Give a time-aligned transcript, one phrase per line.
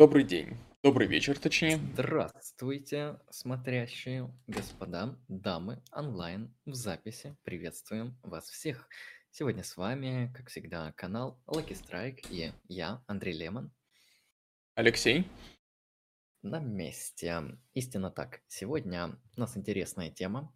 [0.00, 0.56] Добрый день.
[0.82, 1.76] Добрый вечер, точнее.
[1.92, 7.36] Здравствуйте, смотрящие господа, дамы, онлайн, в записи.
[7.42, 8.88] Приветствуем вас всех.
[9.30, 13.74] Сегодня с вами, как всегда, канал Lucky Strike и я, Андрей Лемон.
[14.74, 15.28] Алексей.
[16.40, 17.58] На месте.
[17.74, 18.40] Истинно так.
[18.48, 20.50] Сегодня у нас интересная тема.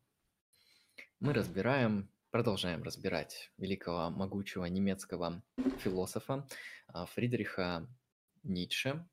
[1.21, 5.43] Мы разбираем, продолжаем разбирать великого, могучего немецкого
[5.81, 6.49] философа
[6.87, 7.87] а, Фридриха
[8.43, 9.07] Ницше,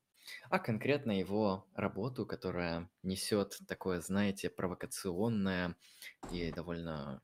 [0.50, 5.76] а конкретно его работу, которая несет такое, знаете, провокационное
[6.30, 7.22] и довольно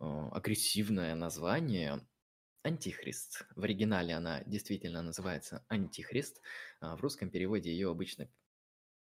[0.00, 2.06] э, агрессивное название
[2.62, 3.46] Антихрист.
[3.56, 6.42] В оригинале она действительно называется Антихрист.
[6.80, 8.28] А в русском переводе ее обычно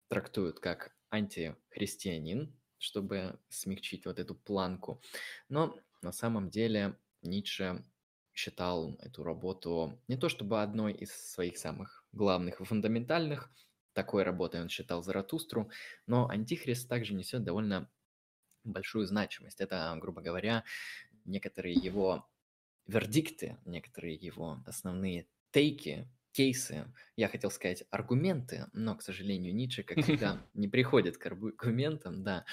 [0.08, 5.02] трактуют как антихристианин, чтобы смягчить вот эту планку.
[5.50, 7.84] Но на самом деле Ницше
[8.40, 13.52] считал эту работу не то чтобы одной из своих самых главных и фундаментальных,
[13.94, 15.70] такой работой он считал Заратустру,
[16.08, 17.92] но Антихрист также несет довольно
[18.64, 19.60] большую значимость.
[19.60, 20.64] Это, грубо говоря,
[21.26, 22.30] некоторые его
[22.88, 30.02] вердикты, некоторые его основные тейки, кейсы, я хотел сказать аргументы, но, к сожалению, Ницше, как
[30.04, 32.46] всегда, не приходит к аргументам, да,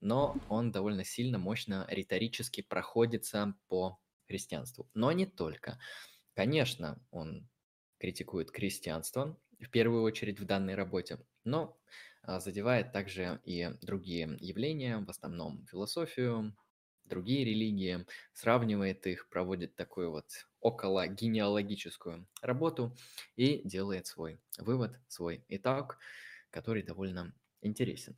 [0.00, 4.01] но он довольно сильно, мощно, риторически проходится по
[4.32, 4.88] христианству.
[4.94, 5.78] Но не только.
[6.34, 7.48] Конечно, он
[7.98, 11.78] критикует крестьянство, в первую очередь в данной работе, но
[12.22, 16.56] а, задевает также и другие явления, в основном философию,
[17.04, 20.26] другие религии, сравнивает их, проводит такую вот
[20.60, 22.96] около генеалогическую работу
[23.36, 25.98] и делает свой вывод, свой итог,
[26.50, 28.16] который довольно интересен.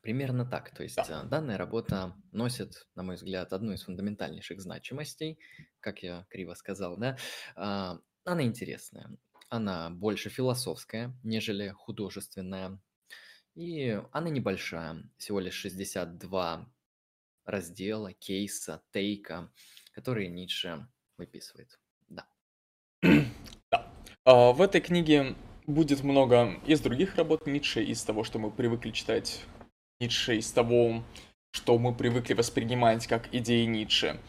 [0.00, 0.70] Примерно так.
[0.74, 1.22] То есть Да.
[1.22, 5.38] а, данная работа носит, на мой взгляд, одну из фундаментальнейших значимостей,
[5.80, 7.16] как я криво сказал, да.
[7.56, 9.10] А, Она интересная,
[9.48, 12.78] она больше философская, нежели художественная,
[13.54, 16.68] и она небольшая, всего лишь 62
[17.46, 19.50] раздела, кейса, тейка,
[19.92, 20.86] которые Ницше
[21.16, 21.80] выписывает.
[22.08, 22.26] Да.
[23.70, 23.90] Да.
[24.24, 25.34] А, В этой книге
[25.66, 29.42] будет много из других работ Ницше, из того, что мы привыкли читать
[30.00, 31.02] Ницше, из того,
[31.52, 34.20] что мы привыкли воспринимать как идеи Ницше.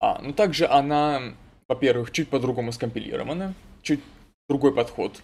[0.00, 1.34] А, но также она,
[1.68, 4.00] во-первых, чуть по-другому скомпилирована, чуть
[4.48, 5.20] другой подход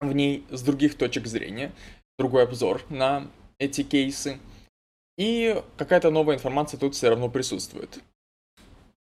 [0.00, 1.72] в ней с других точек зрения,
[2.18, 4.38] другой обзор на эти кейсы.
[5.16, 8.02] И какая-то новая информация тут все равно присутствует.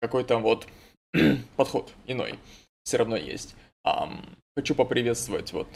[0.00, 0.66] Какой-то вот
[1.56, 2.38] подход иной
[2.82, 3.54] все равно есть.
[3.84, 4.22] Ам,
[4.54, 5.68] хочу поприветствовать вот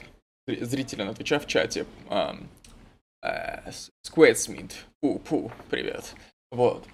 [0.46, 1.86] зри- зрителя Твича в чате.
[2.10, 2.46] Ам,
[3.22, 4.72] э, С- Squaresmith.
[5.02, 6.14] Пу-пу, привет.
[6.50, 6.86] Вот.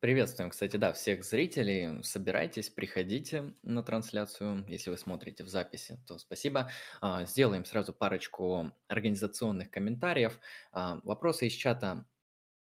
[0.00, 2.02] Приветствуем, кстати, да, всех зрителей.
[2.02, 4.64] Собирайтесь, приходите на трансляцию.
[4.68, 6.70] Если вы смотрите в записи, то спасибо.
[7.00, 10.38] А, Сделаем сразу парочку организационных комментариев.
[10.72, 12.04] А, Вопросы из чата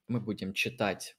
[0.07, 1.17] мы будем читать,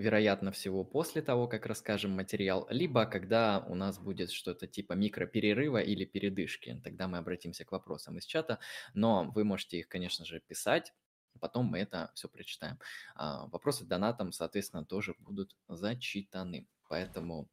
[0.00, 5.78] вероятно всего, после того, как расскажем материал, либо когда у нас будет что-то типа микроперерыва
[5.78, 6.80] или передышки.
[6.82, 8.58] Тогда мы обратимся к вопросам из чата.
[8.94, 10.94] Но вы можете их, конечно же, писать.
[11.38, 12.78] Потом мы это все прочитаем.
[13.14, 16.66] А, Вопросы донатом, соответственно, тоже будут зачитаны.
[16.88, 17.48] Поэтому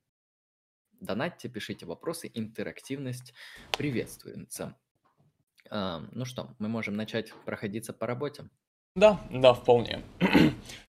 [0.99, 3.33] донатьте, пишите вопросы, интерактивность
[3.77, 4.77] приветствуется.
[5.69, 8.49] А, Ну что, мы можем начать проходиться по работе?
[8.95, 10.03] Да, да, вполне.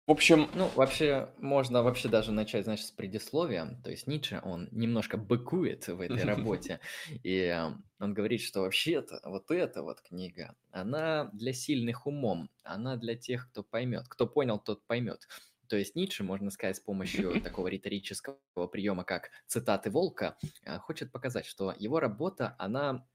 [0.09, 3.81] В общем, Ну, вообще, можно вообще даже начать, значит, с предисловия.
[3.85, 6.81] То есть Ницше, он немножко быкует в этой работе.
[7.23, 7.71] И э,
[8.01, 13.49] он говорит, что вообще-то вот эта вот книга, она для сильных умом, она для тех,
[13.51, 14.09] кто поймет.
[14.09, 15.29] Кто понял, тот поймет.
[15.69, 21.13] То есть Ницше, можно сказать, с помощью такого риторического приема, как цитаты Волка, э, хочет
[21.13, 23.07] показать, что его работа, она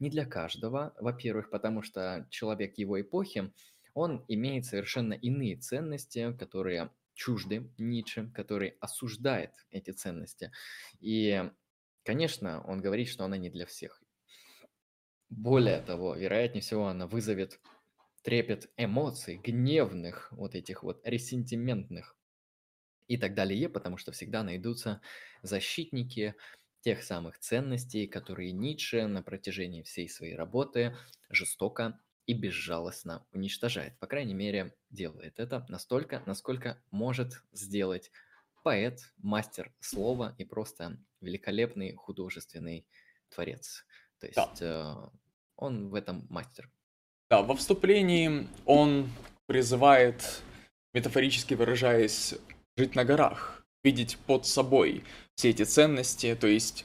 [0.00, 0.94] не для каждого.
[0.98, 3.52] Во-первых, потому что человек его эпохи,
[3.94, 10.50] он имеет совершенно иные ценности, которые чужды Ницше, который осуждает эти ценности.
[11.00, 11.50] И,
[12.04, 14.02] конечно, он говорит, что она не для всех.
[15.28, 17.60] Более того, вероятнее всего, она вызовет
[18.22, 22.16] трепет эмоций, гневных, вот этих вот ресентиментных
[23.08, 25.00] и так далее, потому что всегда найдутся
[25.42, 26.34] защитники
[26.80, 30.96] тех самых ценностей, которые Ницше на протяжении всей своей работы
[31.30, 33.98] жестоко и безжалостно уничтожает.
[33.98, 38.10] По крайней мере, делает это настолько, насколько может сделать
[38.62, 42.86] поэт, мастер слова и просто великолепный художественный
[43.28, 43.84] творец.
[44.20, 44.42] То Да.
[44.50, 44.94] есть э,
[45.56, 46.70] он в этом мастер.
[47.30, 49.10] Да, во вступлении он
[49.46, 50.42] призывает,
[50.94, 52.34] метафорически выражаясь,
[52.76, 55.02] жить на горах, видеть под собой
[55.34, 56.84] все эти ценности, то есть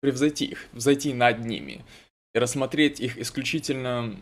[0.00, 1.84] превзойти их, взойти над ними.
[2.34, 4.20] и рассмотреть их исключительно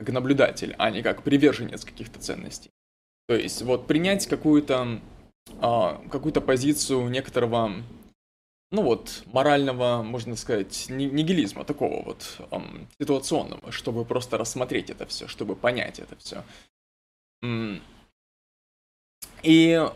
[0.00, 2.70] как наблюдатель, а не как приверженец каких-то ценностей.
[3.28, 5.00] То есть вот принять какую-то
[5.60, 7.82] а, какую-то позицию некоторого,
[8.70, 12.40] ну вот, морального, можно сказать, нигилизма, такого вот
[12.98, 16.44] ситуационного, чтобы просто рассмотреть это все, чтобы понять это все.
[19.42, 19.86] И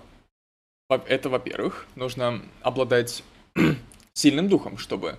[0.89, 3.25] это, во-первых, нужно обладать
[4.13, 5.19] сильным духом, чтобы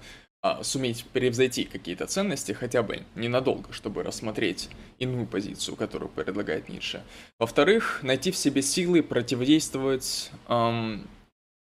[0.62, 4.70] суметь превзойти какие-то ценности хотя бы ненадолго, чтобы рассмотреть
[5.00, 7.04] иную позицию, которую предлагает Ницше.
[7.40, 11.08] Во-вторых, найти в себе силы противодействовать эм,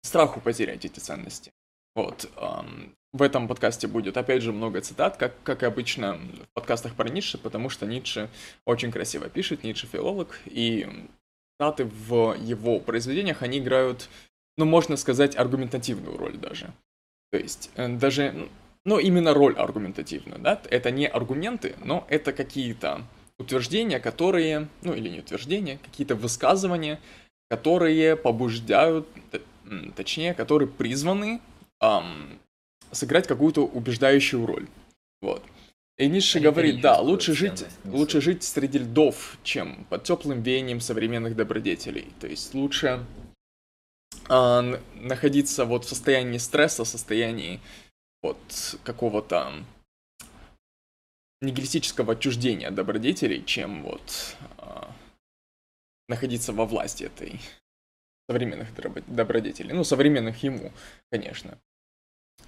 [0.02, 1.52] страху потерять эти ценности.
[1.94, 2.30] Вот.
[2.36, 6.94] Эм, в этом подкасте будет, опять же, много цитат, как, как и обычно в подкастах
[6.94, 8.28] про Ницше, потому что Ницше
[8.66, 10.86] очень красиво пишет, Ницше филолог, и
[11.54, 14.10] цитаты в его произведениях, они играют,
[14.58, 16.74] ну, можно сказать, аргументативную роль даже.
[17.32, 18.48] То есть, э, даже
[18.86, 23.02] но именно роль аргументативную, да, это не аргументы, но это какие-то
[23.36, 27.00] утверждения, которые, ну или не утверждения, какие-то высказывания,
[27.50, 29.08] которые побуждают,
[29.96, 31.40] точнее, которые призваны
[31.80, 32.38] эм,
[32.92, 34.68] сыграть какую-то убеждающую роль.
[35.20, 35.42] Вот.
[35.98, 41.34] И Ницше говорит, да, лучше жить, лучше жить среди льдов, чем под теплым веянием современных
[41.34, 42.12] добродетелей.
[42.20, 43.04] То есть лучше
[44.28, 47.60] э, находиться вот в состоянии стресса, в состоянии
[48.30, 49.64] от какого-то
[51.40, 54.82] нигилистического отчуждения добродетелей, чем вот э,
[56.08, 57.40] находиться во власти этой
[58.28, 58.68] современных
[59.06, 59.72] добродетелей.
[59.72, 60.72] Ну, современных ему,
[61.10, 61.60] конечно.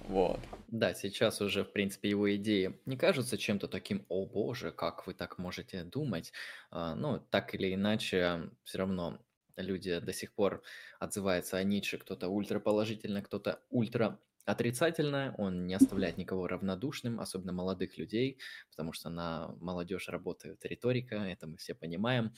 [0.01, 0.39] Вот.
[0.67, 5.13] Да, сейчас уже, в принципе, его идеи не кажутся чем-то таким, о боже, как вы
[5.13, 6.31] так можете думать.
[6.71, 9.19] А, ну, так или иначе, все равно
[9.55, 10.63] люди до сих пор
[10.99, 17.97] отзываются о Ницше, кто-то ультраположительно, кто-то ультра отрицательное, он не оставляет никого равнодушным, особенно молодых
[17.97, 18.39] людей,
[18.71, 22.33] потому что на молодежь работает риторика, это мы все понимаем.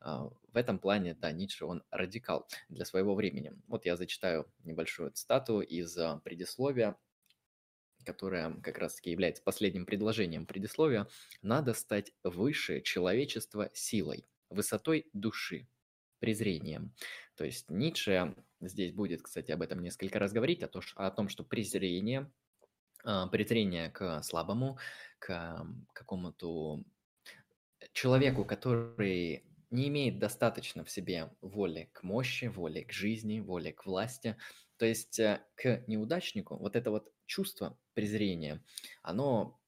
[0.00, 3.52] А, в этом плане, да, Ницше, он радикал для своего времени.
[3.68, 6.96] Вот я зачитаю небольшую цитату из а, предисловия,
[8.04, 11.08] которая как раз-таки является последним предложением предисловия.
[11.42, 15.68] «Надо стать выше человечества силой, высотой души,
[16.20, 16.94] презрением».
[17.34, 21.28] То есть Ницше здесь будет, кстати, об этом несколько раз говорить, о, то, о том,
[21.28, 22.30] что презрение,
[23.04, 24.78] а, презрение к слабому,
[25.18, 26.82] к какому-то
[27.92, 33.84] человеку, который не имеет достаточно в себе воли к мощи, воли к жизни, воли к
[33.84, 34.36] власти.
[34.76, 38.62] То есть э, к неудачнику вот это вот чувство презрения,
[39.02, 39.60] оно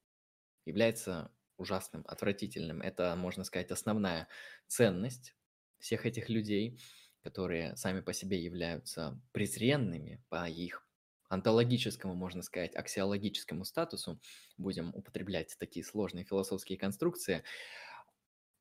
[0.65, 2.81] является ужасным, отвратительным.
[2.81, 4.27] Это, можно сказать, основная
[4.67, 5.35] ценность
[5.79, 6.79] всех этих людей–
[7.21, 10.85] которые сами по себе являются презренными по их
[11.29, 14.19] онтологическому, можно сказать, аксиологическому статусу,
[14.57, 17.43] будем употреблять такие сложные философские конструкции,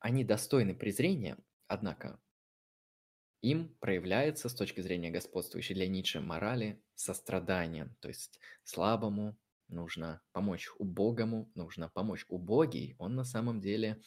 [0.00, 2.20] они достойны презрения, однако
[3.40, 9.38] им проявляется с точки зрения господствующей для Ницше морали сострадание, то есть слабому
[9.68, 14.02] нужно помочь убогому, нужно помочь убогий, он на самом деле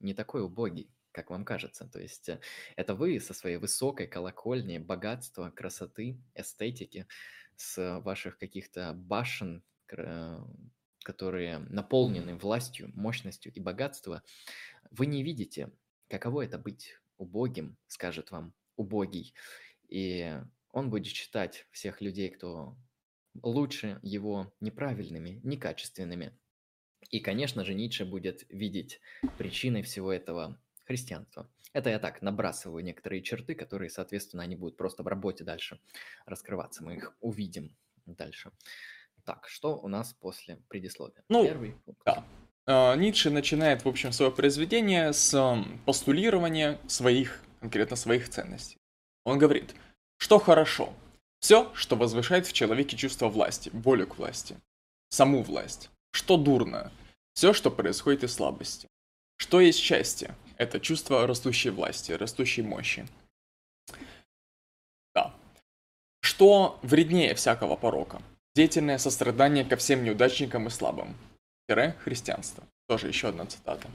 [0.00, 1.86] не такой убогий, как вам кажется.
[1.86, 2.40] То есть э,
[2.76, 7.06] это вы со своей высокой колокольни богатства, красоты, эстетики,
[7.56, 9.62] с ваших каких-то башен,
[11.04, 14.20] которые наполнены властью, мощностью и богатством,
[14.90, 15.70] вы не видите,
[16.08, 19.34] каково это быть убогим, скажет вам убогий.
[19.88, 20.34] И
[20.72, 22.76] он будет считать всех людей, кто
[23.42, 26.38] лучше его неправильными, некачественными.
[27.10, 29.00] И, конечно же, Ницше будет видеть
[29.38, 31.50] причиной всего этого христианства.
[31.72, 35.80] Это я так набрасываю некоторые черты, которые, соответственно, они будут просто в работе дальше
[36.26, 36.84] раскрываться.
[36.84, 38.52] Мы их увидим дальше.
[39.24, 41.24] Так, что у нас после предисловия?
[41.28, 42.02] Ну, Первый пункт.
[42.04, 42.24] Да.
[42.66, 48.78] А, Ницше начинает, в общем, свое произведение с постулирования своих, конкретно своих ценностей.
[49.24, 49.74] Он говорит,
[50.18, 50.92] что хорошо,
[51.38, 54.56] все, что возвышает в человеке чувство власти, волю к власти,
[55.08, 55.90] саму власть.
[56.12, 56.92] Что дурно,
[57.34, 58.88] все, что происходит из слабости.
[59.36, 60.36] Что есть счастье?
[60.62, 63.04] Это чувство растущей власти, растущей мощи.
[65.12, 65.34] Да.
[66.20, 68.22] Что вреднее всякого порока?
[68.54, 71.16] Деятельное сострадание ко всем неудачникам и слабым.
[71.68, 72.62] Тире христианство.
[72.86, 73.88] Тоже еще одна цитата.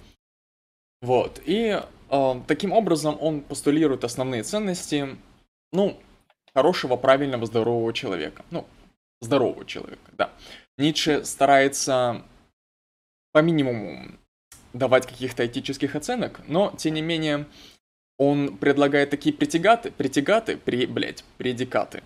[1.01, 1.41] Вот.
[1.45, 5.15] И э, таким образом он постулирует основные ценности,
[5.71, 5.97] ну,
[6.53, 8.43] хорошего, правильного, здорового человека.
[8.51, 8.67] Ну,
[9.21, 10.33] здорового человека, да.
[10.77, 12.25] Ницше старается
[13.31, 14.17] по минимуму
[14.77, 17.45] давать каких-то этических оценок, но, тем не менее,
[18.17, 22.03] он предлагает такие притягаты, притягаты, при, блядь, предикаты,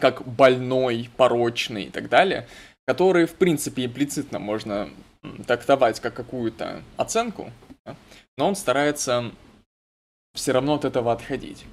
[0.00, 2.46] как больной, порочный и так далее,
[2.86, 4.90] которые, в принципе, имплицитно можно
[5.46, 7.50] трактовать как какую-то оценку,
[7.84, 7.96] да?
[8.36, 9.32] но он старается
[10.34, 11.64] все равно от этого отходить.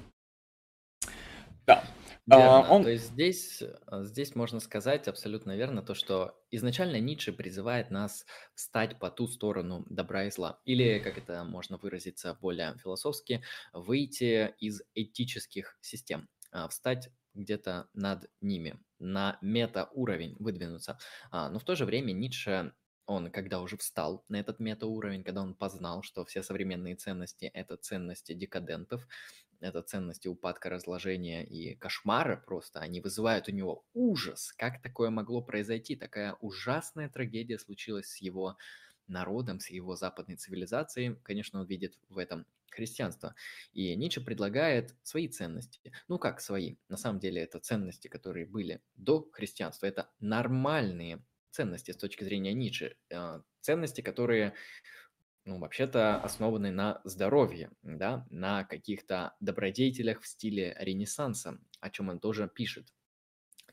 [1.66, 1.84] Да.
[2.30, 2.66] Верно.
[2.66, 2.82] А, он...
[2.84, 8.24] То есть здесь, э, здесь можно сказать абсолютно верно то, что изначально Ницше призывает нас
[8.54, 10.60] встать по ту сторону добра и зла.
[10.64, 18.30] Или, как это можно выразиться более философски, выйти из этических систем, а, встать где-то над
[18.40, 20.98] ними, на мета-уровень выдвинуться.
[21.30, 22.72] А, но в то же время Ницше
[23.06, 27.76] он, когда уже встал на этот метауровень, когда он познал, что все современные ценности– это
[27.76, 29.04] ценности декадентов,
[29.60, 34.52] это ценности упадка, разложения и кошмара просто, они вызывают у него ужас.
[34.56, 35.96] Как такое могло произойти?
[35.96, 38.56] Такая ужасная трагедия случилась с его
[39.06, 41.16] народом, с его западной цивилизацией.
[41.22, 43.34] Конечно, он видит в этом христианство.
[43.72, 45.92] И Ницше предлагает свои ценности.
[46.08, 46.76] Ну как свои?
[46.88, 49.86] На самом деле это ценности, которые были до христианства.
[49.86, 52.96] Это нормальные ценности с точки зрения Ницше.
[53.10, 54.54] Э, ценности, которые,
[55.44, 62.20] ну, вообще-то основаны на здоровье, да, на каких-то добродетелях в стиле Ренессанса, о чем он
[62.20, 62.92] тоже пишет.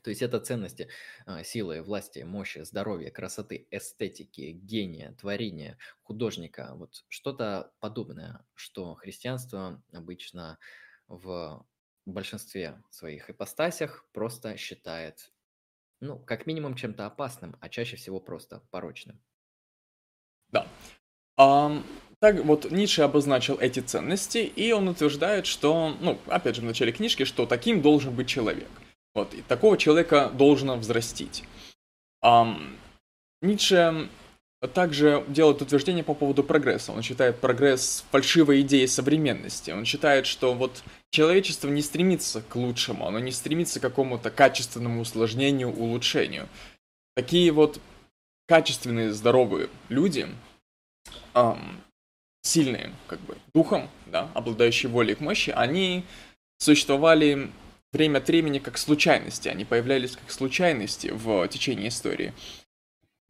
[0.02, 0.88] То есть это ценности
[1.26, 6.72] э, силы, власти, мощи, здоровья, красоты, эстетики, гения, творения, художника.
[6.74, 10.58] Вот что-то подобное, что христианство обычно
[11.08, 11.66] в
[12.06, 15.32] большинстве своих ипостасях просто считает
[16.00, 19.20] ну, как минимум чем-то опасным, а чаще всего просто порочным.
[20.50, 20.66] Да.
[21.38, 21.84] Um,
[22.20, 26.90] так вот, Ницше обозначил эти ценности, и он утверждает, что, ну, опять же, в начале
[26.90, 28.68] книжки, что таким должен быть человек.
[29.14, 31.44] Вот, и такого человека должно взрастить.
[32.24, 32.76] Um,
[33.40, 34.08] Ницше
[34.74, 36.92] также делает утверждение по поводу прогресса.
[36.92, 39.70] Он считает прогресс фальшивой идеей современности.
[39.70, 45.02] Он считает, что вот человечество не стремится к лучшему, оно не стремится к какому-то качественному
[45.02, 46.48] усложнению, улучшению.
[47.14, 47.80] Такие вот
[48.48, 50.26] качественные, здоровые люди,
[51.34, 51.80] эм,
[52.42, 56.04] сильные, как бы, духом, да, обладающие волей к мощи, они
[56.58, 57.50] существовали
[57.92, 62.32] время от времени как случайности, они появлялись как случайности в течение истории.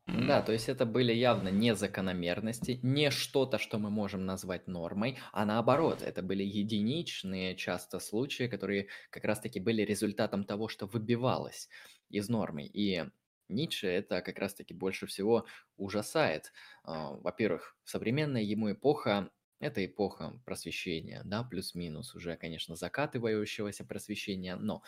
[0.07, 5.19] Да, то есть это были явно не закономерности, не что-то, что мы можем назвать нормой,
[5.33, 11.69] а наоборот, это были единичные часто случаи, которые как раз-таки были результатом того, что выбивалось
[12.09, 12.65] из нормы.
[12.65, 13.05] И
[13.49, 16.53] Ницше это как раз-таки больше всего ужасает.
[16.85, 24.85] А, во-первых, современная ему эпоха это эпоха просвещения, да, плюс-минус уже, конечно, закатывающегося просвещения, но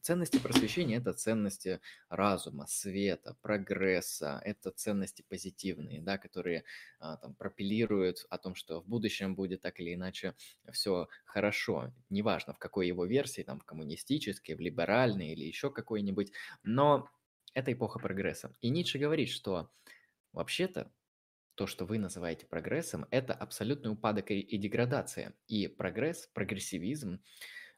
[0.00, 6.64] ценности просвещения– это ценности разума, света, прогресса, это ценности позитивные, да, которые
[6.98, 10.34] а, там пропеллируют о том, что в будущем будет так или иначе
[10.72, 16.32] все хорошо, неважно в какой его версии, там в коммунистической, в либеральной или еще какой-нибудь,
[16.62, 17.10] но
[17.54, 18.54] это эпоха прогресса.
[18.60, 19.70] И Ницше говорит, что
[20.32, 20.92] вообще-то
[21.54, 25.34] то, что вы называете прогрессом, это абсолютный упадок и, деградация.
[25.46, 27.22] И прогресс, прогрессивизм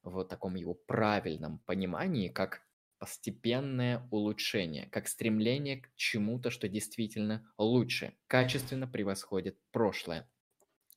[0.02, 2.62] в таком его правильном понимании, как
[2.99, 10.31] постепенное улучшение, как стремление к чему-то, что действительно лучше, качественно превосходит прошлое.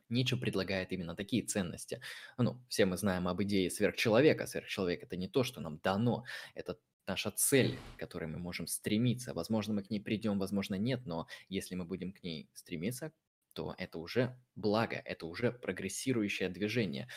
[0.09, 2.01] Ницше предлагает именно такие ценности.
[2.37, 4.45] Ну, все мы знаем об идее сверхчеловека.
[4.45, 9.33] Сверхчеловек– это не то, что нам дано, это наша цель, к которой мы можем стремиться.
[9.33, 13.11] Возможно, мы к ней придем, возможно, нет, но если мы будем к ней стремиться,
[13.53, 17.07] то это уже благо, это уже прогрессирующее движение.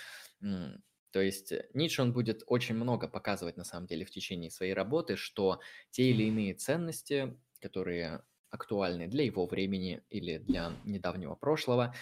[1.11, 4.75] То есть э, Ницше, он будет очень много показывать, на самом деле, в течение своей
[4.75, 11.95] работы, что те или иные ценности, которые актуальны для его времени или для недавнего прошлого,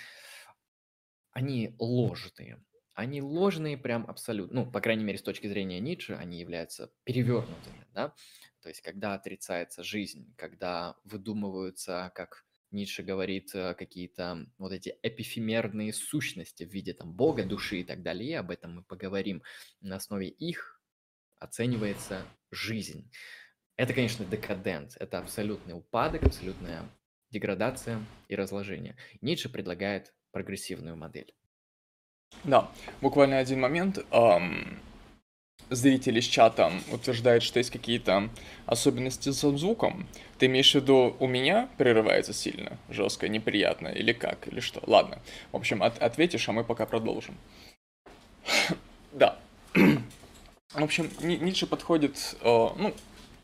[1.33, 2.63] они ложные.
[2.97, 7.87] Они ложные прям абсолютно, ну, по крайней мере, с точки зрения Ницше, они являются перевернутыми,
[7.93, 8.15] да,
[8.63, 15.93] то есть когда отрицается жизнь, когда выдумываются, как Ницше говорит, э, какие-то вот эти эпифемерные
[15.93, 19.43] сущности в виде там бога, души и так далее, об этом мы поговорим,
[19.83, 20.81] на основе их
[21.39, 23.13] оценивается жизнь.
[23.77, 26.91] Это, конечно, декадент, это абсолютный упадок, абсолютная
[27.31, 28.97] деградация и разложение.
[29.21, 31.35] Ницше предлагает прогрессивную модель.
[32.45, 33.99] Да, буквально один момент.
[34.11, 34.79] Ам,
[35.71, 38.29] зритель из чата утверждает, что есть какие-то
[38.67, 40.07] особенности со звуком.
[40.39, 44.83] Ты имеешь в виду, у меня прерывается сильно, жестко, неприятно, или как, или что?
[44.87, 45.19] Ладно.
[45.53, 47.37] В общем, от ответишь, а мы пока продолжим.
[49.13, 49.39] да.
[49.75, 52.95] В общем, Ницше подходит, э, ну,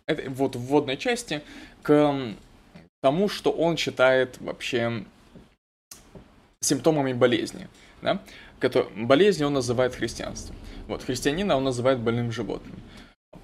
[0.07, 1.41] это, вот в вводной части,
[1.83, 2.35] к
[3.01, 5.05] тому, что он считает вообще
[6.61, 7.69] симптомами болезни.
[8.03, 8.21] Да?
[8.97, 10.57] Болезни он называет христианством.
[10.89, 12.77] Вот, христианина он называет больным животным.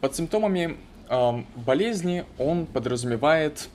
[0.01, 0.77] Под симптомами
[1.09, 3.69] э, болезни он подразумевает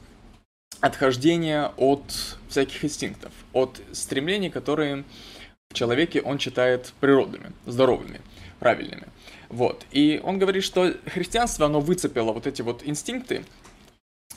[0.80, 2.04] отхождение от
[2.50, 5.04] всяких инстинктов, от стремлений, которые
[5.70, 8.22] в человеке он считает природными, здоровыми,
[8.60, 9.08] правильными.
[9.50, 9.86] Вот.
[9.92, 13.44] И он говорит, что христианство, оно выцепило вот эти вот инстинкты,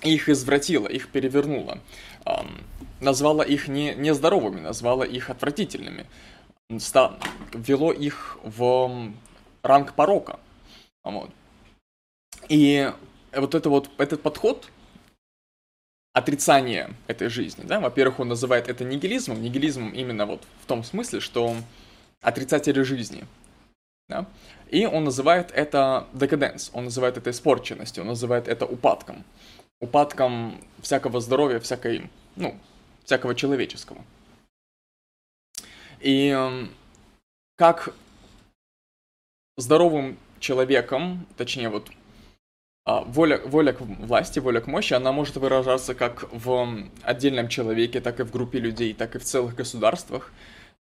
[0.03, 1.79] их извратило, их перевернуло,
[2.25, 2.63] эм,
[3.01, 6.07] назвало их не, нездоровыми, назвало их отвратительными,
[6.69, 9.13] ввело их в
[9.63, 10.41] ранг порока.
[11.05, 11.31] Вот.
[12.49, 12.93] И
[13.33, 14.69] вот это вот, этот подход,
[16.13, 21.21] отрицание этой жизни, да, во-первых, он называет это нигилизмом, нигилизмом именно вот в том смысле,
[21.21, 21.55] что
[22.23, 23.25] отрицатели жизни,
[24.09, 24.27] да,
[24.71, 29.25] и он называет это декаденс, он называет это испорченностью, он называет это упадком,
[29.81, 32.57] упадком всякого здоровья, всякой, ну,
[33.05, 34.03] всякого человеческого.
[36.07, 36.33] И
[37.57, 37.93] как
[39.57, 41.91] здоровым человеком, точнее вот
[42.85, 48.01] а, воля, воля к власти, воля к мощи, она может выражаться как в отдельном человеке,
[48.01, 50.33] так и в группе людей, так и в целых государствах,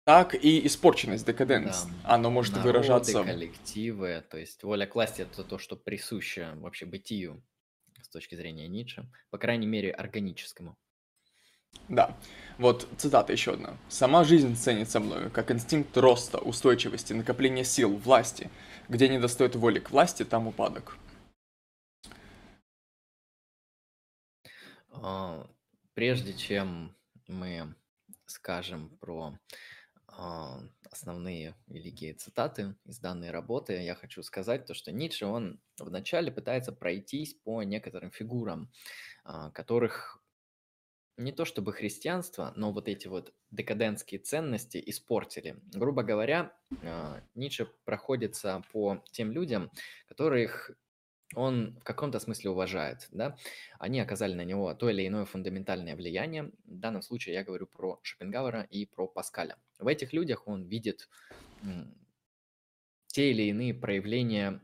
[0.04, 1.84] так и испорченность, декаденс.
[1.84, 2.14] Да.
[2.14, 3.22] Оно может Народы, выражаться...
[3.22, 7.44] коллективы, то есть воля к власти— это то, что присуще вообще бытию
[8.00, 10.78] с точки зрения Ницше, по крайней мере, органическому.
[11.90, 12.16] Да.
[12.58, 13.76] Вот цитата еще одна.
[13.88, 18.48] «Сама жизнь ценится мною, как инстинкт роста, устойчивости, накопления сил, власти.
[18.88, 20.96] Где не достает воли к власти, там упадок».
[24.92, 25.46] А,
[25.94, 26.94] прежде чем
[27.26, 27.74] мы
[28.26, 29.36] скажем про
[30.06, 30.60] а,
[30.92, 36.72] основные великие цитаты из данной работы, я хочу сказать то, что Ницше, он вначале пытается
[36.72, 38.70] пройтись по некоторым фигурам,
[39.24, 40.22] а, которых
[41.20, 45.60] не то чтобы христианство, но вот эти вот декадентские ценности испортили.
[45.72, 46.52] Грубо говоря,
[47.34, 49.70] Ницше проходится по тем людям,
[50.08, 50.70] которых
[51.36, 53.36] он в каком-то смысле уважает, да,
[53.78, 56.50] они оказали на него то или иное фундаментальное влияние.
[56.64, 59.56] В данном случае я говорю про Шопенгауэра и про Паскаля.
[59.78, 61.08] В этих людях он видит
[63.06, 64.60] те или иные проявления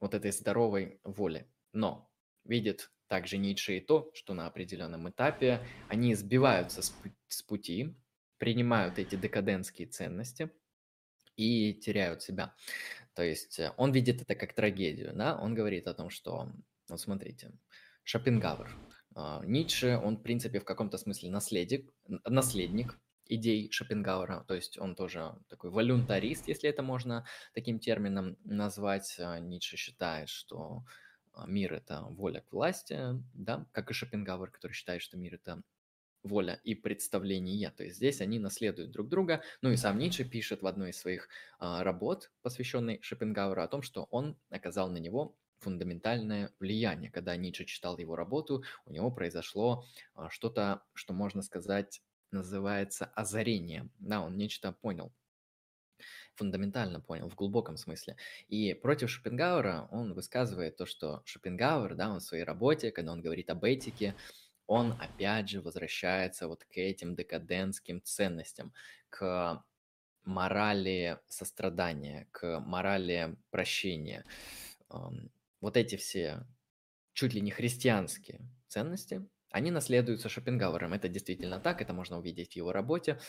[0.00, 1.46] вот этой здоровой воли.
[1.72, 2.10] Но
[2.44, 7.94] видит также Ницше и то, что на определенном этапе они сбиваются с пути,
[8.38, 10.50] принимают эти декадентские ценности
[11.36, 12.54] и теряют себя.
[13.14, 16.48] То есть э, он видит это как трагедию, да, он говорит о том, что,
[16.88, 17.52] вот смотрите,
[18.04, 18.70] Шопенгауэр,
[19.14, 21.92] а, Ницше, он, в принципе, в каком-то смысле наследник,
[22.24, 29.16] наследник идей Шопенгауэра, то есть он тоже такой волюнтарист, если это можно таким термином назвать.
[29.20, 30.86] А, Ницше считает, что
[31.46, 32.98] мир– это воля к власти,
[33.34, 35.62] да, как и Шопенгауэр, который считает, что мир– это
[36.22, 37.70] воля и представление.
[37.70, 39.42] То есть здесь они наследуют друг друга.
[39.60, 43.82] Ну и сам Ницше пишет в одной из своих а, работ, посвященной Шопенгауэру, о том,
[43.82, 47.10] что он оказал на него фундаментальное влияние.
[47.10, 53.88] Когда Ницше читал его работу, у него произошло а, что-то, что можно сказать, называется озарение.
[53.98, 55.12] Да, он нечто понял,
[56.34, 58.16] фундаментально понял, в глубоком смысле.
[58.48, 63.20] И против Шопенгауэра он высказывает то, что Шопенгауэр, да, он в своей работе, когда он
[63.20, 64.14] говорит об этике,
[64.66, 68.72] он опять же возвращается вот к этим декадентским ценностям,
[69.10, 69.62] к
[70.24, 74.24] морали сострадания, к морали прощения.
[75.60, 76.46] Вот эти все
[77.12, 80.94] чуть ли не христианские ценности, они наследуются Шопенгауэром.
[80.94, 83.20] Это действительно так, это можно увидеть в его работе.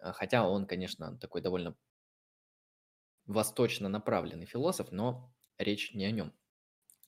[0.00, 1.74] А, хотя он, конечно, такой довольно
[3.26, 6.32] восточно направленный философ, но речь не о нем.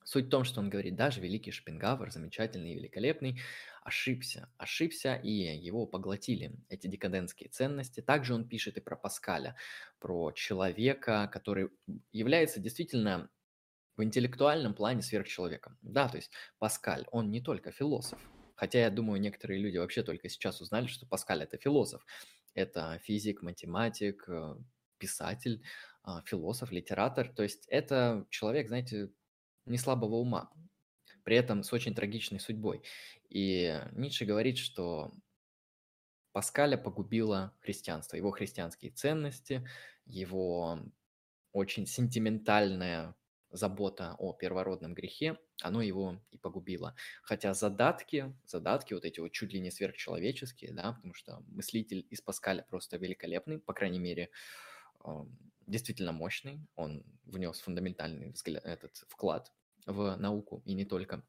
[0.04, 3.40] Суть в том, что он говорит, даже великий Шопенгауэр, замечательный и великолепный,
[3.82, 8.00] ошибся, ошибся, и его поглотили эти декадентские ценности.
[8.00, 9.56] Также он пишет и про Паскаля,
[9.98, 11.70] про человека, который
[12.12, 13.30] является действительно
[13.96, 15.78] в интеллектуальном плане сверхчеловеком.
[15.80, 18.20] Да, то есть Паскаль, он не только философ,
[18.56, 22.04] хотя я думаю, некоторые люди вообще только сейчас узнали, что Паскаль это философ.
[22.54, 24.56] Это физик, математик, э,
[24.98, 25.62] писатель,
[26.26, 27.28] философ, литератор.
[27.28, 29.10] То есть это человек, знаете,
[29.66, 30.52] не слабого ума,
[31.24, 32.82] при этом с очень трагичной судьбой.
[33.28, 35.12] И Ницше говорит, что
[36.32, 39.66] Паскаля погубило христианство, его христианские ценности,
[40.04, 40.80] его
[41.52, 43.14] очень сентиментальная
[43.50, 46.96] забота о первородном грехе, оно его и погубило.
[47.22, 52.20] Хотя задатки, задатки вот эти вот чуть ли не сверхчеловеческие, да, потому что мыслитель из
[52.20, 54.30] Паскаля просто великолепный, по крайней мере,
[55.66, 59.52] действительно мощный, он внес фундаментальный взгляд, этот вклад
[59.86, 61.24] в науку и не только.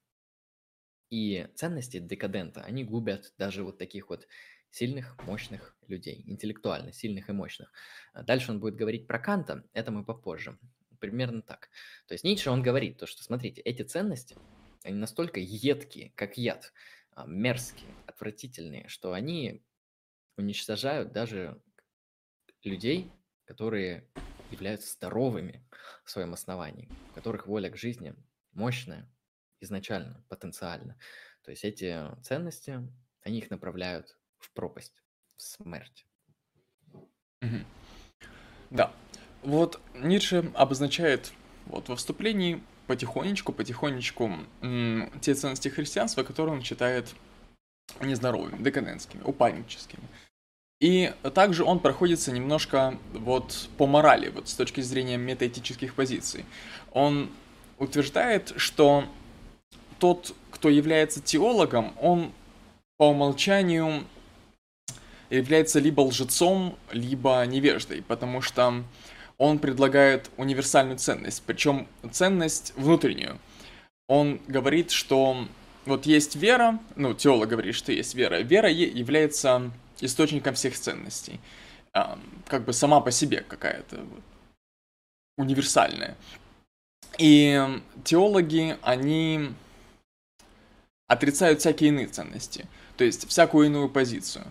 [1.09, 4.27] И ценности декадента, они губят даже вот таких вот
[4.71, 7.71] сильных, мощных людей, интеллектуально сильных и мощных.
[8.13, 10.57] А дальше он будет говорить про Канта, это мы попозже.
[10.99, 11.69] Примерно так.
[12.07, 14.35] То есть Ницше, он говорит то, что, смотрите, эти ценности–
[14.85, 16.71] они настолько едкие, как яд,
[17.11, 19.63] а, мерзкие, отвратительные, что они
[20.37, 21.59] уничтожают даже
[22.63, 23.11] людей,
[23.45, 24.07] которые
[24.51, 25.65] являются здоровыми
[26.03, 28.15] в своем основании, у которых воля к жизни
[28.53, 29.09] мощная
[29.61, 30.97] изначально, потенциально.
[31.43, 32.81] То есть эти ценности,
[33.21, 35.01] они их направляют в пропасть,
[35.35, 36.05] в смерть.
[37.41, 37.65] Мгм.
[38.71, 38.93] Да.
[39.43, 41.31] Вот Ницше обозначает
[41.65, 44.31] вот во вступлении потихонечку, потихонечку
[44.61, 47.13] м, те ценности христианства, которые он считает
[48.01, 50.07] нездоровыми, декадентскими, упадническими.
[50.81, 56.45] И также он проходится немножко вот по морали, вот с точки зрения метаэтических позиций.
[56.91, 57.29] Он
[57.79, 59.05] утверждает, что
[59.99, 62.31] тот, кто является теологом, он
[62.97, 64.03] по умолчанию
[65.29, 68.83] является либо лжецом, либо невеждой, потому что
[69.37, 73.39] он предлагает универсальную ценность, причем ценность внутреннюю.
[74.07, 75.47] Он говорит, что
[75.85, 78.41] вот есть вера, ну, теолог говорит, что есть вера.
[78.41, 81.39] Вера является источником всех ценностей.
[82.47, 84.23] Как бы сама по себе какая-то вот,
[85.37, 86.15] универсальная.
[87.17, 89.51] И теологи, они
[91.07, 94.45] отрицают всякие иные ценности, то есть всякую иную позицию.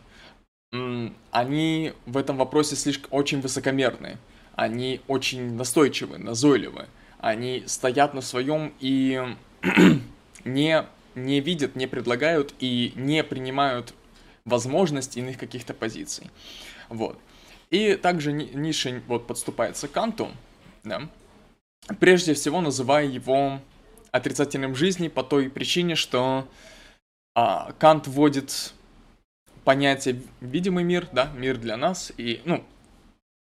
[1.31, 4.19] Они в этом вопросе слишком очень высокомерны,
[4.55, 6.87] они очень настойчивы, назойливы,
[7.19, 9.37] они стоят на своем и
[10.45, 13.95] не, не видят, не предлагают и не принимают
[14.45, 16.31] возможность иных каких-то позиций.
[16.89, 17.19] Вот.
[17.71, 20.31] И также Ниша вот подступается к Канту,
[20.85, 21.09] да,
[21.99, 23.61] прежде всего называя его
[24.11, 26.47] отрицательным жизни по той причине, что
[27.35, 28.75] а, Кант вводит
[29.65, 32.65] понятие видимый мир, да, мир для нас, и, ну,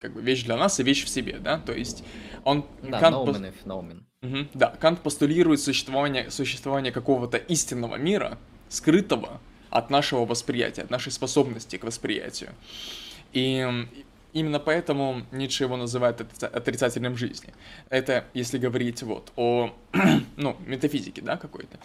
[0.02, 2.04] как бы вещь для нас и вещь в себе, да, то есть
[2.44, 2.66] он...
[2.82, 3.38] Да, Кант пос...
[3.64, 4.06] феномен.
[4.24, 11.12] Угу, да, Кант постулирует существование, существование какого-то истинного мира, скрытого от нашего восприятия, от нашей
[11.12, 12.52] способности к восприятию.
[13.34, 13.66] И
[14.34, 17.54] Именно поэтому Ницше его называет отрицательным жизни.
[17.90, 19.74] Это если говорить вот о,
[20.38, 21.80] ну, метафизике, да, какой-то.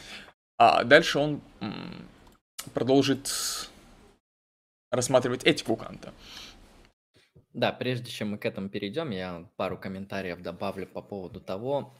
[0.59, 1.40] А дальше он
[2.75, 3.31] продолжит
[4.90, 6.12] рассматривать этику Канта.
[7.55, 11.95] Да, прежде чем мы к этому перейдем, я пару комментариев добавлю по поводу того,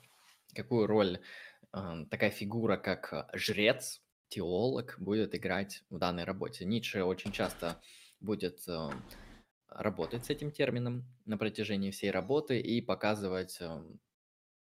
[0.55, 1.21] какую роль
[1.73, 6.65] э, такая фигура, как жрец, теолог, будет играть в данной работе.
[6.65, 7.81] Ницше очень часто
[8.21, 8.91] будет э,
[9.69, 14.01] работать с этим термином на протяжении всей работы и показывать, эм,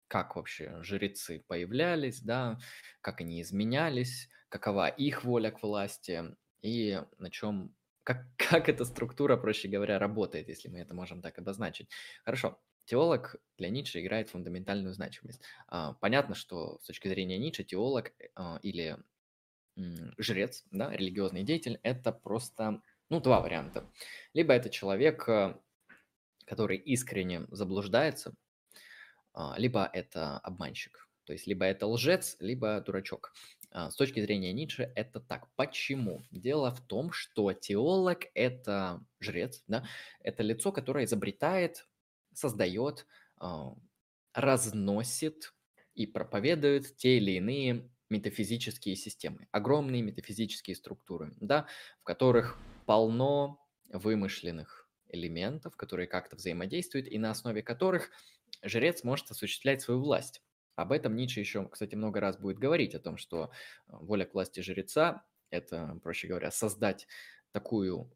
[0.08, 2.58] как вообще жрецы появлялись, да,
[3.02, 6.24] как они изменялись, какова их воля к власти
[6.62, 11.38] и на чем, как, как эта структура, проще говоря, работает, если мы это можем так
[11.38, 11.90] обозначить.
[12.24, 15.42] Хорошо, теолог для Ницше играет фундаментальную значимость.
[15.66, 18.96] А, понятно, что с точки зрения Ницше теолог э, или
[20.18, 23.90] жрец, да, религиозный деятель, это просто ну, два варианта.
[24.34, 25.56] Либо это человек, э,
[26.46, 28.34] который искренне заблуждается,
[29.32, 31.08] а, либо это обманщик.
[31.24, 33.32] То есть либо это лжец, либо дурачок.
[33.70, 35.46] А, с точки зрения Ницше это так.
[35.56, 36.22] Почему?
[36.30, 39.84] Дело в том, что теолог– это жрец, да?
[40.20, 41.86] это лицо, которое изобретает,
[42.32, 43.74] создает, а,
[44.32, 45.54] разносит
[45.94, 51.66] и проповедует те или иные метафизические системы, огромные метафизические структуры, да,
[52.00, 58.10] в которых полно вымышленных элементов, которые как-то взаимодействуют, и на основе которых
[58.62, 60.42] жрец может осуществлять свою власть.
[60.76, 64.34] Об этом Ницше еще, кстати, много раз будет говорить, о том, что э, воля к
[64.34, 67.08] власти жреца– это, проще говоря, создать
[67.50, 68.12] такую,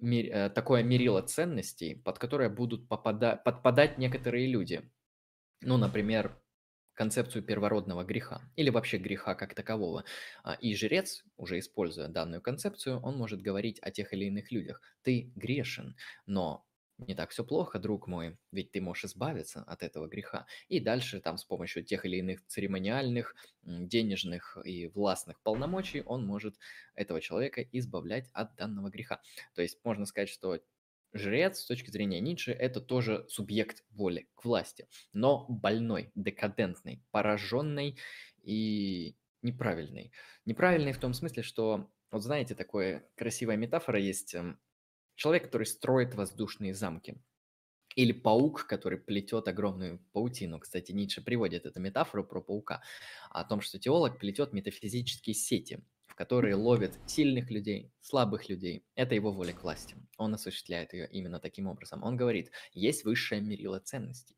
[0.00, 4.90] э, такое мерило ценностей, под которое будут попада- подпадать некоторые люди.
[5.60, 6.41] Ну, например,
[6.94, 10.04] концепцию первородного греха или вообще греха как такового.
[10.42, 14.80] А, и жрец, уже используя данную концепцию, он может говорить о тех или иных людях.
[15.02, 16.66] Ты грешен, но
[16.98, 20.46] не так все плохо, друг мой, ведь ты можешь избавиться от этого греха.
[20.68, 26.56] И дальше там с помощью тех или иных церемониальных, денежных и властных полномочий он может
[26.94, 29.20] этого человека избавлять от данного греха.
[29.54, 30.58] То есть можно сказать, что
[31.12, 37.98] Жрец, с точки зрения Ницше, это тоже субъект воли к власти, но больной, декадентный, пораженный
[38.42, 40.12] и неправильный.
[40.46, 44.34] Неправильный в том смысле, что, вот знаете, такая красивая метафора есть.
[44.34, 44.58] Эм,
[45.14, 47.16] человек, который строит воздушные замки.
[47.94, 50.58] Или паук, который плетет огромную паутину.
[50.60, 52.82] Кстати, Ницше приводит эту метафору про паука.
[53.28, 58.84] О том, что теолог плетет метафизические сети которые ловит сильных людей, слабых людей.
[58.94, 59.96] Это его воля к власти.
[60.16, 62.02] Он осуществляет ее именно таким образом.
[62.02, 64.36] Он говорит, есть высшее мерило ценностей.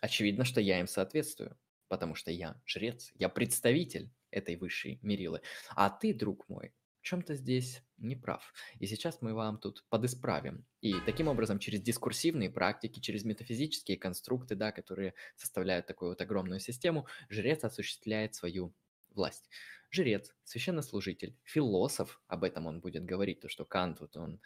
[0.00, 1.56] Очевидно, что я им соответствую,
[1.88, 5.40] потому что я жрец, я представитель этой высшей мерилы.
[5.70, 8.52] А ты, друг мой, в чем-то здесь не прав.
[8.80, 10.66] И сейчас мы вам тут подисправим.
[10.80, 16.60] И таким образом, через дискурсивные практики, через метафизические конструкты, да, которые составляют такую вот огромную
[16.60, 18.74] систему, жрец осуществляет свою
[19.14, 19.48] власть.
[19.90, 24.40] Жрец, священнослужитель, философ, об этом он будет говорить, то, что Кант, вот он,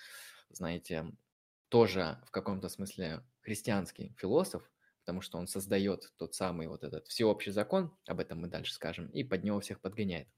[0.50, 1.12] знаете,
[1.68, 7.52] тоже в каком-то смысле христианский философ, потому что он создает тот самый вот этот всеобщий
[7.52, 10.28] закон, об этом мы дальше скажем, и под него всех подгоняет.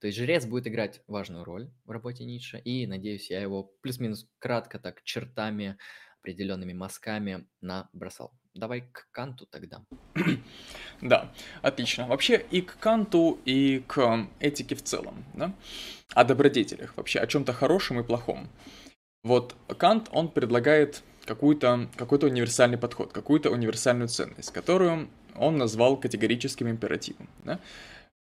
[0.00, 4.28] То есть жрец будет играть важную роль в работе Ницше, и, надеюсь, я его плюс-минус
[4.38, 5.78] кратко так чертами,
[6.24, 8.32] определенными мазками набросал.
[8.54, 9.84] Давай к Канту тогда.
[11.00, 12.06] Да, отлично.
[12.06, 15.52] Вообще и к Канту, и к этике в целом, да?
[16.14, 18.48] О добродетелях, вообще о чем-то хорошем и плохом.
[19.22, 26.68] Вот Кант, он предлагает какую-то, какой-то универсальный подход, какую-то универсальную ценность, которую он назвал категорическим
[26.68, 27.60] императивом, да?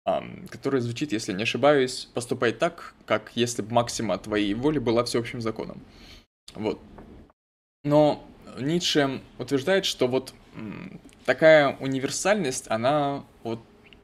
[0.07, 5.03] um, который звучит, если не ошибаюсь, поступай так, как если бы максима твоей воли была
[5.03, 5.79] всеобщим законом.
[6.55, 6.79] Вот.
[7.83, 8.25] Но
[8.57, 10.33] Ницше утверждает, что вот
[11.25, 13.59] такая универсальность, она вот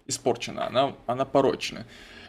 [0.06, 1.86] испорчена, она, она порочна.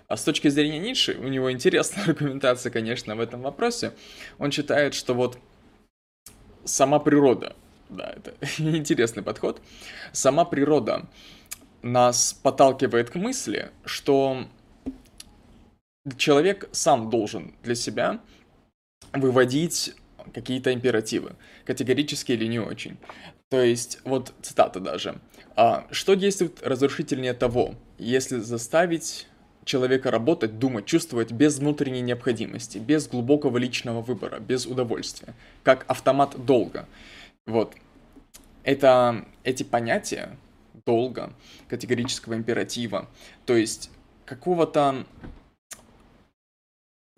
[0.07, 3.95] А с точки зрения Ницше, у него интересная аргументация, конечно, в этом вопросе.
[4.39, 5.39] Он считает, что вот
[6.65, 7.57] сама природа,
[7.89, 9.61] да, это интересный подход,
[10.13, 11.09] сама природа
[11.83, 14.47] нас подталкивает к мысли, что
[16.17, 18.21] человек сам должен для себя
[19.13, 19.95] выводить
[20.33, 22.97] какие-то императивы, категорически или не очень.
[23.49, 25.21] То есть, вот цитата даже.
[25.57, 29.27] А, что действует разрушительнее того, если заставить
[29.65, 36.45] человека работать, думать, чувствовать без внутренней необходимости, без глубокого личного выбора, без удовольствия, как автомат
[36.45, 36.87] долга.
[37.47, 37.75] Вот.
[38.63, 40.37] Это эти понятия
[40.87, 41.33] долга,
[41.69, 43.09] категорического императива,
[43.47, 43.91] то есть
[44.25, 45.07] какого-то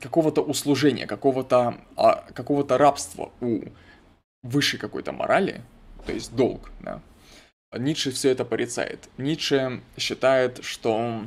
[0.03, 3.63] какого-то услужения, какого-то а, какого-то рабства у
[4.43, 5.63] высшей какой-то морали,
[6.05, 7.01] то есть долг, да.
[7.75, 9.09] Ницше все это порицает.
[9.17, 11.25] Ницше считает, что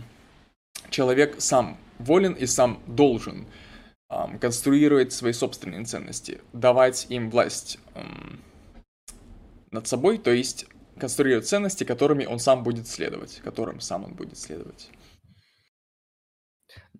[0.92, 3.48] человек сам волен и сам должен
[4.12, 8.42] эм, конструировать свои собственные ценности, давать им власть эм,
[9.72, 10.68] над собой, то есть
[11.00, 14.90] конструировать ценности, которыми он сам будет следовать, которым сам он будет следовать.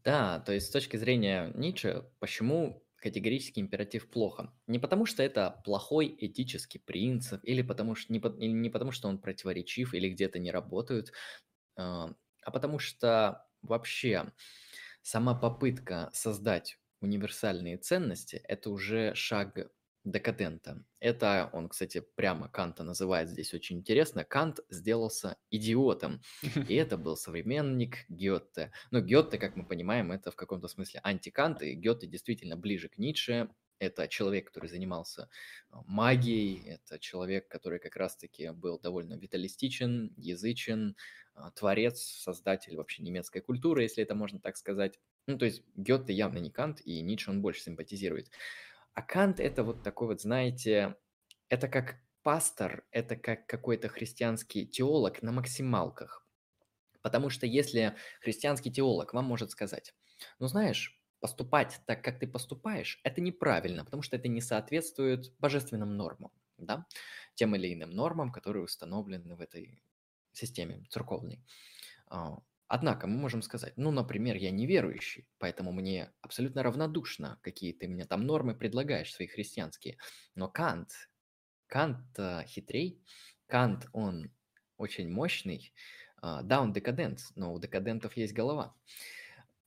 [0.06, 4.54] Да, то есть с точки зрения Ницше, почему категорический императив плохо?
[4.68, 9.08] Не потому, что это плохой этический принцип, или потому что, не, или не потому, что
[9.08, 11.12] он противоречив, или где-то не работает,
[11.78, 14.34] э, а потому что вообще
[15.02, 19.72] сама попытка создать универсальные ценности– это уже шаг
[20.06, 20.84] декадента.
[21.00, 24.24] Это он, кстати, прямо Канта называет здесь очень интересно.
[24.24, 26.22] Кант сделался идиотом.
[26.42, 26.42] И
[26.76, 28.72] это был современник Гёте.
[28.92, 32.98] Но Гёте, как мы понимаем, это в каком-то смысле антикант, и Гёте действительно ближе к
[32.98, 33.50] Ницше.
[33.78, 35.30] Это человек, который занимался
[35.70, 40.96] а, магией, это человек, который как раз-таки был довольно виталистичен, язычен,
[41.34, 44.98] а, творец, создатель вообще немецкой культуры, если это можно так сказать.
[45.28, 48.30] Ну, то есть Гёте явно не Кант, и Ницше он больше симпатизирует.
[48.96, 50.96] А Кант это вот такой вот, знаете,
[51.50, 56.26] это как пастор, это как какой-то христианский теолог на максималках.
[57.02, 59.94] Потому что если христианский теолог вам может сказать,
[60.40, 65.98] ну знаешь, поступать так, как ты поступаешь, это неправильно, потому что это не соответствует божественным
[65.98, 66.88] нормам, да,
[67.36, 69.82] тем или иным нормам, которые установлены в этой
[70.34, 71.44] системе церковной.
[72.68, 77.88] А, Однако мы можем сказать, ну, например, я неверующий, поэтому мне абсолютно равнодушно, какие ты
[77.88, 79.98] мне там нормы предлагаешь, свои христианские.
[80.36, 80.90] Но Кант,
[81.68, 83.04] Кант э, хитрей,
[83.48, 84.32] Кант, он
[84.78, 85.74] очень мощный,
[86.22, 88.76] э, да, он декадент, но у декадентов есть голова.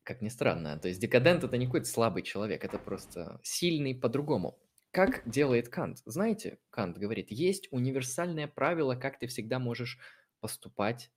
[0.03, 0.79] Как ни странно.
[0.79, 4.59] То есть декадент это не какой-то слабый человек, это просто сильный по-другому.
[4.91, 5.99] Как делает Кант?
[6.07, 9.99] Знаете, Кант говорит, есть универсальное правило, как ты всегда можешь
[10.41, 11.11] поступать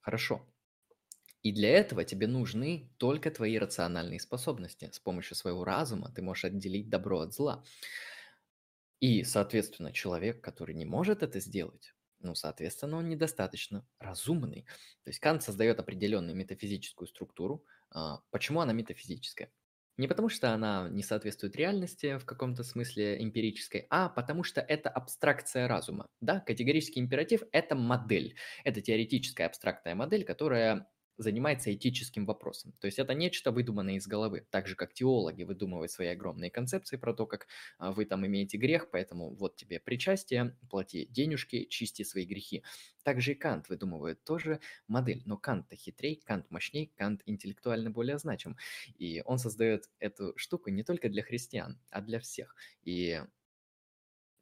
[0.00, 0.48] хорошо.
[1.44, 4.90] И для этого тебе нужны только твои рациональные способности.
[4.92, 7.62] С помощью своего разума ты можешь отделить добро от зла.
[9.00, 14.62] И, соответственно, человек, который не может это сделать, ну, соответственно, он недостаточно разумный.
[15.04, 17.66] То есть Кант создает определенную метафизическую структуру.
[17.90, 19.52] А, почему она метафизическая?
[19.98, 24.88] Не потому, что она не соответствует реальности в каком-то смысле эмпирической, а потому что это
[24.88, 26.08] абстракция разума.
[26.20, 28.36] Да, категорический императив– это модель.
[28.64, 32.72] Это теоретическая абстрактная модель, которая занимается этическим вопросом.
[32.80, 34.46] То есть это нечто выдуманное из головы.
[34.50, 37.46] Так же, как теологи выдумывают свои огромные концепции про то, как
[37.78, 42.62] а, вы там имеете грех, поэтому вот тебе причастие, плати денежки, чисти свои грехи.
[43.02, 45.22] Также и Кант выдумывает тоже модель.
[45.26, 48.56] Но Кант-то хитрей, Кант мощней, Кант интеллектуально более значим.
[48.96, 52.56] И он создает эту штуку не только для христиан, а для всех.
[52.82, 53.22] И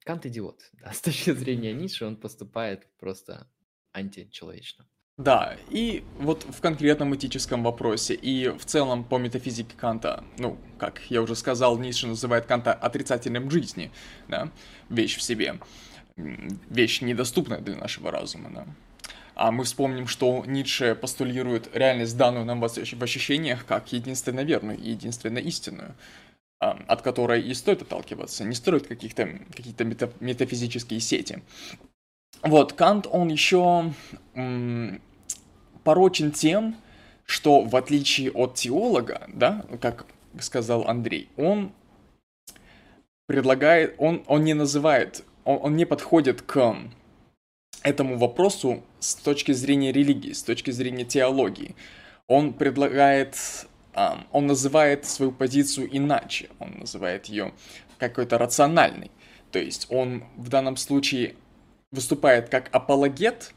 [0.04, 0.70] Кант идиот.
[0.72, 3.48] Да, с точки зрения Ницше он поступает просто
[3.92, 4.86] античеловечно.
[5.18, 11.02] Да, и вот в конкретном этическом вопросе, и в целом по метафизике Канта, ну, как
[11.10, 13.92] я уже сказал, Ницше называет Канта отрицательным жизни,
[14.28, 14.50] да,
[14.88, 15.60] вещь в себе,
[16.16, 18.66] вещь недоступная для нашего разума, да.
[19.34, 24.90] А мы вспомним, что Ницше постулирует реальность, данную нам в ощущениях, как единственно верную и
[24.90, 25.94] единственно истинную,
[26.58, 31.42] а, от которой и стоит отталкиваться, не строить каких-то какие-то метафизические сети.
[32.42, 33.92] Вот, Кант, он еще
[34.34, 35.00] м,
[35.84, 36.76] порочен тем,
[37.24, 40.06] что в отличие от теолога, да, как
[40.40, 41.72] сказал Андрей, он
[43.26, 46.76] предлагает, он, он не называет, он, он не подходит к
[47.82, 51.74] этому вопросу с точки зрения религии, с точки зрения теологии.
[52.26, 53.36] Он предлагает,
[54.32, 57.52] он называет свою позицию иначе, он называет ее
[57.98, 59.10] какой-то рациональной.
[59.50, 61.34] То есть он в данном случае
[61.92, 63.54] выступает как апологет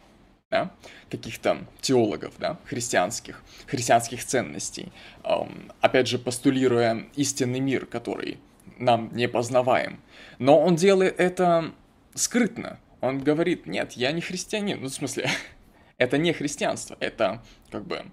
[0.52, 0.72] да,
[1.10, 4.92] каких-то теологов, да, христианских, христианских ценностей,
[5.24, 8.38] эм, опять же, постулируя истинный мир, который
[8.78, 10.00] нам не познаваем.
[10.38, 11.74] Но он делает это
[12.14, 12.80] скрытно.
[13.02, 14.82] Он говорит, нет, я не христианин.
[14.82, 15.30] Ну, в смысле,
[15.98, 18.04] это не христианство, это как бы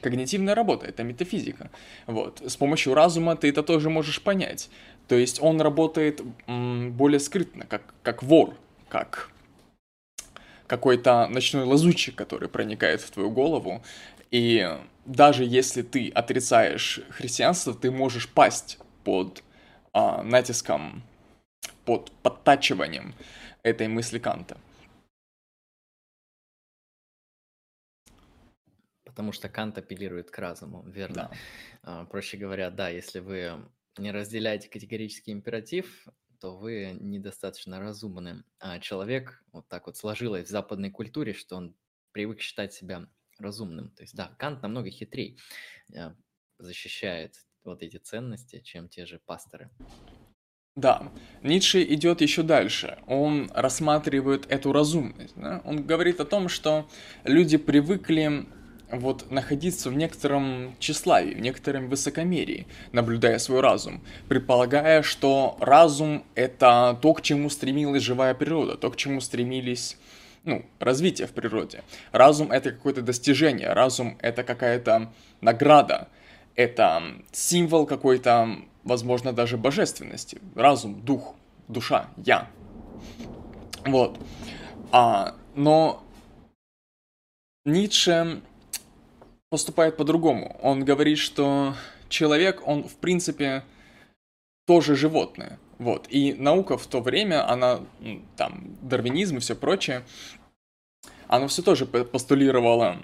[0.00, 1.70] когнитивная работа, это метафизика.
[2.06, 2.42] Вот.
[2.44, 4.70] С помощью разума ты это тоже можешь понять.
[5.06, 8.54] То есть он работает более скрытно, как, как вор,
[8.88, 9.30] как
[10.68, 13.82] какой-то ночной лазутчик, который проникает в твою голову.
[14.30, 19.42] И даже если ты отрицаешь христианство, ты можешь пасть под
[19.92, 21.02] а, натиском,
[21.84, 23.14] под подтачиванием
[23.62, 24.58] этой мысли Канта.
[29.04, 31.14] Потому что Кант апеллирует к разуму, верно?
[31.14, 31.30] Да.
[31.82, 33.64] А, проще говоря, да, если вы
[33.96, 36.06] не разделяете категорический императив,
[36.40, 38.44] то вы недостаточно разумны.
[38.58, 41.74] А человек вот так вот сложилось в западной культуре, что он
[42.12, 43.90] привык считать себя разумным.
[43.90, 45.36] То есть, да, Кант намного хитрее
[45.94, 46.12] э,
[46.58, 49.70] защищает вот эти ценности, чем те же пасторы.
[50.78, 52.98] Да, Ницше идет еще дальше.
[53.08, 55.34] Он рассматривает эту разумность.
[55.34, 55.60] Да?
[55.64, 56.88] Он говорит о том, что
[57.24, 58.46] люди привыкли
[58.90, 66.98] вот находиться в некотором тщеславии, в некотором высокомерии, наблюдая свой разум, предполагая, что разум— это
[67.00, 69.96] то, к чему стремилась живая природа, то, к чему стремились
[70.44, 71.82] ну, развитие в природе.
[72.12, 76.08] Разум— это какое-то достижение, разум— это какая-то награда,
[76.54, 80.38] это символ какой-то, возможно, даже божественности.
[80.54, 81.34] Разум, дух,
[81.68, 82.48] душа, я.
[83.84, 84.18] Вот.
[84.90, 86.02] А, но
[87.64, 88.40] Ницше
[89.50, 90.58] поступает по-другому.
[90.62, 91.74] Он говорит, что
[92.08, 93.64] человек, он в принципе
[94.66, 95.58] тоже животное.
[95.78, 96.06] Вот.
[96.10, 97.80] И наука в то время, она,
[98.36, 100.04] там, дарвинизм и все прочее,
[101.28, 102.98] она все тоже постулировала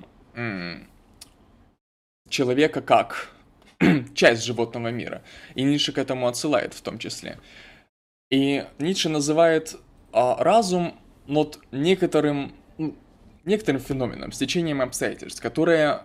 [2.28, 3.30] человека как
[4.14, 5.22] часть животного мира.
[5.54, 7.38] И Ницше к этому отсылает в том числе.
[8.30, 9.76] И Ницше называет
[10.12, 12.54] а, разум над некоторым,
[13.44, 16.02] некоторым феноменом, стечением обстоятельств, которое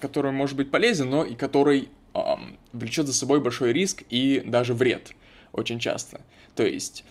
[0.00, 4.74] который может быть полезен, но и который эм, влечет за собой большой риск и даже
[4.74, 5.12] вред
[5.52, 6.20] очень часто.
[6.54, 7.04] То есть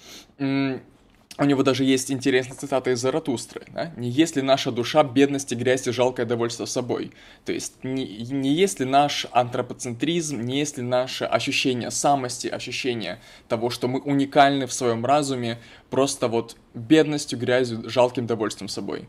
[1.40, 3.62] у него даже есть интересная цитата из Заратустры.
[3.74, 3.94] Да?
[3.96, 7.12] «Не есть ли наша душа бедность и грязь и жалкое довольство собой?»
[7.46, 13.70] То есть не, не есть наш антропоцентризм, не есть ли наше ощущение самости, ощущение того,
[13.70, 19.08] что мы уникальны в своем разуме, просто вот бедностью, грязью, жалким довольством собой.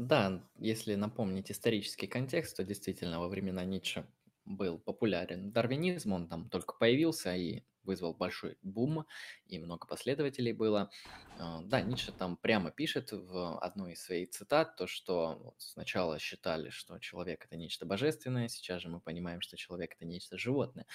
[0.00, 4.06] Да, если напомнить исторический контекст, то действительно во времена Ницше
[4.46, 9.06] был популярен дарвинизм, он там только появился и вызвал большой бум,
[9.44, 10.90] и много последователей было.
[11.38, 16.70] А, да, Ницше там прямо пишет в одной из своих цитат то, что сначала считали,
[16.70, 20.86] что человек это нечто божественное, сейчас же мы понимаем, что человек это нечто животное,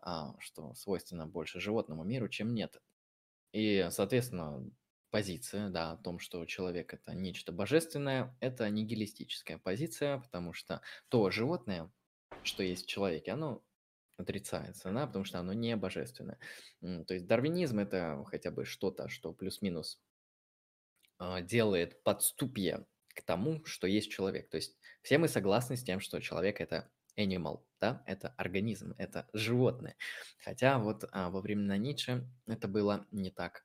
[0.00, 2.80] а, что свойственно больше животному миру, чем нет.
[3.52, 4.70] И, соответственно,
[5.10, 11.30] позиция, да, о том, что человек это нечто божественное, это нигилистическая позиция, потому что то
[11.30, 11.90] животное,
[12.42, 13.62] что есть в человеке, оно
[14.16, 16.38] отрицается, да, потому что оно не божественное.
[16.80, 20.00] То есть дарвинизм это хотя бы что-то, что плюс-минус
[21.18, 24.48] а, делает подступье к тому, что есть человек.
[24.50, 29.28] То есть все мы согласны с тем, что человек это animal, да, это организм, это
[29.32, 29.96] животное.
[30.38, 33.64] Хотя вот а, во времена Ницше это было не так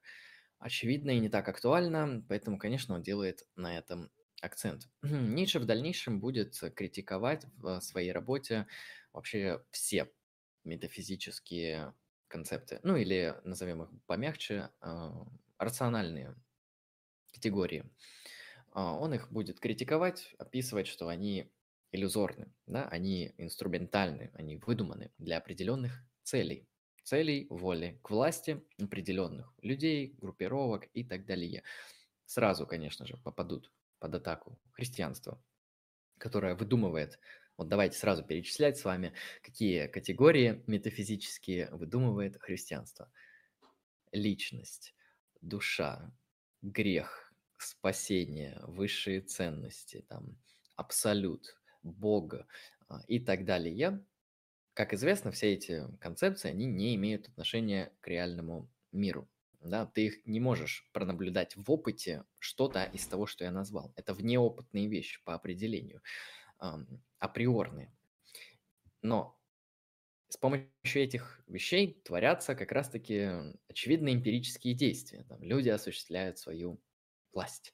[0.62, 4.90] очевидно и не так актуально, поэтому, конечно, он делает на этом акцент.
[5.02, 8.68] Ницше в дальнейшем будет критиковать в своей работе
[9.12, 10.10] вообще все
[10.64, 11.94] метафизические
[12.28, 15.12] концепты, ну или назовем их помягче, э,
[15.58, 16.36] рациональные
[17.34, 17.90] категории.
[18.72, 21.52] А, он их будет критиковать, описывать, что они
[21.92, 26.70] иллюзорны, да, они инструментальны, они выдуманы для определенных целей,
[27.04, 31.64] целей воли к власти определенных людей, группировок и так далее.
[32.26, 35.44] Сразу, конечно же, попадут под атаку христианство,
[36.18, 37.20] которое выдумывает
[37.58, 43.12] вот давайте сразу перечислять с вами, какие категории метафизические выдумывает христианство.
[44.12, 44.96] Личность,
[45.42, 46.12] душа,
[46.64, 50.42] грех, спасение, высшие ценности, там,
[50.76, 52.48] абсолют, Бога
[52.88, 54.04] а, и так далее.
[54.74, 59.30] Как известно, все эти концепции, они не имеют отношения к реальному миру.
[59.60, 63.94] Да, ты их не можешь пронаблюдать в опыте что-то из того, что я назвал.
[63.96, 66.02] Это внеопытные вещи по определению,
[66.62, 67.94] эм, априорные.
[69.02, 69.40] Но
[70.30, 70.70] с помощью
[71.04, 73.30] этих вещей творятся как раз-таки
[73.70, 75.26] очевидные эмпирические действия.
[75.30, 76.82] Там люди осуществляют свою
[77.34, 77.74] власть.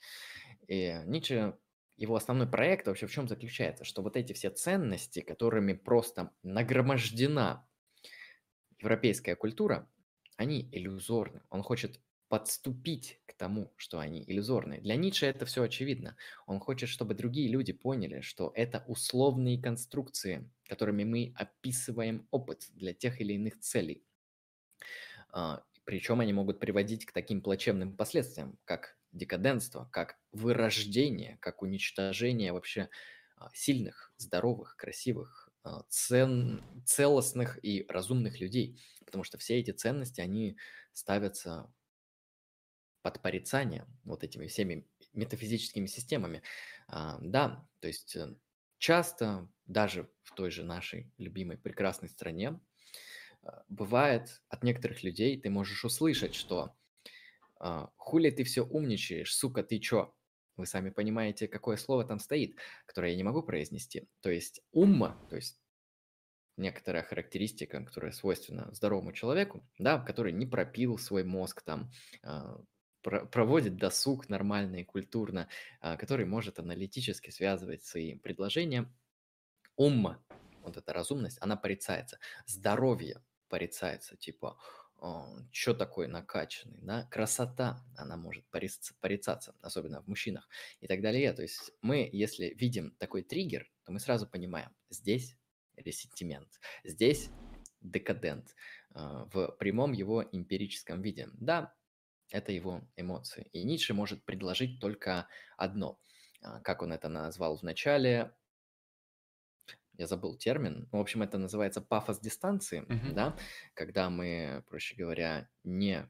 [0.67, 1.59] И Ницше
[1.97, 3.83] его основной проект вообще в чем заключается?
[3.85, 7.67] Что вот эти все ценности, которыми просто нагромождена
[8.79, 9.89] европейская культура,
[10.35, 11.41] они иллюзорны.
[11.49, 14.81] Он хочет подступить к тому, что они иллюзорны.
[14.81, 16.17] Для Ницше это все очевидно.
[16.45, 22.93] Он хочет, чтобы другие люди поняли, что это условные конструкции, которыми мы описываем опыт для
[22.93, 24.03] тех или иных целей.
[25.29, 32.53] А, Причем они могут приводить к таким плачевным последствиям, как декаденство, как вырождение, как уничтожение
[32.53, 32.89] вообще
[33.37, 38.81] а, сильных, здоровых, красивых, а, цен, целостных и разумных людей.
[39.05, 40.57] Потому что все эти ценности, они
[40.93, 41.71] ставятся
[43.01, 46.41] под порицание вот этими всеми метафизическими системами.
[46.87, 48.35] А, да, то есть э,
[48.79, 52.59] часто даже в той же нашей любимой прекрасной стране
[53.69, 56.75] бывает от некоторых людей ты можешь услышать, что
[57.97, 60.13] хули ты все умничаешь, сука, ты чё?
[60.57, 62.55] Вы сами понимаете, какое слово там стоит,
[62.85, 64.09] которое я не могу произнести.
[64.21, 65.59] То есть умма, то есть
[66.57, 71.91] некоторая характеристика, которая свойственна здоровому человеку, да, который не пропил свой мозг там,
[72.23, 72.59] а,
[73.03, 75.47] проводит досуг нормально и культурно,
[75.79, 78.91] а, который может аналитически связывать свои предложения.
[79.75, 80.23] Умма,
[80.63, 82.19] вот эта разумность, она порицается.
[82.47, 84.57] Здоровье порицается, типа,
[85.51, 91.33] что такое накачанный, да, красота, она может порицаться, особенно в мужчинах и так далее.
[91.33, 95.37] То есть мы, если видим такой триггер, то мы сразу понимаем, здесь
[95.75, 96.49] ресентимент,
[96.83, 97.29] здесь
[97.81, 98.55] декадент
[98.93, 101.29] а, в прямом его эмпирическом виде.
[101.33, 101.75] Да,
[102.31, 103.49] это его эмоции.
[103.53, 105.27] И Ницше может предложить только
[105.57, 105.99] одно.
[106.41, 108.33] А, как он это назвал в начале,
[109.97, 110.87] я забыл термин.
[110.91, 113.13] В общем, это называется пафос дистанции, Мгм.
[113.13, 113.35] да,
[113.73, 116.09] когда мы, проще говоря, не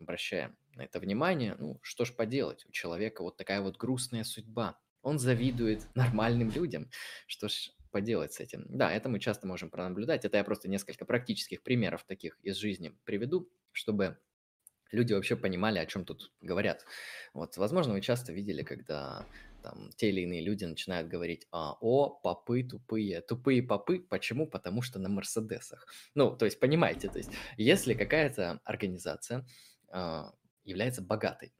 [0.00, 1.56] обращаем на это внимание.
[1.58, 4.78] Ну, что ж поделать, у человека вот такая вот грустная судьба.
[5.02, 6.90] Он завидует нормальным людям.
[7.26, 8.66] Что ж поделать с этим?
[8.68, 10.24] Да, это мы часто можем пронаблюдать.
[10.24, 14.18] Это я просто несколько практических примеров таких из жизни приведу, чтобы
[14.90, 16.84] люди вообще понимали, о чем тут говорят.
[17.34, 19.26] Вот, возможно, вы часто видели, когда
[19.64, 23.22] там те или иные люди начинают говорить, а, о, попы тупые.
[23.22, 24.46] Тупые попы, почему?
[24.46, 25.86] Потому что на Мерседесах.
[26.14, 29.46] Ну, то есть, понимаете, то есть, если какая-то организация
[29.88, 30.34] а,
[30.64, 31.54] является богатой,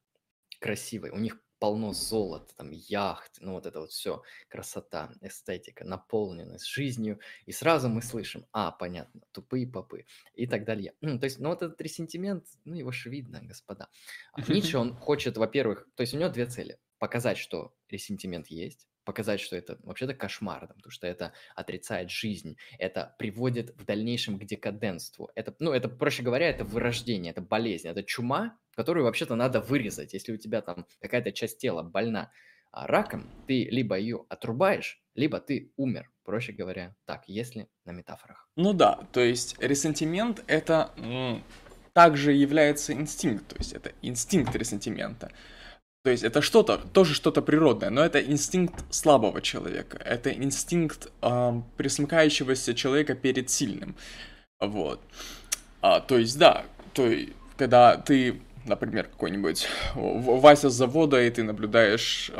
[0.61, 6.66] красивой, у них полно золота, там, яхт, ну, вот это вот все, красота, эстетика, наполненность
[6.66, 10.92] жизнью, и сразу мы слышим, а, понятно, тупые попы, и так далее.
[11.00, 13.88] Ну, то есть, ну, вот этот ресентимент, ну, его же видно, господа.
[14.34, 18.88] А Ницше, он хочет, во-первых, то есть, у него две цели показать, что ресентимент есть,
[19.05, 24.44] показать, что это вообще-то кошмар, потому что это отрицает жизнь, это приводит в дальнейшем к
[24.46, 25.30] декаденству.
[25.34, 30.14] Это, ну, это, проще говоря, это вырождение, это болезнь, это чума, которую вообще-то надо вырезать.
[30.14, 32.32] Если у тебя там какая-то часть тела больна
[32.72, 38.48] а раком, ты либо ее отрубаешь, либо ты умер, проще говоря, так, если на метафорах.
[38.57, 40.90] Ну да, то есть ресентимент это
[41.92, 45.30] также является инстинкт, то есть это инстинкт ресентимента.
[46.05, 51.62] То есть это что-то, тоже что-то природное, но это инстинкт слабого человека, это инстинкт э,
[51.78, 53.96] присмыкающегося человека перед сильным.
[54.61, 55.00] Вот.
[55.80, 57.11] А, то есть, да, то,
[57.57, 62.30] когда ты например, какой-нибудь Вася с завода, и ты наблюдаешь,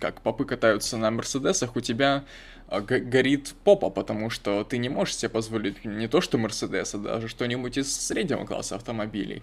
[0.00, 2.24] как попы катаются на Мерседесах, у тебя
[2.68, 6.98] а, горит попа, потому что ты не можешь себе позволить не то что Мерседес, а
[6.98, 9.42] даже что-нибудь из среднего класса автомобилей.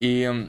[0.00, 0.48] И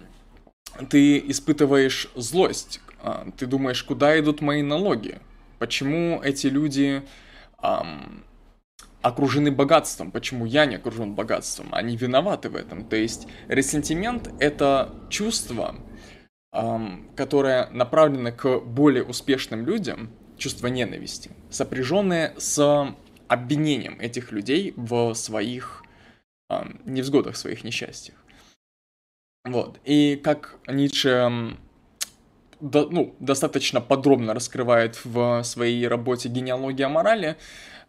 [0.89, 5.19] ты испытываешь злость, а, ты думаешь, куда идут мои налоги,
[5.59, 7.03] почему эти люди
[7.61, 8.24] эм,
[9.01, 12.86] окружены богатством, почему я не окружен богатством, они виноваты в этом.
[12.86, 15.76] То есть ресентимент— это чувство,
[16.53, 22.95] эм, которое направлено к более успешным людям, чувство ненависти, сопряженное с
[23.28, 25.84] обвинением этих людей в своих
[26.49, 28.22] эм, невзгодах, своих несчастьях.
[29.46, 29.80] Вот.
[29.84, 31.58] И как Ницше
[32.62, 37.36] до, ну, достаточно подробно раскрывает в своей работе «Генеалогия морали»,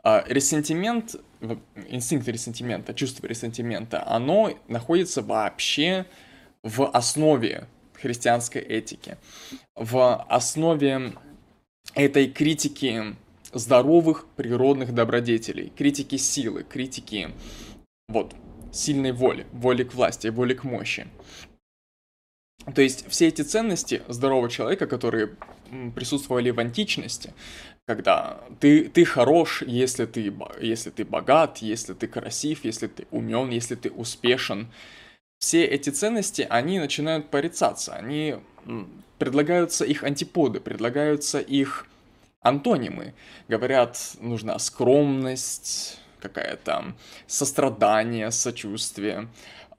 [0.03, 1.15] а, ресентимент,
[1.89, 6.07] инстинкт ресентимента, чувство ресентимента, оно находится вообще
[6.63, 9.17] в основе христианской этики,
[9.77, 11.15] в основе
[11.95, 13.17] этой критики
[13.53, 17.31] здоровых природных добродетелей, критики силы, критики
[18.09, 18.35] вот,
[18.75, 21.07] сильной воли, воли к власти, воли к мощи.
[22.75, 25.37] То есть все эти ценности здорового человека, которые
[25.95, 27.35] присутствовали в античности,
[27.87, 33.51] когда ты, ты хорош, если ты, если ты богат, если ты красив, если ты умен,
[33.51, 34.69] если ты успешен.
[35.39, 38.37] Все эти ценности, они начинают порицаться, они
[39.19, 41.87] предлагаются их антиподы, предлагаются их
[42.41, 43.13] антонимы.
[43.49, 46.97] Говорят, нужна скромность, какая-то
[47.27, 49.29] сострадание, сочувствие,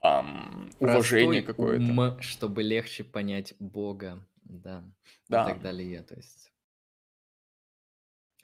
[0.02, 1.82] эм, уважение какое-то.
[2.22, 4.84] чтобы легче понять Бога, да,
[5.28, 5.42] да.
[5.42, 6.02] и так далее.
[6.02, 6.52] То есть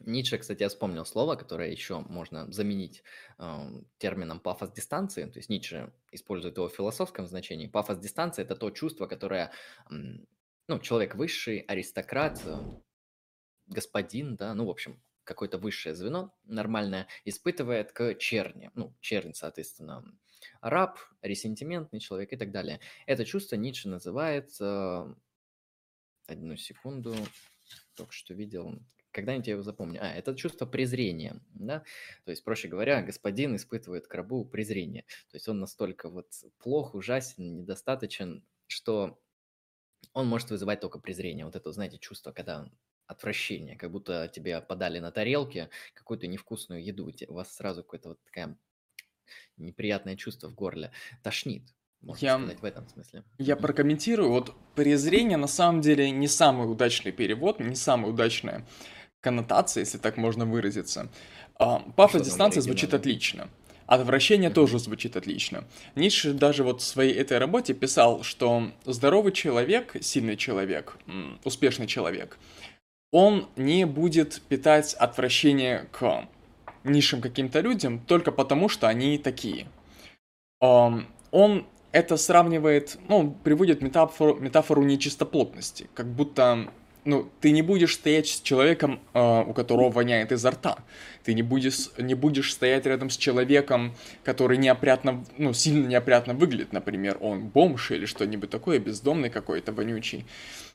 [0.01, 3.05] Ницше, кстати, я вспомнил слово, которое еще можно заменить
[3.39, 5.25] э, термином пафос дистанции.
[5.27, 7.69] То есть Ницше использует его в философском значении.
[7.69, 9.53] Пафос дистанции– это то чувство, которое
[9.91, 9.95] э,
[10.69, 12.57] ну, человек высший, аристократ, э,
[13.67, 18.71] господин, да, ну, в общем, какое-то высшее звено нормальное испытывает к черни.
[18.75, 20.05] Ну, чернь, соответственно,
[20.61, 22.81] раб, ресентиментный человек и так далее.
[23.07, 24.51] Это чувство Ницше называет...
[24.61, 25.13] Э,
[26.27, 27.15] одну секунду,
[27.95, 28.79] только что видел,
[29.11, 30.01] когда-нибудь я его запомню.
[30.03, 31.85] А, это чувство презрения, да?
[32.25, 35.05] То есть, проще говоря, господин испытывает к рабу презрение.
[35.31, 39.21] То есть он настолько вот плох, ужасен, недостаточен, что
[40.13, 41.45] он может вызывать только презрение.
[41.45, 42.69] Вот это, знаете, чувство, когда
[43.13, 48.19] отвращение, как будто тебе подали на тарелке какую-то невкусную еду, у вас сразу какое-то вот
[48.25, 48.57] такое
[49.57, 50.91] неприятное чувство в горле,
[51.23, 51.63] тошнит.
[52.01, 53.25] Можно я, сказать в этом смысле.
[53.39, 54.31] Я прокомментирую.
[54.31, 58.67] Вот презрение на самом деле не самый удачный перевод, не самая удачная
[59.21, 61.09] коннотация, если так можно выразиться.
[61.55, 63.49] А, пафос дистанции звучит отлично.
[63.87, 64.55] Отвращение mm-hmm.
[64.55, 65.65] тоже звучит отлично.
[65.95, 70.97] Ницше даже вот в своей этой работе писал, что здоровый человек, сильный человек,
[71.45, 72.39] успешный человек,
[73.13, 76.27] он не будет питать отвращение к
[76.83, 79.69] низшим каким-то людям только потому, что они такие.
[80.59, 86.71] Он это сравнивает, ну, приводит метафору, метафору нечистоплотности, как будто
[87.05, 90.79] ну, ты не будешь стоять с человеком, э, у которого воняет изо рта.
[91.25, 96.73] Ты не будешь, не будешь стоять рядом с человеком, который неопрятно, ну, сильно неопрятно выглядит,
[96.73, 100.27] например, он бомж или что-нибудь такое, бездомный какой-то, вонючий.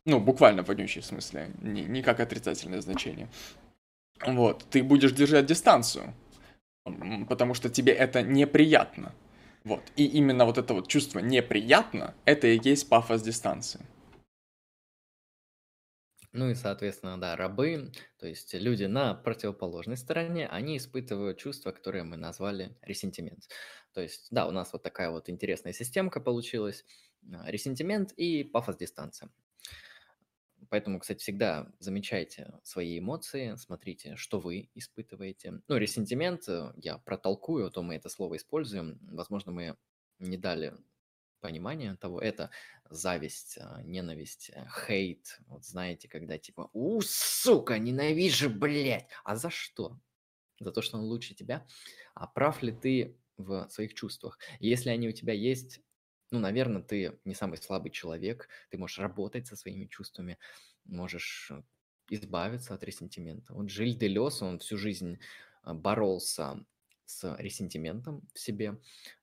[0.09, 3.27] Ну, буквально вонючий, в смысле, не, не как отрицательное значение.
[4.25, 6.13] Вот, ты будешь держать дистанцию,
[7.27, 9.13] потому что тебе это неприятно.
[9.65, 13.81] Вот, и именно вот это вот чувство неприятно, это и есть пафос дистанции.
[16.31, 22.05] Ну и, соответственно, да, рабы, то есть люди на противоположной стороне, они испытывают чувства, которые
[22.05, 23.49] мы назвали ресентимент.
[23.93, 26.85] То есть, да, у нас вот такая вот интересная системка получилась.
[27.33, 29.29] А, ресентимент и пафос-дистанция.
[30.69, 35.61] Поэтому, кстати, всегда замечайте свои эмоции, смотрите, что вы испытываете.
[35.67, 38.99] Ну, ресентимент э, я протолкую, то мы это слово используем.
[39.01, 39.77] Возможно, мы
[40.19, 40.73] не дали
[41.39, 42.49] понимание того, это
[42.89, 45.39] зависть, а, ненависть, э, хейт.
[45.47, 49.07] Вот знаете, когда типа, у, сука, ненавижу, блядь.
[49.23, 49.99] А за что?
[50.59, 51.65] За то, что он лучше тебя?
[52.15, 54.39] А прав ли ты в своих чувствах?
[54.59, 55.81] Если они у тебя есть,
[56.31, 60.37] ну, наверное, ты не самый слабый человек, ты можешь работать со своими чувствами,
[60.85, 61.61] можешь э,
[62.09, 63.53] избавиться от ресентимента.
[63.53, 65.19] Вот Жиль Делес, он всю жизнь
[65.63, 66.65] а, боролся
[67.05, 68.77] с ресентиментом в себе.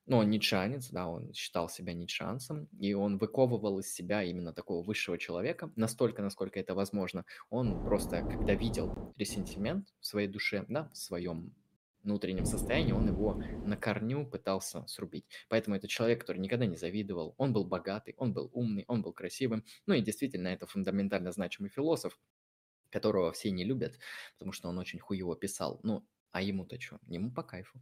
[0.07, 4.83] Но он нитшанец, да, он считал себя нитшанцем, и он выковывал из себя именно такого
[4.83, 7.25] высшего человека, настолько, насколько это возможно.
[7.49, 11.53] Он просто, когда видел ресентимент в своей душе, да, в своем
[12.05, 15.25] внутреннем состоянии, он его на корню пытался срубить.
[15.49, 19.13] Поэтому это человек, который никогда не завидовал, он был богатый, он был умный, он был
[19.13, 19.65] красивым.
[19.85, 22.17] Ну и действительно, это фундаментально значимый философ,
[22.89, 23.99] которого все не любят,
[24.33, 25.79] потому что он очень хуево писал.
[25.83, 26.99] Ну, а ему-то что?
[27.07, 27.81] Ему по кайфу.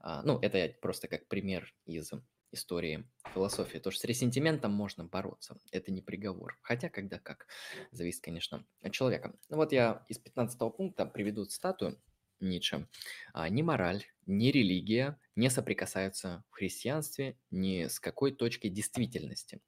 [0.00, 2.12] А, ну, это просто как пример из
[2.52, 3.04] истории
[3.34, 3.78] философии.
[3.78, 6.58] То, что с ресентиментом можно бороться, это не приговор.
[6.62, 7.46] Хотя, когда как,
[7.90, 9.34] зависит, конечно, от человека.
[9.48, 11.98] Ну вот я из 15 пункта приведу цитату
[12.40, 12.86] Ницше.
[13.32, 19.60] А, ни мораль, ни религия не соприкасаются в христианстве ни с какой точки действительности.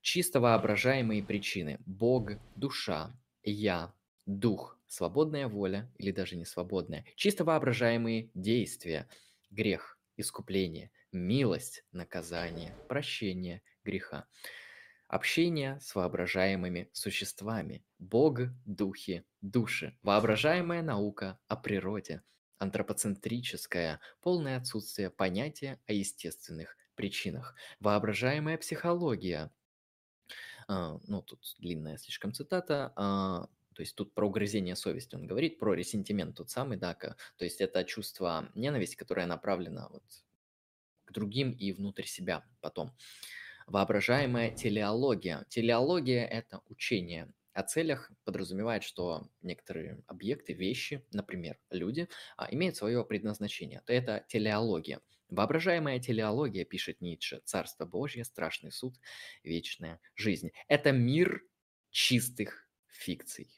[0.00, 3.94] Чисто воображаемые причины– Бог, душа, я,
[4.26, 9.08] дух, свободная воля или даже не свободная, чисто воображаемые действия–
[9.50, 14.26] грех, искупление, милость, наказание, прощение греха.
[15.14, 22.24] Общение с воображаемыми существами, Бог, духи, души, воображаемая наука о природе,
[22.58, 29.52] антропоцентрическое, полное отсутствие понятия о естественных причинах, воображаемая психология,
[30.66, 35.60] а, ну, тут длинная слишком цитата, а, то есть тут про угрызение совести он говорит,
[35.60, 40.02] про ресентимент тот самый, да, то есть это чувство ненависти, которое направлено вот
[41.04, 42.96] к другим и внутрь себя потом.
[43.66, 45.44] Воображаемая телеология.
[45.48, 53.04] Телеология– это учение о целях, подразумевает, что некоторые объекты, вещи, например, люди, а, имеют свое
[53.04, 53.80] предназначение.
[53.86, 55.00] То это телеология.
[55.28, 58.96] Воображаемая телеология, пишет Ницше, Царство Божье, страшный суд,
[59.42, 60.50] вечная жизнь.
[60.68, 61.42] Это мир
[61.90, 63.48] чистых фикций.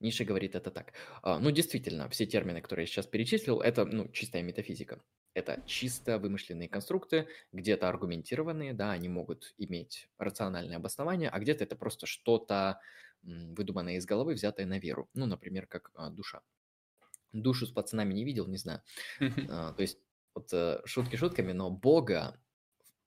[0.00, 0.94] Ницше говорит это так.
[1.22, 5.02] А, ну, действительно, все термины, которые я сейчас перечислил, это ну, чистая метафизика.
[5.34, 11.76] Это чисто вымышленные конструкты, где-то аргументированные, да, они могут иметь рациональное обоснование, а где-то это
[11.76, 12.80] просто что-то
[13.22, 15.08] выдуманное из головы, взятое на веру.
[15.14, 16.40] Ну, например, как а, душа.
[17.32, 18.82] Душу с пацанами не видел, не знаю.
[19.48, 19.98] А, то есть,
[20.34, 22.40] вот э, шутки шутками, но Бога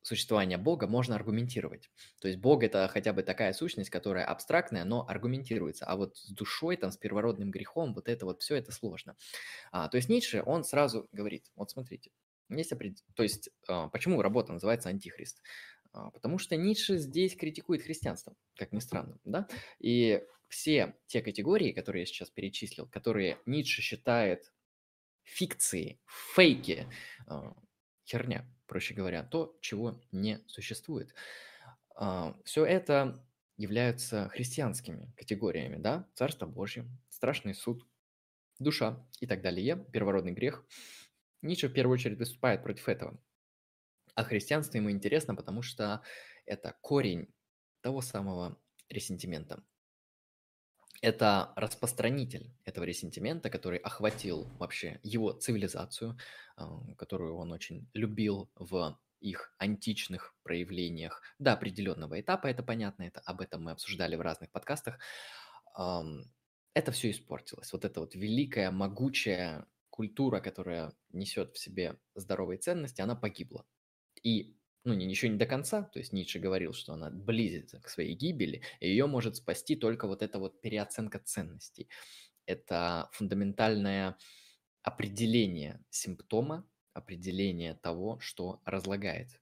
[0.03, 1.89] существование Бога можно аргументировать.
[2.21, 5.85] То есть Бог это хотя бы такая сущность, которая абстрактная, но аргументируется.
[5.85, 9.15] А вот с душой, там, с первородным грехом, вот это вот все это сложно.
[9.71, 12.11] А, то есть Ницше, он сразу говорит, вот смотрите,
[12.49, 12.97] есть опред...
[13.15, 15.41] то есть а, почему работа называется антихрист?
[15.93, 19.47] А, потому что Ницше здесь критикует христианство, как ни странно, да?
[19.79, 24.51] И все те категории, которые я сейчас перечислил, которые Ницше считает
[25.23, 25.99] фикции,
[26.35, 26.87] фейки,
[27.27, 27.55] а,
[28.05, 31.13] херня, проще говоря, то, чего не существует.
[31.95, 33.25] А, Все это
[33.57, 37.87] являются христианскими категориями, да, Царство Божье, страшный суд,
[38.59, 40.65] душа и так далее, первородный грех.
[41.41, 43.19] Ницше в первую очередь выступает против этого.
[44.15, 46.01] А христианство ему интересно, потому что
[46.45, 47.33] это корень
[47.81, 49.63] того самого ресентимента.
[51.03, 56.17] Это распространитель этого ресентимента, который охватил вообще его цивилизацию,
[56.97, 63.41] которую он очень любил в их античных проявлениях до определенного этапа, это понятно, это об
[63.41, 64.97] этом мы обсуждали в разных подкастах.
[65.75, 67.73] Это все испортилось.
[67.73, 73.65] Вот эта вот великая, могучая культура, которая несет в себе здоровые ценности, она погибла.
[74.23, 77.89] И ну, не, еще не до конца, то есть Ницше говорил, что она близится к
[77.89, 81.87] своей гибели, и ее может спасти только вот эта вот переоценка ценностей.
[82.45, 84.17] Это фундаментальное
[84.81, 89.39] определение симптома, определение того, что разлагает.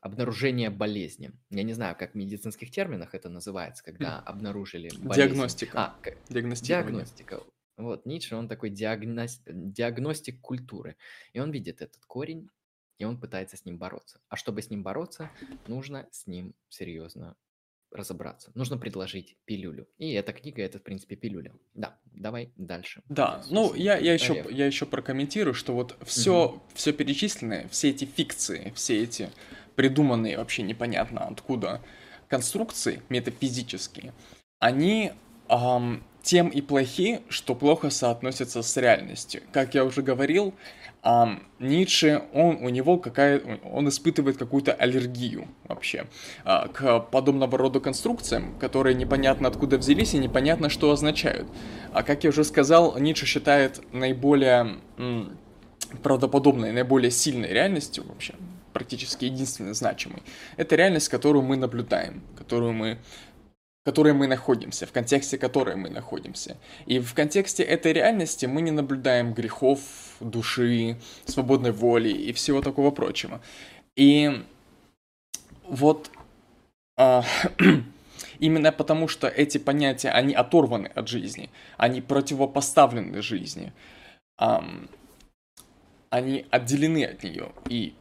[0.00, 1.32] Обнаружение болезни.
[1.50, 5.14] Я не знаю, как в медицинских терминах это называется, когда обнаружили болезнь.
[5.14, 5.78] Диагностика.
[5.78, 7.42] А, диагностика.
[7.76, 9.42] Вот, Ницше, он такой диагност...
[9.46, 10.96] диагностик культуры.
[11.32, 12.50] И он видит этот корень,
[12.98, 14.20] и он пытается с ним бороться.
[14.28, 15.30] А чтобы с ним бороться,
[15.66, 17.36] нужно с ним серьезно
[17.90, 18.50] разобраться.
[18.54, 19.86] Нужно предложить пилюлю.
[19.98, 21.52] И эта книга это, в принципе, пилюля.
[21.74, 23.02] Да, давай дальше.
[23.08, 26.62] Да, ну я, я, еще, я еще прокомментирую, что вот все, угу.
[26.74, 29.30] все перечисленное, все эти фикции, все эти
[29.76, 31.82] придуманные вообще непонятно откуда
[32.28, 34.14] конструкции метафизические,
[34.58, 35.12] они
[35.48, 39.42] эм, тем и плохи, что плохо соотносятся с реальностью.
[39.52, 40.54] Как я уже говорил,
[41.04, 46.06] а Ницше, он, у него какая, он испытывает какую-то аллергию вообще
[46.44, 51.48] а, к подобного рода конструкциям, которые непонятно откуда взялись и непонятно что означают.
[51.92, 55.36] А как я уже сказал, Ницше считает наиболее м,
[56.04, 58.34] правдоподобной, наиболее сильной реальностью вообще,
[58.72, 60.22] практически единственной значимой,
[60.56, 62.98] это реальность, которую мы наблюдаем, которую мы
[63.84, 66.56] которой мы находимся, в контексте которой мы находимся.
[66.86, 69.80] И в контексте этой реальности мы не наблюдаем грехов
[70.20, 73.40] души, свободной воли и всего такого прочего.
[73.96, 74.44] И
[75.64, 76.10] вот
[76.96, 77.24] а,
[78.38, 83.72] именно потому, что эти понятия, они оторваны от жизни, они противопоставлены жизни,
[84.38, 84.88] эм,
[86.10, 87.94] они отделены от нее и,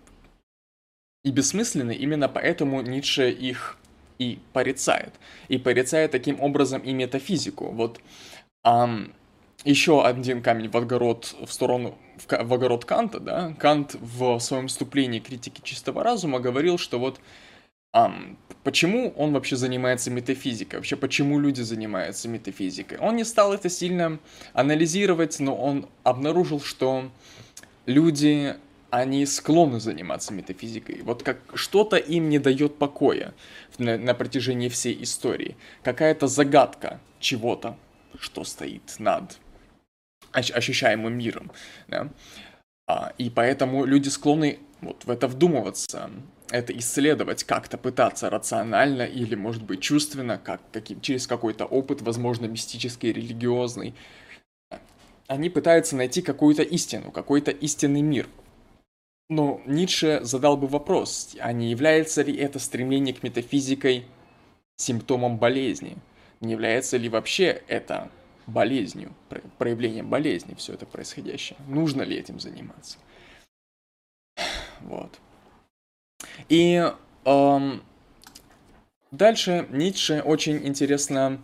[1.24, 3.78] и бессмысленны, именно поэтому Ницше их
[4.22, 5.14] и порицает.
[5.48, 7.72] И порицает таким образом и метафизику.
[7.72, 8.00] Вот
[8.64, 9.14] эм,
[9.66, 14.68] еще один камень в огород в сторону в, в огород Канта, да, Кант в своем
[14.68, 17.20] вступлении критики чистого разума говорил, что вот
[17.94, 20.80] Um, почему он вообще занимается метафизикой?
[20.80, 22.98] Вообще, почему люди занимаются метафизикой?
[23.00, 24.18] Он не стал это сильно
[24.54, 27.12] анализировать, но он обнаружил, что
[27.86, 28.56] люди,
[28.92, 31.02] они склонны заниматься метафизикой.
[31.02, 33.34] Вот как что-то им не дает покоя
[33.78, 35.58] на, на протяжении всей истории.
[35.82, 37.78] Какая-то загадка чего-то,
[38.20, 39.40] что стоит над
[40.32, 41.52] ощущаемым миром.
[41.88, 42.10] Да?
[42.88, 46.12] А, и поэтому люди склонны вот в это вдумываться,
[46.50, 52.46] это исследовать, как-то пытаться рационально или, может быть, чувственно, как, каким, через какой-то опыт, возможно,
[52.46, 53.96] мистический, религиозный.
[55.28, 58.28] Они пытаются найти какую-то истину, какой-то истинный мир.
[59.32, 64.06] Но Ницше задал бы вопрос, а не является ли это стремление к метафизикой
[64.76, 65.96] симптомом болезни?
[66.42, 68.12] Не является ли вообще это
[68.46, 69.14] болезнью,
[69.58, 71.58] проявлением болезни все это происходящее?
[71.70, 72.98] Нужно ли этим заниматься?
[74.82, 75.18] Вот.
[76.50, 76.92] И
[77.24, 77.84] эм,
[79.12, 81.42] дальше Ницше очень интересно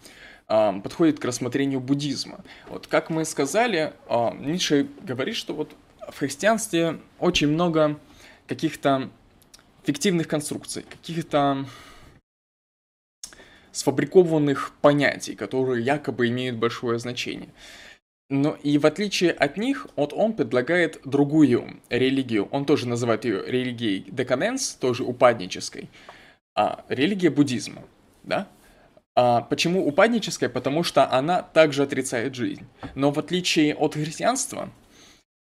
[0.49, 2.43] эм, подходит к рассмотрению буддизма.
[2.67, 5.73] Вот как мы сказали, эм, Ницше говорит, что вот
[6.09, 7.99] в христианстве очень много
[8.47, 9.09] каких-то
[9.83, 11.65] фиктивных конструкций, каких-то
[13.71, 17.49] сфабрикованных понятий, которые якобы имеют большое значение.
[18.29, 22.49] Но и в отличие от них, вот он предлагает другую религию.
[22.51, 25.89] Он тоже называет ее религией декаденс, тоже упаднической.
[26.53, 27.83] А, религия буддизма,
[28.23, 28.47] да?
[29.15, 30.49] А, почему упадническая?
[30.49, 32.65] Потому что она также отрицает жизнь.
[32.95, 34.69] Но в отличие от христианства,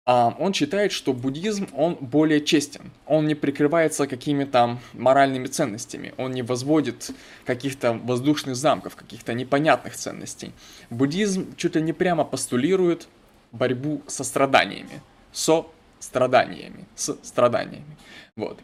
[0.07, 2.91] он считает, что буддизм, он более честен.
[3.07, 6.15] Он не прикрывается какими-то моральными ценностями.
[6.17, 7.11] Он не возводит
[7.45, 10.53] каких-то воздушных замков, каких-то непонятных ценностей.
[10.89, 13.09] Буддизм чуть ли не прямо постулирует
[13.53, 15.03] борьбу со страданиями.
[15.33, 15.67] Со
[16.01, 16.87] страданиями.
[16.97, 17.97] С страданиями.
[18.37, 18.59] Вот.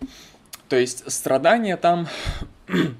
[0.68, 2.08] То есть страдания там...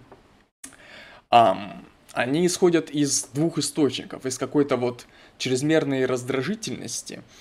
[2.13, 4.25] они исходят из двух источников.
[4.27, 5.07] Из какой-то вот
[5.39, 7.23] чрезмерной раздражительности–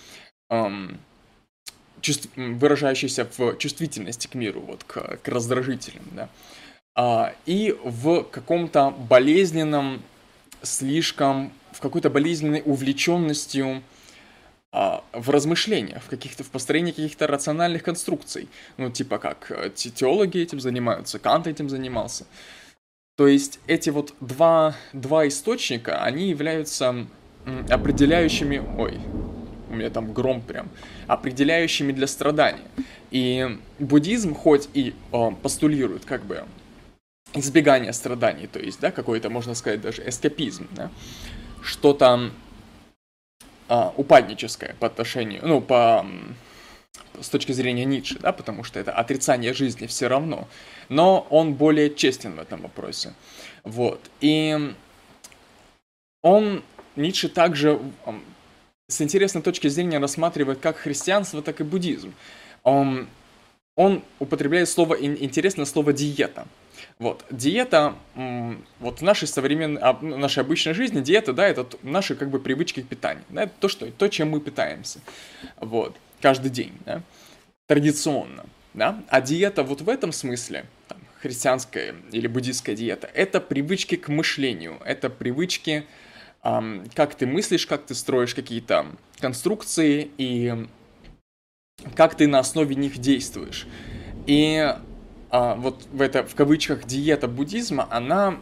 [0.49, 0.99] эм,
[2.01, 6.29] чувств, выражающийся в чувствительности к миру, вот к, к раздражителям, да,
[6.95, 10.01] а, и в каком-то болезненном,
[10.61, 13.83] слишком, в какой-то болезненной увлеченностью
[14.71, 18.47] а, в размышлениях, в каких-то, в построении каких-то рациональных конструкций.
[18.77, 22.25] Ну, типа как э, теологи этим занимаются, Кант этим занимался.
[23.17, 27.07] То есть эти вот два, два источника, они являются
[27.69, 28.57] определяющими...
[28.77, 28.99] Ой,
[29.76, 30.69] меня там гром прям,
[31.07, 32.67] определяющими для страдания.
[33.11, 36.45] И буддизм хоть и э, постулирует как бы
[37.34, 40.89] избегание страданий, то есть, да, какой-то, можно сказать, даже эскапизм, да,
[41.61, 42.32] что-то
[43.69, 46.05] э, упадническое по отношению, ну, по
[47.21, 50.47] с точки зрения Ницше, да, потому что это отрицание жизни все равно,
[50.89, 53.13] но он более честен в этом вопросе,
[53.63, 54.73] вот, и
[56.21, 56.63] он,
[56.95, 57.80] Ницше также
[58.88, 62.13] с интересной точки зрения рассматривает как христианство, так и буддизм.
[62.63, 63.07] Он,
[63.75, 66.47] он употребляет слово, интересное слово диета.
[66.99, 67.95] Вот, диета,
[68.79, 72.39] вот в нашей современной, а, ну, нашей обычной жизни диета, да, это наши как бы
[72.39, 74.99] привычки к питанию, да, это то, что, то, чем мы питаемся,
[75.57, 77.01] вот, каждый день, да,
[77.67, 83.95] традиционно, да, а диета вот в этом смысле, там, христианская или буддийская диета, это привычки
[83.95, 85.86] к мышлению, это привычки
[86.93, 88.85] как ты мыслишь, как ты строишь какие-то
[89.19, 90.67] конструкции и
[91.95, 93.65] как ты на основе них действуешь.
[94.27, 94.75] И
[95.31, 98.37] а, вот в это в кавычках диета буддизма, она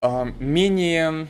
[0.00, 1.26] а, менее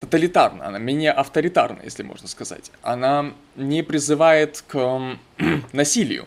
[0.00, 2.70] тоталитарна, она менее авторитарна, если можно сказать.
[2.82, 5.18] Она не призывает к
[5.72, 6.26] насилию.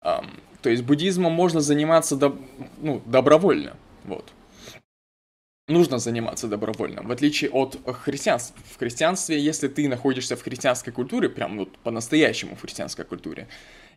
[0.00, 0.24] А,
[0.62, 2.38] то есть буддизмом можно заниматься до,
[2.80, 3.76] ну, добровольно.
[4.04, 4.32] Вот
[5.68, 8.56] нужно заниматься добровольно, в отличие от христианства.
[8.70, 13.48] В христианстве, если ты находишься в христианской культуре, прям вот по-настоящему в христианской культуре,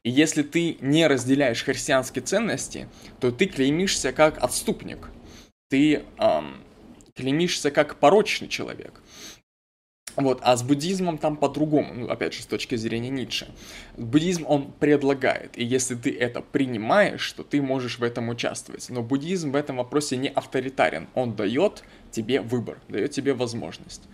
[0.04, 2.88] и если ты не разделяешь христианские ценности,
[3.20, 5.10] то ты клеймишься как отступник,
[5.70, 6.64] ты эм,
[7.16, 9.02] клеймишься как порочный человек.
[10.18, 13.48] Вот, а с буддизмом там по-другому, ну, опять же, с точки зрения Ницше.
[13.98, 18.90] Буддизм, он предлагает, и если ты это принимаешь, то ты можешь в этом участвовать.
[18.90, 24.10] Но буддизм в этом вопросе не авторитарен, он дает тебе выбор, дает тебе возможность.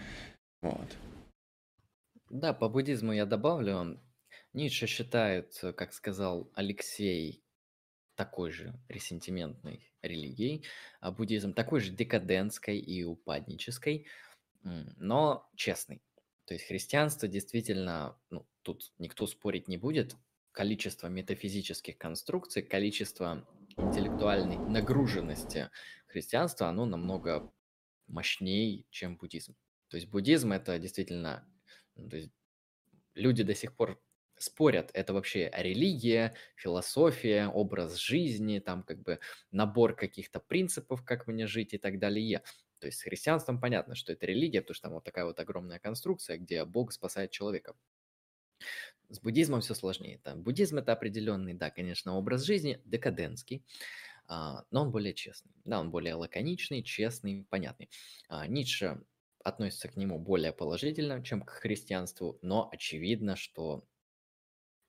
[0.61, 0.97] Вот.
[2.29, 3.97] Да, по буддизму я добавлю.
[4.51, 7.43] Ницше считает, как сказал Алексей,
[8.15, 10.65] такой же ресентиментной религией,
[10.99, 14.05] а буддизм такой же декадентской и упаднической,
[14.63, 16.03] но честный.
[16.45, 20.15] То есть христианство действительно, ну, тут никто спорить не будет,
[20.51, 23.47] количество метафизических конструкций, количество
[23.77, 25.69] интеллектуальной нагруженности
[26.07, 27.51] христианства, оно намного
[28.07, 29.55] мощнее, чем буддизм.
[29.89, 31.47] То есть буддизм это действительно,
[31.95, 32.31] ну, то есть
[33.15, 34.01] люди до сих пор
[34.37, 39.19] спорят, это вообще религия, философия, образ жизни, там как бы
[39.51, 42.43] набор каких-то принципов, как мне жить и так далее.
[42.83, 45.79] То есть с христианством понятно, что это религия, потому что там вот такая вот огромная
[45.79, 47.77] конструкция, где Бог спасает человека.
[49.07, 50.19] С буддизмом все сложнее.
[50.21, 53.63] Там, буддизм это определенный, да, конечно, образ жизни, декадентский,
[54.27, 55.53] а, но он более честный.
[55.63, 57.89] Да, он более лаконичный, честный, понятный.
[58.27, 59.01] А, Ницше
[59.41, 63.87] относится к нему более положительно, чем к христианству, но очевидно, что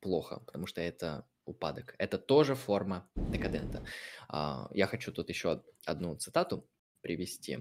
[0.01, 1.95] плохо, потому что это упадок.
[1.99, 3.85] Это тоже форма декадента.
[4.29, 6.69] А, я хочу тут еще одну цитату
[7.05, 7.59] привести.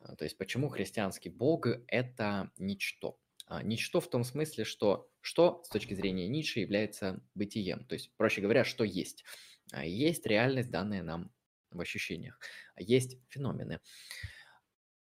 [0.00, 3.20] А, то есть почему христианский Бог– это ничто?
[3.46, 7.84] А, ничто в том смысле, что что с точки зрения Ницше является бытием.
[7.84, 9.24] То есть, проще говоря, что есть.
[9.72, 11.30] А, есть реальность, данная нам
[11.70, 12.40] в ощущениях.
[12.78, 13.80] Есть феномены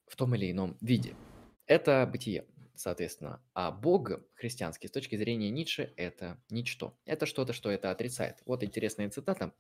[0.08, 1.16] в том или ином виде.
[1.66, 3.42] Это бытие, соответственно.
[3.54, 6.98] А Бог христианский с точки зрения Ницше– это ничто.
[7.06, 8.44] Это что-то, что это отрицает.
[8.46, 9.54] Вот интересная цитата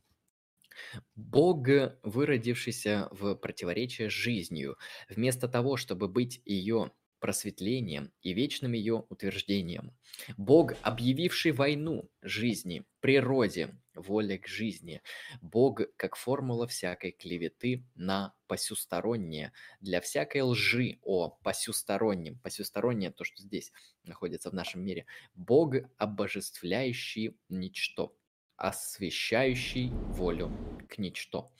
[1.15, 1.67] Бог,
[2.03, 4.77] выродившийся в противоречие с жизнью,
[5.09, 9.91] вместо того, чтобы быть ее просветлением и вечным ее утверждением.
[10.37, 15.01] Бог, объявивший войну жизни, природе, воле к жизни.
[15.41, 19.51] Бог, как формула всякой клеветы на посюстороннее,
[19.81, 22.39] для всякой лжи о посюстороннем.
[22.39, 23.71] Посюстороннее то, что здесь
[24.03, 25.05] находится в нашем мире.
[25.35, 28.15] Бог, обожествляющий ничто
[28.59, 30.51] освещающий волю
[30.89, 31.51] к ничто.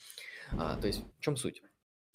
[0.52, 1.62] А, то есть в чем суть?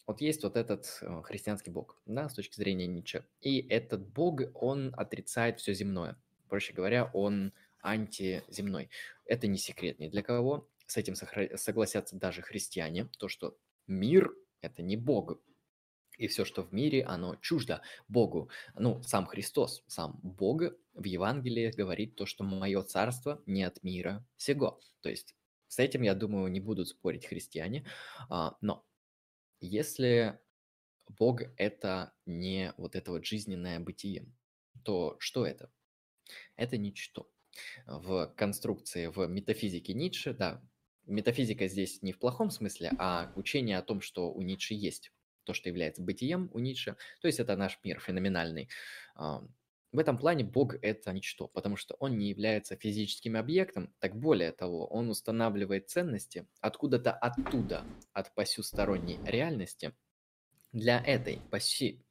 [0.05, 3.25] Вот есть вот этот э, христианский бог, да, с точки зрения Ницше.
[3.41, 6.15] И этот бог, он отрицает все земное.
[6.47, 8.89] Проще говоря, он антиземной.
[9.25, 10.67] Это не секрет ни для кого.
[10.86, 13.09] С этим согласятся даже христиане.
[13.17, 13.57] То, что
[13.88, 14.31] мир–
[14.61, 15.39] это не бог,
[16.18, 18.49] и все, что в мире, оно чуждо Богу.
[18.76, 20.63] Ну, сам Христос, сам Бог
[20.93, 24.80] в Евангелии говорит то, что мое царство не от мира сего.
[25.01, 25.36] То есть
[25.68, 27.86] с этим, я думаю, не будут спорить христиане.
[28.30, 28.86] А, но
[29.59, 30.39] если
[31.07, 34.26] Бог это не вот это вот жизненное бытие,
[34.84, 35.72] то что это?
[36.55, 37.30] Это ничто.
[37.86, 40.61] В конструкции, в метафизике Ницше, да,
[41.05, 45.11] метафизика здесь не в плохом смысле, а учение о том, что у Ницше есть
[45.45, 48.69] то, что является бытием у Ницше, то есть это наш мир феноменальный.
[49.15, 54.51] В этом плане Бог– это ничто, потому что он не является физическим объектом, так более
[54.51, 59.93] того, он устанавливает ценности откуда-то оттуда, от посюсторонней реальности,
[60.73, 62.03] для этой поси,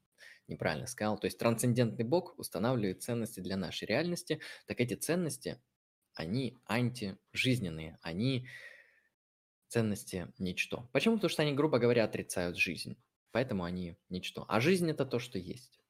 [0.49, 5.61] неправильно сказал, то есть трансцендентный Бог устанавливает ценности для нашей реальности, так эти ценности,
[6.15, 8.49] они антижизненные, они
[9.69, 10.89] ценности ничто.
[10.93, 11.17] Почему?
[11.17, 12.97] Потому что они, грубо говоря, отрицают жизнь.
[13.35, 14.45] Поэтому они ничто.
[14.47, 15.81] А жизнь это то, что есть.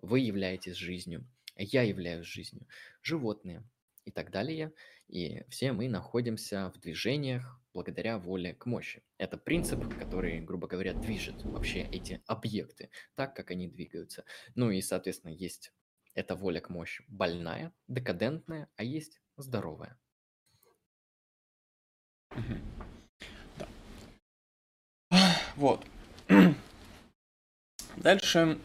[0.00, 2.68] Вы являетесь жизнью, я являюсь жизнью,
[3.02, 3.68] животные
[4.04, 4.72] и так далее.
[5.08, 9.02] И все мы находимся в движениях благодаря воле к мощи.
[9.16, 14.24] Это принцип, который, грубо говоря, движет вообще эти объекты так, как они двигаются.
[14.54, 15.72] Ну и, соответственно, есть
[16.14, 19.98] эта воля к мощи больная, декадентная, а есть здоровая.
[23.58, 23.68] Да.
[25.56, 25.84] Вот.
[28.02, 28.58] Дальше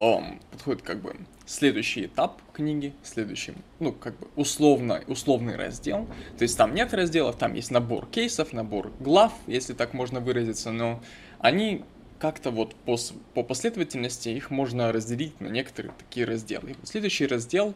[0.00, 1.16] он подходит как бы
[1.46, 6.06] следующий этап книги, следующий, ну, как бы условно, условный раздел.
[6.36, 10.72] То есть там нет разделов, там есть набор кейсов, набор глав, если так можно выразиться,
[10.72, 11.02] но
[11.38, 11.84] они
[12.18, 12.96] как-то вот по,
[13.34, 16.76] по последовательности их можно разделить на некоторые такие разделы.
[16.82, 17.74] Следующий раздел,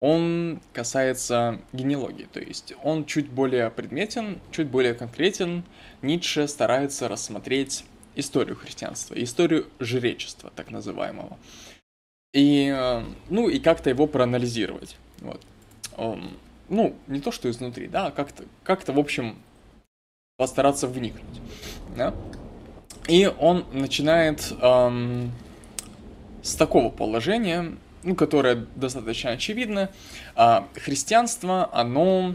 [0.00, 5.64] он касается генеалогии, то есть он чуть более предметен, чуть более конкретен.
[6.02, 7.84] Ницше старается рассмотреть
[8.18, 11.38] историю христианства, историю жречества, так называемого.
[12.34, 14.96] И, э, ну, и как-то его проанализировать.
[15.20, 15.40] Вот.
[16.68, 19.36] Ну, не то, что изнутри, да, а как-то, как-то, в общем,
[20.36, 21.40] постараться вникнуть.
[21.96, 22.14] Да?
[23.08, 25.32] И он начинает эм,
[26.42, 29.90] с такого положения, ну, которое достаточно очевидно.
[30.36, 32.34] Э, христианство, оно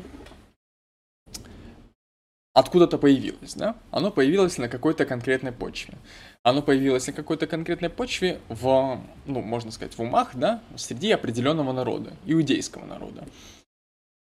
[2.54, 3.76] откуда-то появилось, да?
[3.92, 5.96] Оно появилось на какой-то конкретной почве.
[6.44, 11.72] оно появилось на какой-то конкретной почве в, ну, можно сказать, в умах, да, среди определенного
[11.72, 13.26] народа, иудейского народа.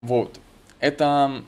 [0.03, 0.39] Вот.
[0.79, 1.43] Это,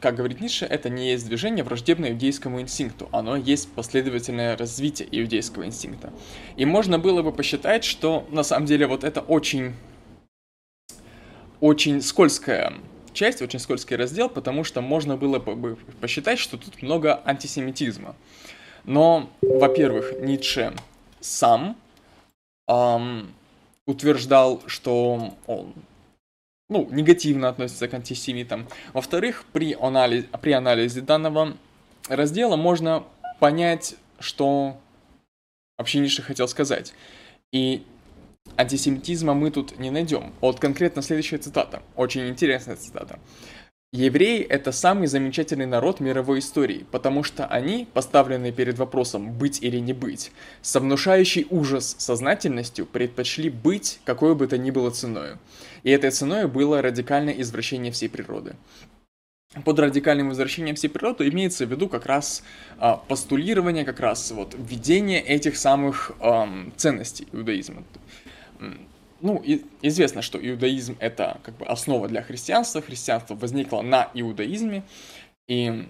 [0.00, 5.64] как говорит Ницше, это не есть движение враждебное иудейскому инстинкту, оно есть последовательное развитие иудейского
[5.64, 6.12] инстинкта.
[6.56, 9.74] И можно было бы посчитать, что на самом деле вот это очень,
[11.60, 12.74] очень скользкая
[13.12, 18.14] часть, очень скользкий раздел, потому что можно было бы посчитать, что тут много антисемитизма.
[18.84, 20.74] Но, во-первых, Ницше
[21.20, 21.76] сам
[22.68, 23.32] эм,
[23.86, 25.74] утверждал, что он
[26.70, 28.66] ну, негативно относится к антисемитам.
[28.94, 31.56] Во-вторых, при анализе, при анализе данного
[32.08, 33.04] раздела можно
[33.40, 34.78] понять, что
[35.76, 36.94] вообще Ницше хотел сказать.
[37.52, 37.84] И
[38.56, 40.32] антисемитизма мы тут не найдем.
[40.40, 41.82] Вот конкретно следующая цитата.
[41.96, 43.18] Очень интересная цитата.
[43.92, 49.78] Евреи– это самый замечательный народ мировой истории, потому что они, поставленные перед вопросом «быть или
[49.78, 50.30] не быть»,
[50.62, 55.38] со внушающей ужас сознательностью предпочли быть какой бы то ни было ценой.
[55.82, 58.54] И этой ценой было радикальное извращение всей природы.
[59.64, 62.44] Под радикальным извращением всей природы имеется в виду как раз
[62.78, 67.82] а, постулирование, как раз вот введение этих самых ам, ценностей иудаизма
[69.20, 72.80] ну, и, известно, что иудаизм это как бы основа для христианства.
[72.80, 74.82] Христианство возникло на иудаизме.
[75.48, 75.86] И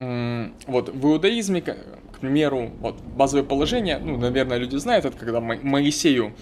[0.00, 1.76] вот в иудаизме, к,
[2.20, 6.34] примеру, вот базовое положение, ну, наверное, люди знают, это когда Моисею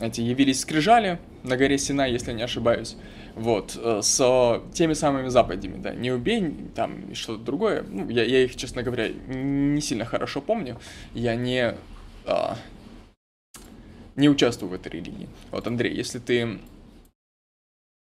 [0.00, 2.96] эти явились скрижали на горе Сина, если не ошибаюсь,
[3.36, 8.24] вот, э, с теми самыми заповедями, да, не убей, там, и что-то другое, ну, я,
[8.24, 10.80] я их, честно говоря, не сильно хорошо помню,
[11.14, 11.74] я не,
[12.26, 12.56] а,
[14.16, 15.28] не участвую в этой религии.
[15.50, 16.60] Вот, Андрей, если ты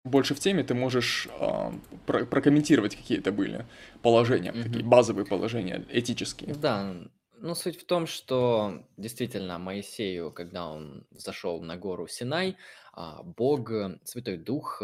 [0.03, 1.71] больше в теме, ты можешь э,
[2.05, 3.65] про прокомментировать какие-то были
[4.01, 4.63] положения, mm-hmm.
[4.63, 6.55] такие базовые положения этические.
[6.55, 6.95] Да,
[7.39, 12.57] ну суть в том, что действительно Моисею, когда он зашел на гору Синай,
[12.93, 13.69] а, Бог,
[14.03, 14.81] Святой Дух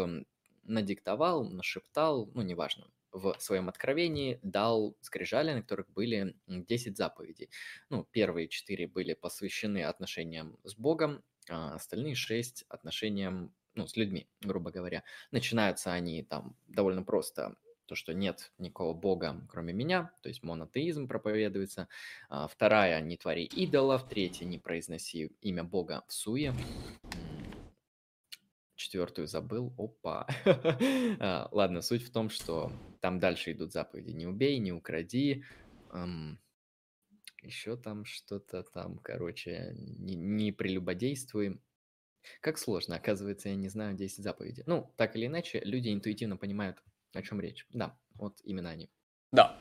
[0.64, 7.50] надиктовал, нашептал, ну неважно, в своем откровении дал скрижали, на которых были 10 заповедей.
[7.90, 14.28] Ну, первые 4 были посвящены отношениям с Богом, а остальные 6 отношениям ну, с людьми,
[14.42, 15.04] грубо говоря.
[15.32, 17.56] Начинаются они там довольно просто
[17.86, 21.90] то, что нет никакого бога, кроме меня, то есть монотеизм проповедуется.
[22.30, 24.08] А, вторая– не твори идолов.
[24.08, 26.54] Третья– не произноси имя бога в суе
[28.84, 29.74] четвертую забыл.
[29.78, 30.28] Опа.
[31.20, 32.72] А, ладно, суть в том, что
[33.04, 34.12] там дальше идут заповеди.
[34.12, 35.44] Не убей, не укради.
[35.92, 36.40] Эм,
[37.42, 41.60] еще там что-то там, короче, не, не прелюбодействуй.
[42.40, 44.64] Как сложно, оказывается, я не знаю 10 заповедей.
[44.68, 46.82] Ну, так или иначе, люди интуитивно понимают,
[47.12, 47.68] о чем речь.
[47.74, 48.90] Да, вот именно они.
[49.34, 49.60] Да.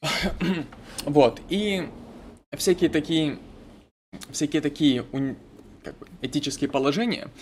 [1.06, 1.88] вот, и
[2.52, 3.40] всякие такие,
[4.30, 5.02] всякие такие
[5.82, 7.32] как бы, этические положения,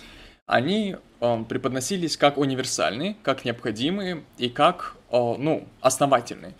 [0.47, 6.53] они э, преподносились как универсальные, как необходимые и как, ну, основательные,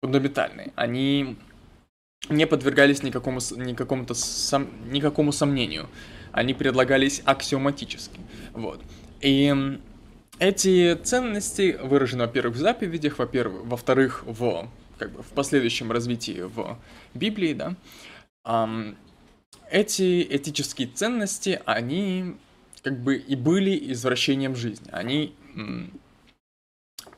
[0.00, 0.72] фундаментальные.
[0.76, 1.36] Они
[2.30, 5.88] не подвергались никакому, никакому-то сом, никакому сомнению.
[6.32, 8.20] Они предлагались аксиоматически.
[8.52, 8.80] Вот.
[9.20, 9.78] И
[10.38, 16.78] эти ценности выражены, во-первых, в заповедях, во-первых, во-вторых, в, как бы, в последующем развитии в
[17.14, 17.76] Библии, да.
[19.70, 22.36] Эти этические ценности, они
[22.82, 24.88] как бы и были извращением жизни.
[24.92, 25.34] Они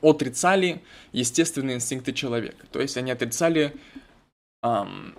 [0.01, 0.81] отрицали
[1.11, 2.65] естественные инстинкты человека.
[2.71, 3.73] То есть они отрицали
[4.63, 5.15] эм,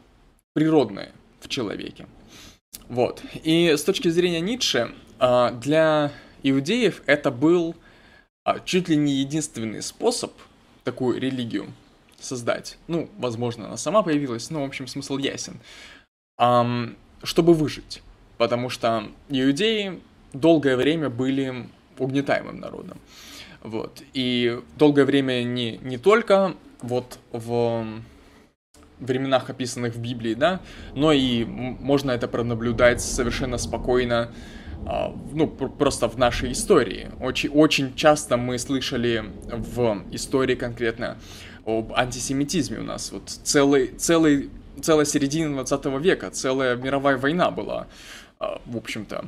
[0.54, 2.06] природное в человеке.
[2.88, 3.22] Вот.
[3.42, 6.12] И с точки зрения Ницше, э, для
[6.42, 7.74] иудеев это был
[8.44, 10.32] э, чуть ли не единственный способ
[10.84, 11.72] такую религию
[12.20, 12.78] создать.
[12.88, 15.60] Ну, возможно, она сама появилась, но, в общем, смысл ясен.
[16.38, 18.02] Эм, чтобы выжить.
[18.38, 20.00] Потому что иудеи
[20.32, 21.68] долгое время были
[21.98, 22.98] угнетаемым народом.
[23.62, 24.02] Вот.
[24.12, 27.86] И долгое время не, не только вот в
[28.98, 30.60] временах, описанных в Библии, да,
[30.94, 34.32] но и можно это пронаблюдать совершенно спокойно,
[34.86, 37.10] а, ну, просто в нашей истории.
[37.20, 41.18] Очень, очень часто мы слышали в истории конкретно
[41.64, 43.12] об антисемитизме у нас.
[43.12, 44.50] Вот целый, целый,
[44.80, 47.86] целая середина 20 века, целая мировая война была,
[48.38, 49.26] а, в общем-то,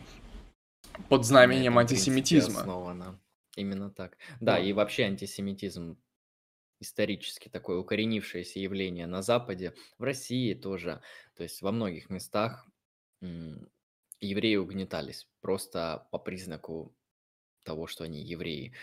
[1.09, 2.61] под знаменем антисемитизма.
[2.61, 3.19] Основано.
[3.57, 4.19] Именно так.
[4.41, 5.99] Да, и вообще антисемитизм
[6.81, 11.03] исторически такое укоренившееся явление на Западе, в России тоже.
[11.37, 12.69] То есть во многих местах
[14.21, 16.97] евреи угнетались просто по признаку
[17.65, 18.75] того, что они евреи.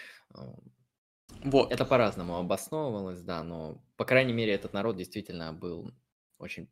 [1.43, 1.71] Вот.
[1.71, 5.91] Это по-разному обосновывалось, да, но, по крайней мере, этот народ действительно был
[6.37, 6.69] очень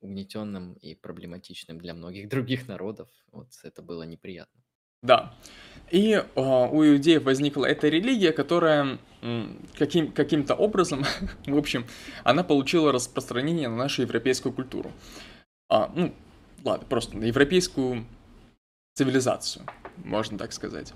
[0.00, 3.10] угнетенным и проблематичным для многих других народов.
[3.32, 4.65] Вот это было неприятно.
[5.06, 5.32] Да.
[5.90, 8.98] И э, у иудеев возникла эта религия, которая
[9.78, 11.04] каким, каким-то образом,
[11.46, 11.86] в общем,
[12.24, 14.92] она получила распространение на нашу европейскую культуру.
[15.68, 16.14] А, ну,
[16.64, 18.04] ладно, просто на европейскую
[18.94, 19.66] цивилизацию,
[20.04, 20.92] можно так сказать.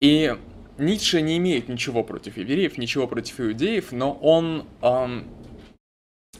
[0.00, 0.36] И
[0.78, 5.28] Ницше не имеет ничего против евреев, ничего против иудеев, но он эм,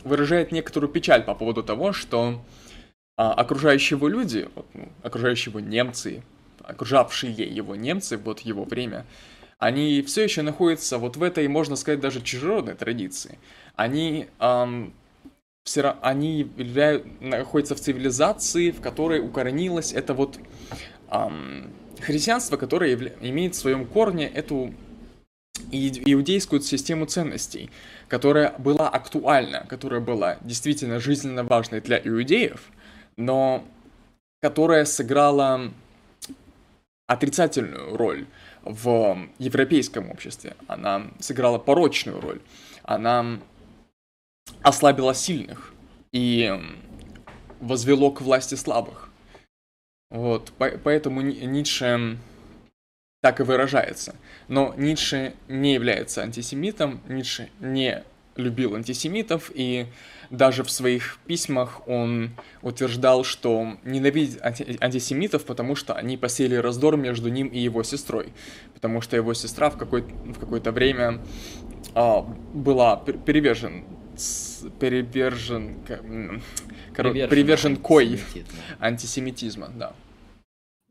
[0.05, 2.43] выражает некоторую печаль по поводу того, что
[3.19, 6.23] э, окружающие его люди, вот, ну, окружающие его немцы,
[6.71, 9.07] окружавшие его немцы вот его время,
[9.59, 13.39] они все еще находятся вот в этой, можно сказать, даже чужеродной традиции.
[13.77, 14.95] Они, эм,
[15.65, 20.39] все, они являют, находятся в цивилизации, в которой укоренилось это вот
[21.11, 24.73] эм, христианство, которое явля, имеет в своем корне эту
[25.71, 27.71] иудейскую систему ценностей,
[28.09, 32.63] которая была актуальна, которая была действительно жизненно важной для иудеев,
[33.17, 33.65] но
[34.41, 35.71] которая сыграла
[37.11, 38.25] отрицательную роль
[38.63, 40.55] в европейском обществе.
[40.69, 42.41] Она сыграла порочную роль.
[42.85, 43.41] Она
[44.63, 45.75] ослабила сильных
[46.13, 46.57] и
[47.59, 49.09] возвело к власти слабых.
[50.11, 52.17] Вот, поэтому Ницше
[53.23, 54.15] так и выражается.
[54.47, 58.05] Но Ницше не является антисемитом, Ницше не
[58.37, 59.87] любил антисемитов, и
[60.31, 62.31] даже в своих письмах он
[62.63, 68.33] утверждал, что ненавидит анти- антисемитов, потому что они посеяли раздор между ним и его сестрой.
[68.75, 71.21] Потому что его сестра в, какой- в какое-то время
[71.95, 72.23] а,
[72.55, 73.85] была перевержен
[74.79, 75.79] перевержен,
[76.93, 78.21] короче, привержен кой
[78.79, 79.95] антисемитизма, да.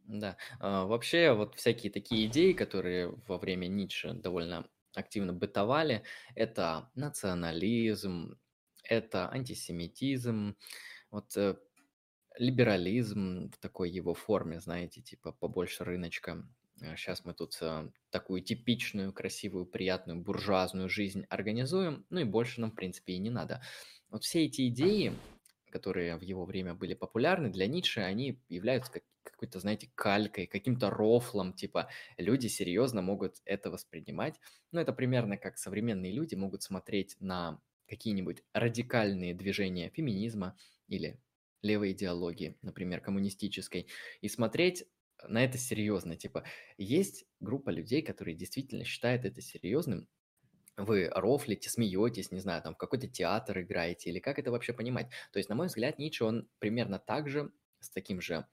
[0.08, 4.66] Да, а, вообще вот всякие такие идеи, которые во время Ницше довольно
[5.00, 6.04] активно бытовали,
[6.36, 8.38] это национализм,
[8.84, 10.56] это антисемитизм,
[11.12, 11.56] вот э,
[12.38, 16.46] либерализм в такой его форме, знаете, типа побольше рыночка.
[16.96, 22.72] Сейчас мы тут э, такую типичную, красивую, приятную буржуазную жизнь организуем, ну и больше нам,
[22.72, 23.62] в принципе, и не надо.
[24.10, 25.14] Вот все эти идеи,
[25.70, 30.90] которые в его время были популярны, для Ницше они являются как, какой-то, знаете, калькой, каким-то
[30.90, 34.40] рофлом, типа люди серьезно могут это воспринимать.
[34.72, 40.58] Ну, это примерно как современные люди могут смотреть на какие-нибудь радикальные движения феминизма
[40.88, 41.20] или
[41.62, 43.88] левой идеологии, например, коммунистической,
[44.22, 44.86] и смотреть
[45.28, 46.16] на это серьезно.
[46.16, 46.46] Типа,
[46.78, 50.08] есть группа людей, которые действительно считают это серьезным,
[50.80, 55.10] вы рофлите, смеетесь, не знаю, там в какой-то театр играете, или как это вообще понимать?
[55.32, 58.46] То есть, на мой взгляд, Ницше, он примерно так же, с таким же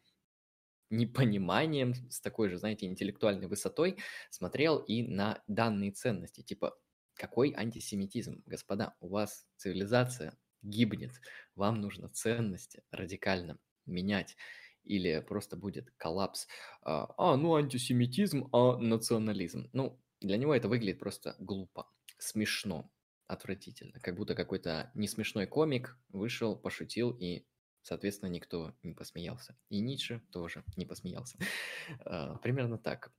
[0.90, 3.98] непониманием, с такой же, знаете, интеллектуальной высотой
[4.30, 6.42] смотрел и на данные ценности.
[6.42, 6.78] Типа,
[7.14, 8.42] какой антисемитизм?
[8.46, 11.12] Господа, у вас цивилизация гибнет,
[11.54, 14.36] вам нужно ценности радикально менять
[14.84, 16.46] или просто будет коллапс.
[16.82, 19.68] А, а, ну антисемитизм, а национализм.
[19.72, 22.90] Ну, для него это выглядит просто глупо, смешно,
[23.26, 23.98] отвратительно.
[24.00, 27.46] Как будто какой-то несмешной комик вышел, пошутил и
[27.86, 29.56] Соответственно, никто не посмеялся.
[29.68, 31.38] И Ницше тоже не посмеялся.
[32.00, 33.12] А, примерно так.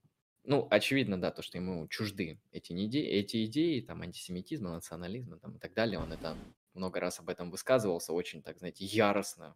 [0.44, 5.56] Ну, очевидно, да, то, что ему чужды эти, идеи, эти идеи, там, антисемитизма, национализма там,
[5.56, 6.00] и так далее.
[6.00, 6.38] Он это
[6.74, 9.56] много раз об этом высказывался, очень, так, знаете, яростно,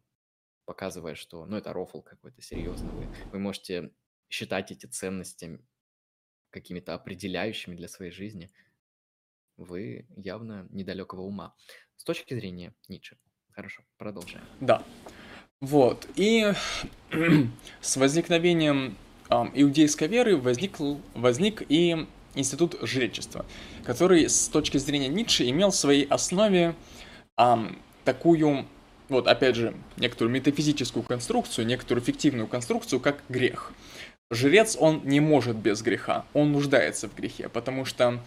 [0.63, 2.91] показывая, что, ну, это рофл какой-то серьезный.
[2.91, 3.91] Вы, вы можете
[4.29, 5.59] считать эти ценности
[6.51, 8.49] какими-то определяющими для своей жизни.
[9.57, 11.53] Вы явно недалекого ума.
[11.97, 13.17] С точки зрения Ницше.
[13.51, 14.45] Хорошо, продолжаем.
[14.59, 14.83] Да.
[15.59, 16.07] Вот.
[16.15, 16.51] И
[17.81, 18.97] с возникновением
[19.53, 20.77] иудейской веры возник,
[21.13, 23.45] возник и институт жречества,
[23.85, 26.75] который с точки зрения Ницше имел в своей основе
[27.37, 27.55] э,
[28.03, 28.65] такую,
[29.09, 33.73] вот опять же, некоторую метафизическую конструкцию, некоторую фиктивную конструкцию, как грех.
[34.31, 38.21] Жрец, он не может без греха, он нуждается в грехе, потому что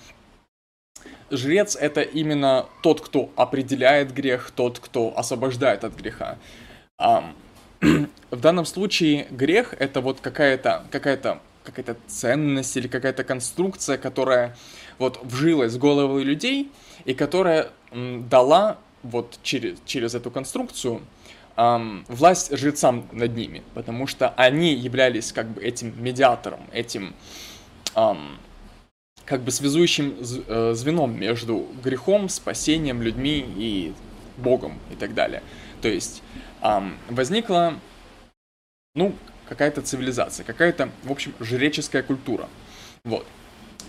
[1.35, 6.39] Жрец это именно тот, кто определяет грех, тот, кто освобождает от греха.
[7.81, 14.57] В данном случае грех это вот какая-то какая-то какая-то ценность или какая-то конструкция, которая
[14.99, 16.71] вот вжилась в головы людей
[17.05, 21.01] и которая дала вот через, через эту конструкцию
[21.57, 27.15] эм, власть жрецам над ними, потому что они являлись как бы этим медиатором, этим
[27.97, 28.39] эм,
[29.25, 33.95] как бы связующим э, звеном между грехом, спасением, людьми и
[34.37, 35.43] Богом и так далее.
[35.81, 36.23] То есть
[37.11, 37.79] возникла,
[38.95, 39.15] ну,
[39.49, 42.49] какая-то цивилизация, какая-то, в общем, жреческая культура.
[43.05, 43.27] Вот.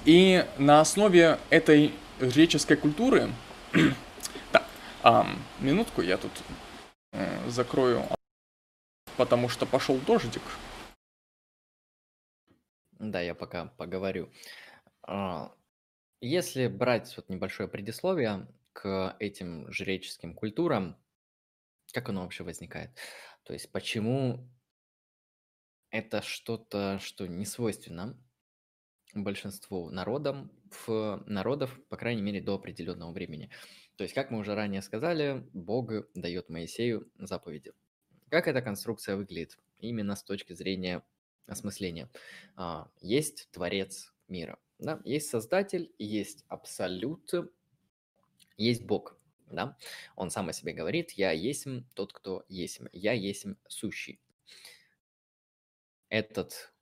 [0.04, 3.30] И на основе этой жреческой культуры...
[4.52, 4.66] так,
[5.04, 6.32] эм, минутку, я тут
[7.14, 8.04] э, закрою,
[9.18, 10.42] потому что пошел дождик.
[13.00, 14.30] Да, я пока поговорю.
[15.08, 15.56] А,
[16.22, 20.98] если брать вот небольшое предисловие к этим жреческим культурам,
[21.94, 22.92] как оно вообще возникает?
[23.44, 24.50] То есть почему
[25.92, 28.18] это что-то, что не свойственно
[29.14, 30.52] большинству народам,
[30.86, 33.50] в народов, по крайней мере, до определенного времени.
[33.96, 37.72] То есть, как мы уже ранее сказали, Бог дает Моисею заповеди.
[38.30, 39.58] Как эта конструкция выглядит?
[39.78, 41.02] Именно с точки зрения
[41.48, 42.10] осмысления.
[42.58, 45.02] А, есть Творец мира, да?
[45.04, 47.32] есть Создатель, есть Абсолют,
[48.58, 49.18] есть Бог.
[49.52, 49.78] Да?
[50.16, 54.20] Он сам о себе говорит, я есть тот, кто есть, я есть сущий.
[56.10, 56.74] Этот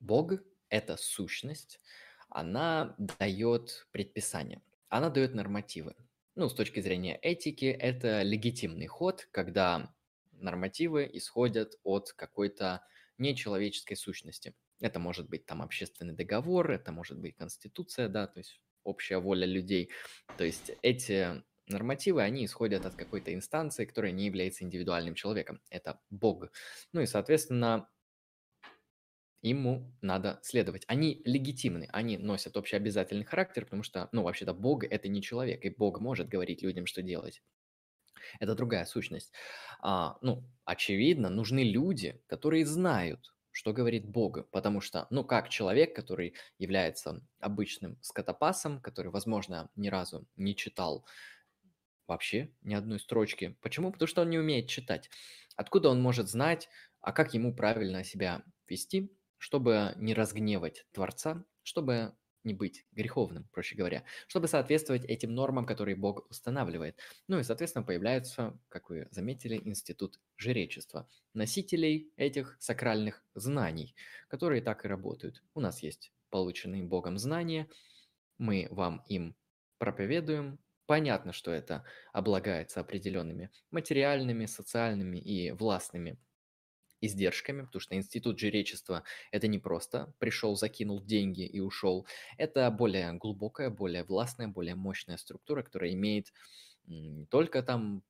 [0.00, 0.32] Бог,
[0.68, 1.80] эта сущность,
[2.28, 5.94] она дает предписания, она дает нормативы.
[6.34, 9.94] Ну, с точки зрения этики, это легитимный ход, когда
[10.32, 12.82] нормативы исходят от какой-то
[13.16, 14.54] нечеловеческой сущности.
[14.80, 19.46] Это может быть там общественный договор, это может быть конституция, да, то есть общая воля
[19.46, 19.90] людей.
[20.36, 25.60] То есть эти нормативы, они исходят от какой-то инстанции, которая не является индивидуальным человеком.
[25.70, 26.50] Это Бог.
[26.92, 27.88] Ну и, соответственно,
[29.42, 30.84] ему надо следовать.
[30.86, 35.70] Они легитимны, они носят общеобязательный характер, потому что, ну, вообще-то Бог– это не человек, и
[35.70, 37.42] Бог может говорить людям, что делать.
[38.40, 39.32] Это другая сущность.
[39.80, 45.96] А, ну, очевидно, нужны люди, которые знают, что говорит Бог, потому что, ну, как человек,
[45.96, 51.06] который является обычным скотопасом, который, возможно, ни разу не читал
[52.06, 53.56] вообще ни одной строчки.
[53.62, 53.92] Почему?
[53.92, 55.08] Потому что он не умеет читать.
[55.56, 56.68] Откуда он может знать,
[57.00, 62.14] а как ему правильно себя вести, чтобы не разгневать Творца, чтобы
[62.46, 66.98] не быть греховным, проще говоря, чтобы соответствовать этим нормам, которые Бог устанавливает.
[67.28, 73.94] Ну и, соответственно, появляется, как вы заметили, институт жречества, носителей этих сакральных знаний,
[74.28, 75.42] которые так и работают.
[75.54, 77.68] У нас есть полученные Богом знания,
[78.38, 79.36] мы вам им
[79.78, 86.16] проповедуем, Понятно, что это облагается определенными материальными, социальными и властными
[87.00, 92.06] издержками, потому что институт жречества– это не просто пришел, закинул деньги и ушел.
[92.38, 96.32] Это более глубокая, более властная, более мощная структура, которая имеет
[96.86, 98.02] не только там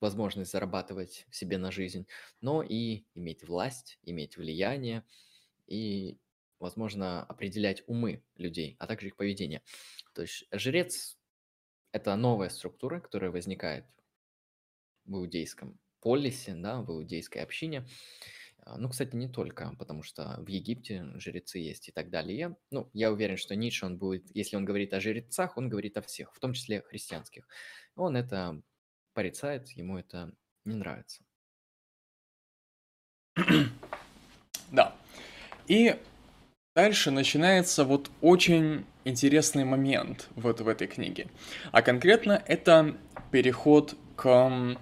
[0.00, 2.06] возможность зарабатывать себе на жизнь,
[2.40, 5.04] но и иметь власть, иметь влияние
[5.66, 6.18] и,
[6.60, 9.62] возможно, определять умы людей, а также их поведение.
[10.14, 11.18] То есть жрец–
[11.92, 13.86] это новая структура, которая возникает
[15.04, 17.86] в иудейском полисе, да, в иудейской общине.
[18.68, 22.56] А, ну, кстати, не только, потому что в Египте жрецы есть и так далее.
[22.70, 26.02] Ну, я уверен, что Ницше, он будет, если он говорит о жрецах, он говорит о
[26.02, 27.48] всех, в том числе христианских.
[27.96, 28.60] Он это
[29.14, 30.32] порицает, ему это
[30.64, 31.22] не нравится.
[34.70, 34.94] Да.
[35.66, 35.96] И
[36.76, 41.28] дальше начинается вот очень интересный момент вот в этой книге.
[41.72, 42.98] А конкретно это
[43.32, 44.76] переход к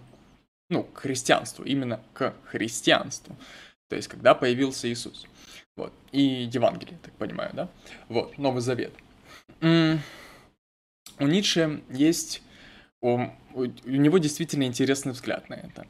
[0.69, 3.37] ну, к христианству, именно к христианству.
[3.89, 5.27] То есть, когда появился Иисус.
[5.77, 5.93] Вот.
[6.11, 7.69] И Евангелие, так понимаю, да?
[8.09, 8.93] Вот, Новый Завет.
[9.61, 12.43] У Ницше есть...
[13.03, 15.87] У, у него действительно интересный взгляд на это.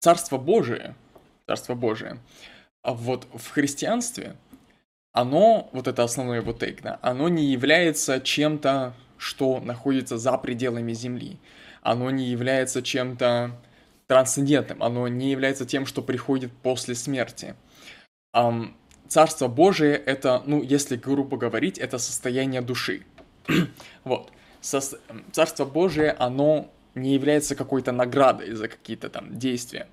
[0.00, 0.94] Царство Божие,
[1.46, 2.18] Царство Божие,
[2.82, 4.36] а вот в христианстве,
[5.12, 10.92] оно, вот это основной его тейк, да, оно не является чем-то что находится за пределами
[10.92, 11.38] Земли.
[11.82, 13.60] Оно не является чем-то
[14.06, 17.54] трансцендентным, оно не является тем, что приходит после смерти.
[18.34, 18.74] Um,
[19.08, 23.02] Царство Божие это, ну, если грубо говорить, это состояние души.
[24.04, 24.32] вот.
[24.60, 24.80] Со
[25.32, 29.86] Царство Божие, оно не является какой-то наградой за какие-то там действия.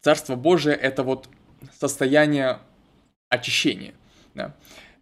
[0.00, 1.28] Царство Божие это вот
[1.78, 2.58] состояние
[3.28, 3.94] очищения.
[4.34, 4.54] Да?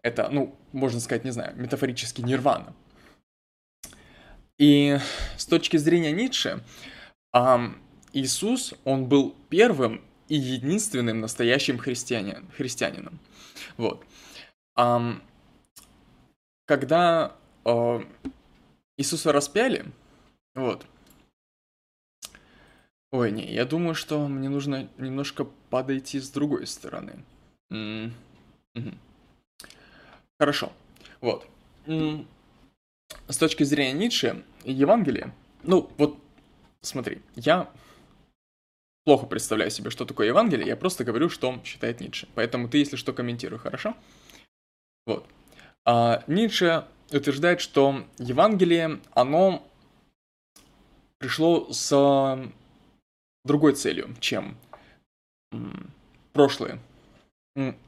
[0.03, 2.75] Это, ну, можно сказать, не знаю, метафорически нирвана.
[4.59, 4.99] И
[5.37, 6.63] с точки зрения Ницше,
[8.13, 13.19] Иисус, он был первым и единственным настоящим христианин, христианином.
[13.77, 14.05] Вот.
[16.67, 18.05] Когда а,
[18.99, 19.87] Иисуса распяли,
[20.55, 20.85] вот.
[23.11, 27.25] Ой, не, я думаю, что мне нужно немножко подойти с другой стороны.
[30.39, 30.73] Хорошо.
[31.23, 31.49] Вот
[33.29, 36.19] с точки зрения Ницше, Евангелие, ну вот
[36.81, 37.71] смотри, я
[39.05, 42.29] плохо представляю себе, что такое Евангелие, я просто говорю, что считает Ницше.
[42.35, 43.97] Поэтому ты, если что, комментируй, хорошо?
[45.07, 45.27] Вот.
[45.85, 49.67] А, Ницше утверждает, что Евангелие, оно
[51.19, 52.43] пришло с
[53.45, 54.57] другой целью, чем
[56.33, 56.79] прошлые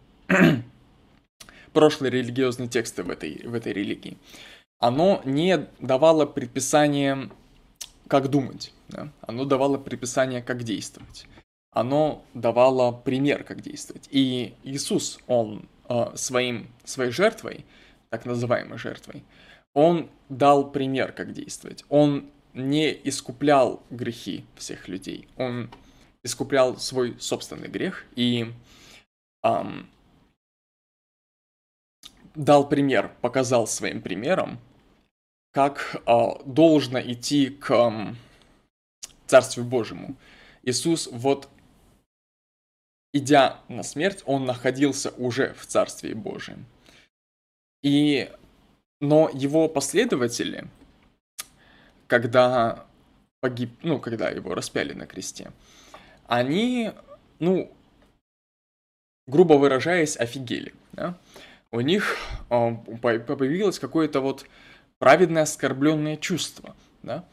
[1.73, 4.17] прошлые религиозные тексты в этой, в этой религии.
[4.81, 7.31] Оно не давало предписание,
[8.09, 9.13] как думать, да?
[9.21, 11.27] оно давало предписание, как действовать.
[11.71, 14.09] Оно давало пример, как действовать.
[14.11, 17.67] И Иисус, он э, своим, своей жертвой,
[18.09, 19.23] так называемой жертвой,
[19.75, 21.85] он дал пример, как действовать.
[21.91, 25.29] Он не искуплял грехи всех людей.
[25.37, 25.71] Он
[26.23, 28.53] искуплял свой собственный грех и
[29.45, 29.89] эм,
[32.35, 34.59] дал пример, показал своим примером,
[35.53, 38.15] как э, должно идти к
[39.27, 40.17] Царству Божьему.
[40.63, 41.49] Иисус, вот
[43.13, 46.67] идя на смерть, он находился уже в Царстве Божьем.
[47.83, 48.31] И,
[49.01, 50.69] но его последователи,
[52.07, 52.87] когда
[53.41, 55.51] погиб, ну, когда его распяли на кресте,
[56.27, 56.93] они,
[57.39, 57.73] ну,
[59.27, 60.75] грубо выражаясь, офигели.
[60.93, 61.19] Да?
[61.73, 62.17] У них
[62.51, 64.45] э, появилось какое-то вот
[65.01, 66.77] праведное оскорбленное чувство.
[67.03, 67.29] Да?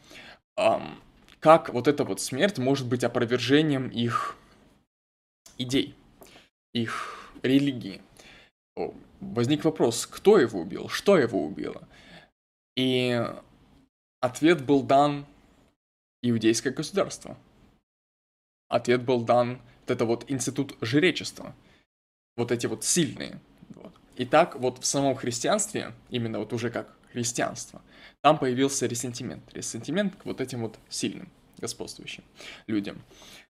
[1.38, 4.36] Как вот эта вот смерть может быть опровержением их
[5.56, 5.94] идей,
[6.72, 8.02] их религии.
[9.20, 11.86] Возник вопрос, кто его убил, что его убило.
[12.76, 13.24] И
[14.20, 15.26] ответ был дан
[16.22, 17.36] иудейское государство.
[18.68, 21.54] Ответ был дан вот это вот институт жречества.
[22.36, 23.40] Вот эти вот сильные.
[24.16, 27.82] И так вот в самом христианстве, именно вот уже как христианство,
[28.20, 29.42] там появился ресентимент.
[29.52, 31.28] Ресентимент к вот этим вот сильным,
[31.58, 32.22] господствующим
[32.68, 33.02] людям.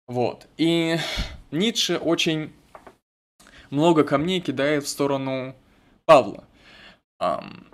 [0.07, 0.47] Вот.
[0.57, 0.97] И
[1.51, 2.51] Ницше очень
[3.70, 5.55] много камней кидает в сторону
[6.07, 6.45] Павла.
[7.20, 7.66] Um,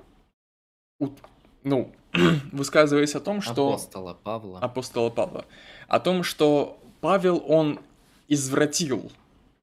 [1.62, 1.93] ну,
[2.53, 3.69] высказываясь о том, что...
[3.69, 4.59] Апостола Павла.
[4.59, 5.45] Апостола Павла.
[5.87, 7.79] О том, что Павел, он
[8.27, 9.12] извратил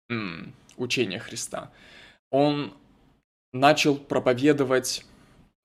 [0.09, 1.71] м, учение Христа.
[2.29, 2.73] Он
[3.51, 5.05] начал проповедовать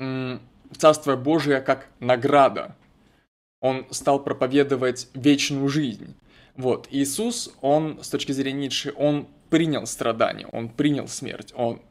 [0.00, 0.40] м,
[0.76, 2.76] Царство Божие как награда.
[3.60, 6.14] Он стал проповедовать вечную жизнь.
[6.56, 11.82] Вот, Иисус, он, с точки зрения Ницше, он принял страдания, он принял смерть, он,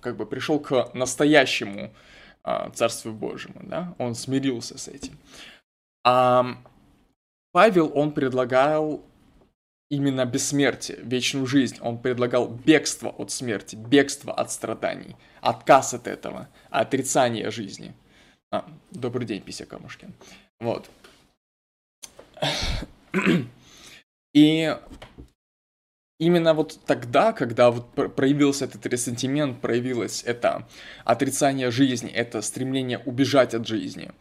[0.00, 1.92] как бы пришел к настоящему
[2.42, 5.18] а, Царству Божьему, да, он смирился с этим.
[6.04, 6.56] А
[7.52, 9.04] Павел, он предлагал
[9.88, 11.78] именно бессмертие, вечную жизнь.
[11.80, 17.94] Он предлагал бегство от смерти, бегство от страданий, отказ от этого, отрицание жизни.
[18.54, 20.14] А, добрый день, Пися Камушкин.
[20.60, 20.88] Вот.
[24.32, 24.78] И
[26.20, 30.68] именно вот тогда, когда вот проявился этот ресентимент, проявилось это
[31.04, 34.12] отрицание жизни, это стремление убежать от жизни,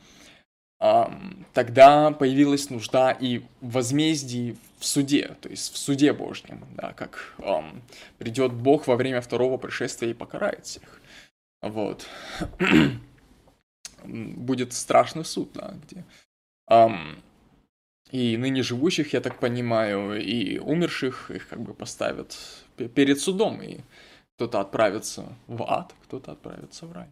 [0.80, 7.36] тогда появилась нужда и возмездии в суде, то есть в суде Божьем, да, как
[8.18, 11.02] придет Бог во время второго пришествия и покарает всех.
[11.62, 12.08] Вот.
[14.06, 16.04] Будет страшный суд, да, где
[18.14, 22.38] и ныне живущих, я так понимаю, и умерших их как бы поставят
[22.96, 23.80] перед судом, и
[24.36, 27.08] кто-то отправится в ад, кто-то отправится в рай.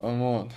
[0.00, 0.50] Вот.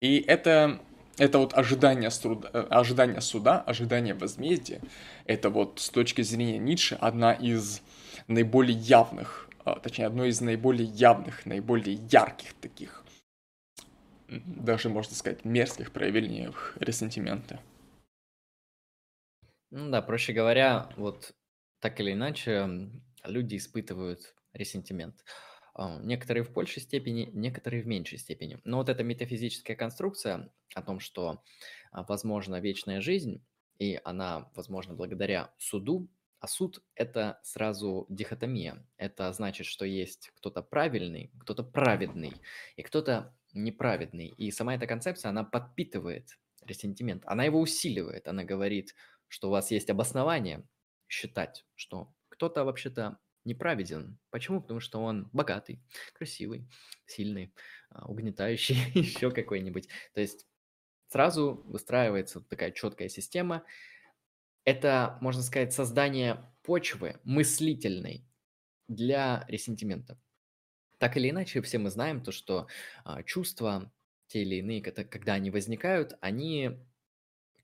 [0.00, 0.80] И это,
[1.18, 4.80] это вот ожидание, суда, э, ожидание суда, ожидание возмездия,
[5.24, 7.82] это вот с точки зрения Ницше одна из
[8.26, 13.04] наиболее явных, а, точнее, одно из наиболее явных, наиболее ярких таких,
[14.28, 16.48] даже, можно сказать, мерзких проявлений
[16.80, 17.60] ресентимента.
[19.70, 21.34] Ну да, проще говоря, вот
[21.80, 22.90] так или иначе
[23.24, 25.24] люди испытывают ресентимент.
[25.74, 28.58] А, некоторые в большей степени, некоторые в меньшей степени.
[28.64, 31.42] Но вот эта метафизическая конструкция о том, что
[31.92, 33.44] а, возможна вечная жизнь,
[33.78, 36.08] и она возможна благодаря суду,
[36.40, 38.86] а суд– это сразу дихотомия.
[38.96, 42.32] Это значит, что есть кто-то правильный, кто-то праведный,
[42.76, 44.28] и кто-то неправедный.
[44.28, 48.94] И сама эта концепция, она подпитывает ресентимент, она его усиливает, она говорит–
[49.28, 50.66] что у вас есть обоснование
[51.08, 54.18] считать, что кто-то вообще-то неправеден.
[54.30, 54.60] Почему?
[54.60, 55.80] Потому что он богатый,
[56.14, 56.68] красивый,
[57.06, 57.54] сильный,
[57.90, 59.88] а, угнетающий, еще какой-нибудь.
[60.14, 60.46] То есть
[61.08, 63.64] сразу выстраивается такая четкая система.
[64.64, 68.26] Это, можно сказать, создание почвы мыслительной
[68.88, 70.18] для ресентимента.
[70.98, 72.66] Так или иначе, все мы знаем то, что
[73.04, 73.92] а, чувства,
[74.28, 76.78] те или иные, когда они возникают, они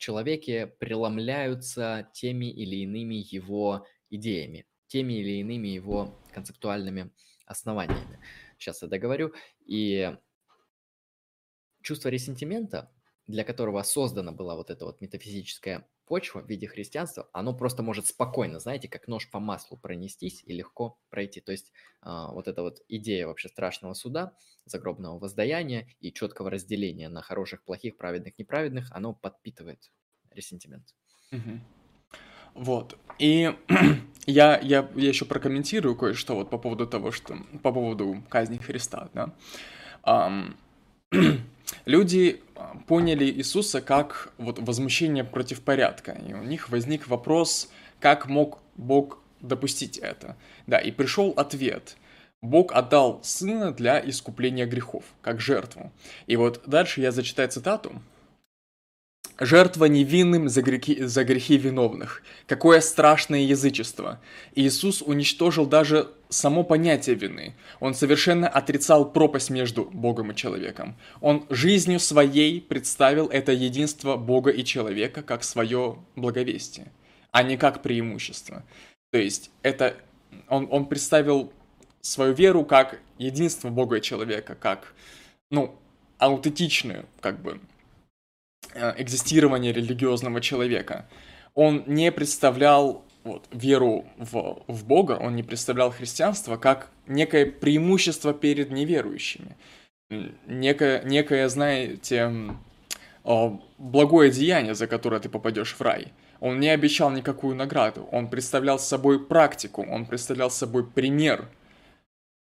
[0.02, 7.12] человеке преломляются теми или иными его идеями, теми или иными его концептуальными
[7.46, 8.18] основаниями.
[8.59, 9.32] Сейчас я договорю.
[9.64, 10.14] И
[11.82, 12.92] чувство ресентимента,
[13.28, 18.07] для которого создана была вот эта вот метафизическая почва в виде христианства, оно просто может
[18.07, 21.41] спокойно, знаете, как нож по маслу пронестись и легко пройти.
[21.41, 24.33] То есть а, вот эта вот идея вообще страшного суда,
[24.65, 29.91] загробного воздаяния и четкого разделения на хороших, плохих, праведных, неправедных, оно подпитывает
[30.31, 30.95] ресентимент.
[32.55, 32.99] Вот.
[33.19, 33.55] И
[34.27, 37.39] я, я, я еще прокомментирую кое-что вот по поводу того, что...
[37.62, 39.35] По поводу казни Христа, да.
[40.05, 40.55] Um,
[41.85, 47.70] люди а, поняли Иисуса как вот возмущение против порядка, и у них возник вопрос,
[48.01, 50.36] как мог Бог допустить это.
[50.66, 51.97] Да, и пришел ответ.
[52.40, 55.93] Бог отдал Сына для искупления грехов, как жертву.
[56.27, 58.03] И вот дальше я зачитаю цитату,
[59.38, 62.22] Жертва невинным за грехи, за грехи виновных.
[62.46, 64.20] Какое страшное язычество.
[64.54, 67.54] Иисус уничтожил даже само понятие вины.
[67.80, 70.96] Он совершенно отрицал пропасть между Богом и человеком.
[71.20, 76.92] Он жизнью своей представил это единство Бога и человека как свое благовестие,
[77.30, 78.64] а не как преимущество.
[79.10, 79.96] То есть это
[80.48, 81.52] он, он представил
[82.00, 84.94] свою веру как единство Бога и человека, как,
[85.50, 85.78] ну,
[86.18, 87.60] аутентичную, как бы,
[88.74, 91.07] экзистирования религиозного человека.
[91.55, 98.32] Он не представлял вот, веру в, в Бога, он не представлял христианство как некое преимущество
[98.35, 99.57] перед неверующими.
[100.47, 102.32] Некое, некое знаете,
[103.24, 106.12] благое деяние, за которое ты попадешь в рай.
[106.40, 111.49] Он не обещал никакую награду, он представлял собой практику, он представлял собой пример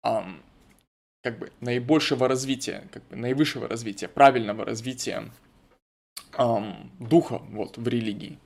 [0.02, 5.26] как бы наибольшего развития, как бы наивысшего развития, правильного развития
[6.38, 8.40] эм, духа вот, в религии.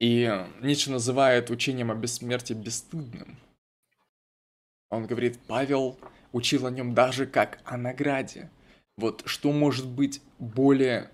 [0.00, 0.30] И
[0.60, 3.38] Ницше называет учением о бессмертии бесстыдным.
[4.88, 5.98] Он говорит, Павел
[6.32, 8.50] учил о нем даже как о награде.
[8.96, 11.10] Вот что может быть более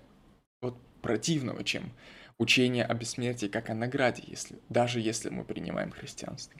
[0.61, 1.91] вот, противного, чем
[2.37, 6.59] учение о бессмертии как о награде, если, даже если мы принимаем христианство.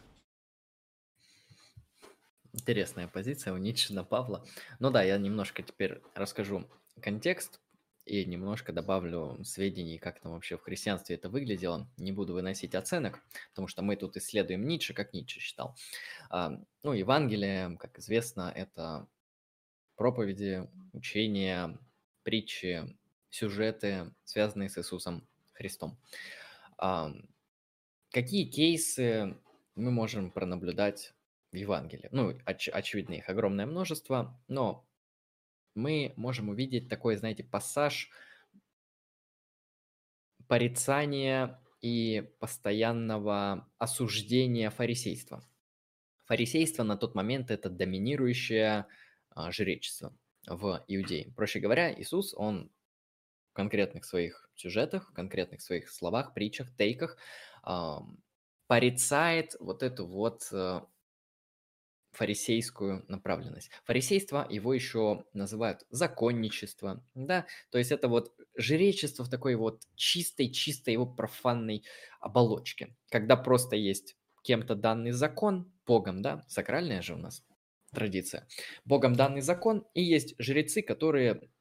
[2.54, 4.46] Интересная позиция у Ницше на Павла.
[4.80, 6.68] Ну да, я немножко теперь расскажу
[7.02, 7.60] контекст
[8.08, 11.90] и немножко добавлю сведений, как там вообще в христианстве это выглядело.
[11.98, 15.76] Не буду выносить оценок, потому что мы тут исследуем Ницше, как Ницше считал.
[16.30, 19.08] А, ну, Евангелие, как известно, это
[19.96, 21.78] проповеди, учения,
[22.24, 22.98] притчи,
[23.30, 26.00] сюжеты, связанные с Иисусом Христом.
[26.78, 27.12] А,
[28.12, 29.38] какие кейсы
[29.76, 31.14] мы можем пронаблюдать
[31.52, 32.10] в Евангелии?
[32.12, 34.87] Ну, оч- очевидно, их огромное множество, но
[35.78, 38.10] мы можем увидеть такой, знаете, пассаж
[40.48, 45.48] порицания и постоянного осуждения фарисейства.
[46.26, 48.88] Фарисейство на тот момент это доминирующее
[49.30, 50.18] а, жречество
[50.48, 51.32] в Иудее.
[51.36, 52.72] Проще говоря, Иисус, он
[53.52, 57.18] в конкретных своих сюжетах, в конкретных своих словах, притчах, тейках
[58.68, 60.88] порицает вот эту вот а,
[62.18, 63.70] фарисейскую направленность.
[63.84, 70.94] Фарисейство его еще называют законничество, да, то есть это вот жречество в такой вот чистой-чистой
[70.94, 71.84] его профанной
[72.20, 77.44] оболочке, когда просто есть кем-то данный закон, Богом, да, сакральная же у нас
[77.94, 78.48] традиция,
[78.84, 81.52] Богом данный закон, и есть жрецы, которые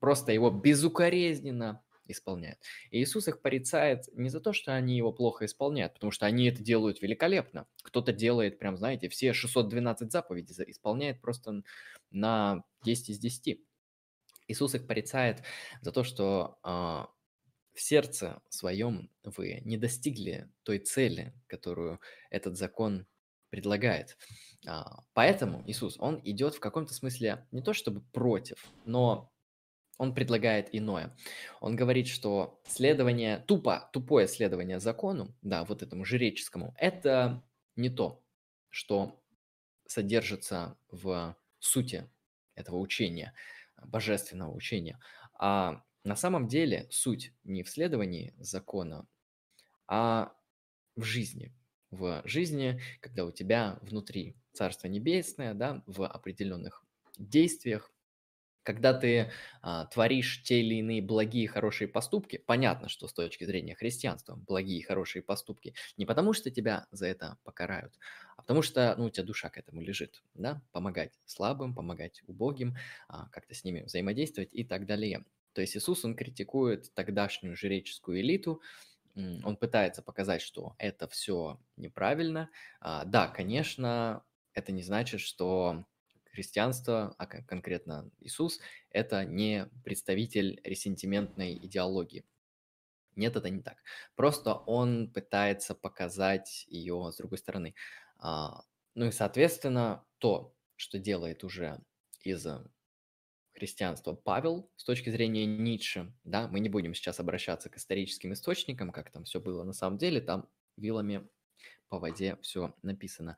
[0.00, 2.58] просто его безукоризненно исполняют.
[2.90, 6.48] И Иисус их порицает не за то, что они его плохо исполняют, потому что они
[6.48, 7.66] это делают великолепно.
[7.82, 11.62] Кто-то делает, прям, знаете, все 612 заповедей исполняет просто
[12.10, 13.60] на 10 из 10.
[14.48, 15.42] Иисус их порицает
[15.80, 22.00] за то, что э, в сердце своем вы не достигли той цели, которую
[22.30, 23.06] этот закон
[23.50, 24.16] предлагает.
[24.66, 29.32] А, поэтому Иисус, он идет в каком-то смысле не то чтобы против, но
[30.00, 31.14] он предлагает иное.
[31.60, 37.44] Он говорит, что следование, тупо, тупое следование закону, да, вот этому жреческому, это
[37.76, 38.24] не то,
[38.70, 39.22] что
[39.86, 42.08] содержится в сути
[42.54, 43.34] этого учения,
[43.76, 44.98] божественного учения.
[45.38, 49.06] А на самом деле суть не в следовании закона,
[49.86, 50.32] а
[50.96, 51.52] в жизни.
[51.90, 56.86] В жизни, когда у тебя внутри Царство Небесное, да, в определенных
[57.18, 57.92] действиях,
[58.62, 59.30] когда ты
[59.62, 64.84] а, творишь те или иные благие хорошие поступки, понятно, что с точки зрения христианства благие
[64.84, 67.94] хорошие поступки не потому, что тебя за это покарают,
[68.36, 72.76] а потому что ну, у тебя душа к этому лежит, да, помогать слабым, помогать убогим,
[73.08, 75.24] а, как-то с ними взаимодействовать и так далее.
[75.52, 78.62] То есть Иисус, он критикует тогдашнюю жреческую элиту,
[79.16, 82.50] он пытается показать, что это все неправильно.
[82.80, 84.22] А, да, конечно,
[84.54, 85.84] это не значит, что
[86.30, 92.24] христианство, а конкретно Иисус, это не представитель ресентиментной идеологии.
[93.16, 93.76] Нет, это не так.
[94.14, 97.74] Просто он пытается показать ее с другой стороны.
[98.18, 98.62] А,
[98.94, 101.80] ну и, соответственно, то, что делает уже
[102.22, 102.46] из
[103.52, 108.90] христианства Павел с точки зрения Ницше, да, мы не будем сейчас обращаться к историческим источникам,
[108.90, 111.28] как там все было на самом деле, там вилами
[111.88, 113.36] по воде все написано.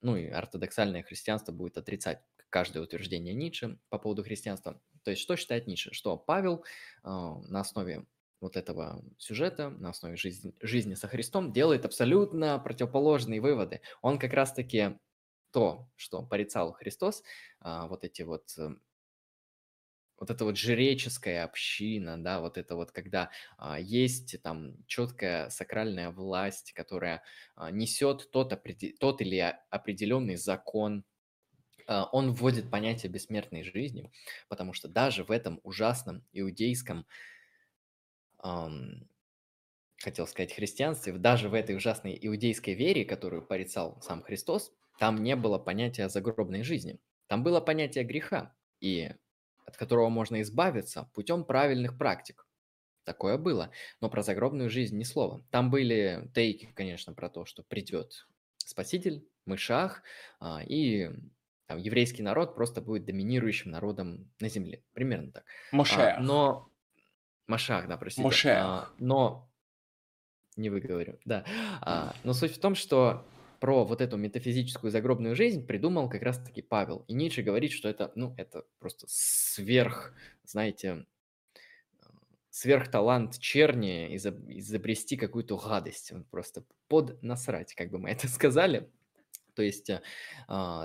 [0.00, 2.20] Ну и ортодоксальное христианство будет отрицать
[2.50, 4.80] каждое утверждение Ницше по поводу христианства.
[5.02, 5.92] То есть что считает Ницше?
[5.92, 6.64] Что Павел
[7.02, 8.06] а, на основе
[8.40, 13.80] вот этого сюжета, на основе жизни, жизни со Христом, делает абсолютно противоположные выводы.
[14.02, 14.98] Он как раз-таки
[15.52, 17.22] то, что порицал Христос,
[17.60, 18.74] а, вот эти вот э,
[20.18, 26.10] вот эта вот жреческая община, да, вот это вот, когда а, есть там четкая сакральная
[26.10, 27.22] власть, которая
[27.54, 28.92] а, несет тот, определ...
[28.98, 31.04] тот или определенный закон,
[31.86, 34.10] а, он вводит понятие бессмертной жизни,
[34.48, 37.06] потому что даже в этом ужасном иудейском,
[38.42, 39.08] эм,
[39.98, 45.36] хотел сказать, христианстве, даже в этой ужасной иудейской вере, которую порицал сам Христос, там не
[45.36, 46.98] было понятия загробной жизни.
[47.26, 48.54] Там было понятие греха.
[48.80, 49.10] И
[49.66, 52.46] от которого можно избавиться путем правильных практик.
[53.04, 53.70] Такое было.
[54.00, 55.44] Но про загробную жизнь ни слова.
[55.50, 58.26] Там были тейки, конечно, про то, что придет
[58.58, 60.02] Спаситель, Мышах,
[60.40, 61.10] а, и
[61.66, 64.82] там, еврейский народ просто будет доминирующим народом на земле.
[64.92, 65.44] Примерно так.
[66.16, 66.70] А, но...
[67.46, 68.24] Машах, да, простите.
[68.24, 68.64] Машах.
[68.64, 69.48] А, но...
[70.56, 71.44] Не выговорю, да.
[71.80, 73.24] А, но суть в том, что
[73.60, 77.04] про вот эту метафизическую загробную жизнь придумал как раз-таки Павел.
[77.08, 80.12] И Ницше говорит, что это, ну, это просто сверх,
[80.44, 81.06] знаете,
[82.50, 88.90] сверхталант черни изобрести какую-то гадость, просто под насрать, как бы мы это сказали.
[89.54, 90.00] То есть э,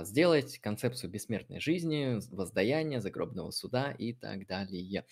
[0.02, 5.04] сделать концепцию бессмертной жизни, воздаяния, загробного суда и так далее.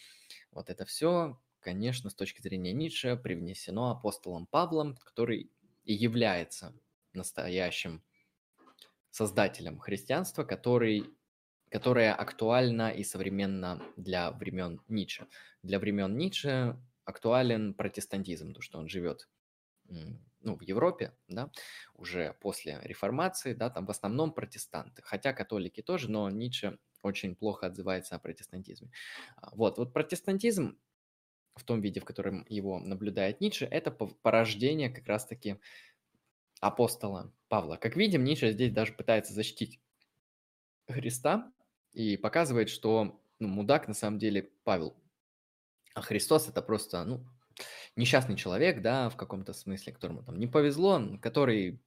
[0.51, 5.51] Вот это все, конечно, с точки зрения Ницше привнесено апостолом Павлом, который
[5.85, 6.75] и является
[7.13, 8.03] настоящим
[9.11, 11.05] создателем христианства, который,
[11.71, 15.27] которое актуально и современно для времен Ницше.
[15.63, 19.29] Для времен Ницше актуален протестантизм, то, что он живет
[20.43, 21.51] ну, в Европе, да,
[21.95, 27.67] уже после реформации, да, там в основном протестанты, хотя католики тоже, но Ницше очень плохо
[27.67, 28.91] отзывается о протестантизме.
[29.37, 30.79] А, вот, вот протестантизм
[31.57, 35.61] в том виде, в котором его наблюдает Ницше, это порождение как раз-таки
[36.61, 37.77] апостола Павла.
[37.77, 39.81] Как видим, Ницше здесь даже пытается защитить
[40.89, 41.53] Христа
[41.93, 44.97] и показывает, что ну, мудак на самом деле Павел.
[45.95, 47.27] А Христос это просто, ну,
[47.97, 51.81] несчастный человек, да, в каком-то смысле, которому там не повезло, который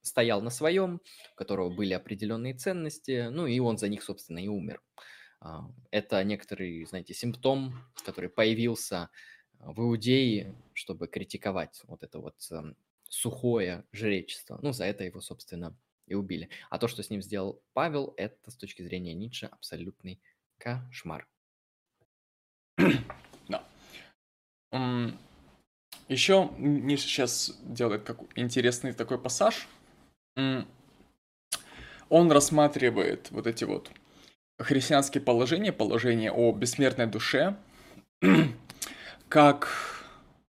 [0.00, 1.00] стоял на своем,
[1.32, 4.82] у которого были определенные ценности, ну и он за них, собственно, и умер.
[5.40, 7.74] А, это некоторый, знаете, симптом,
[8.04, 9.10] который появился
[9.58, 12.76] в Иудее, чтобы критиковать вот это вот эм,
[13.08, 14.58] сухое жречество.
[14.62, 15.76] Ну, за это его, собственно,
[16.06, 16.48] и убили.
[16.70, 20.20] А то, что с ним сделал Павел, это с точки зрения Ницше абсолютный
[20.58, 21.26] кошмар.
[23.48, 23.62] Да.
[26.08, 29.68] Еще Ницше сейчас делает как интересный такой пассаж.
[30.36, 33.90] Он рассматривает вот эти вот
[34.58, 37.56] христианские положения, положения о бессмертной душе,
[39.28, 40.03] как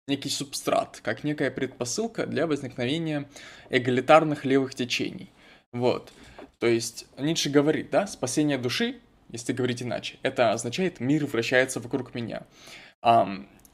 [0.08, 3.28] некий субстрат, как некая предпосылка для возникновения
[3.70, 5.30] эгалитарных левых течений.
[5.72, 6.12] Вот.
[6.58, 12.14] То есть Ницше говорит, да, спасение души, если говорить иначе, это означает мир вращается вокруг
[12.14, 12.46] меня.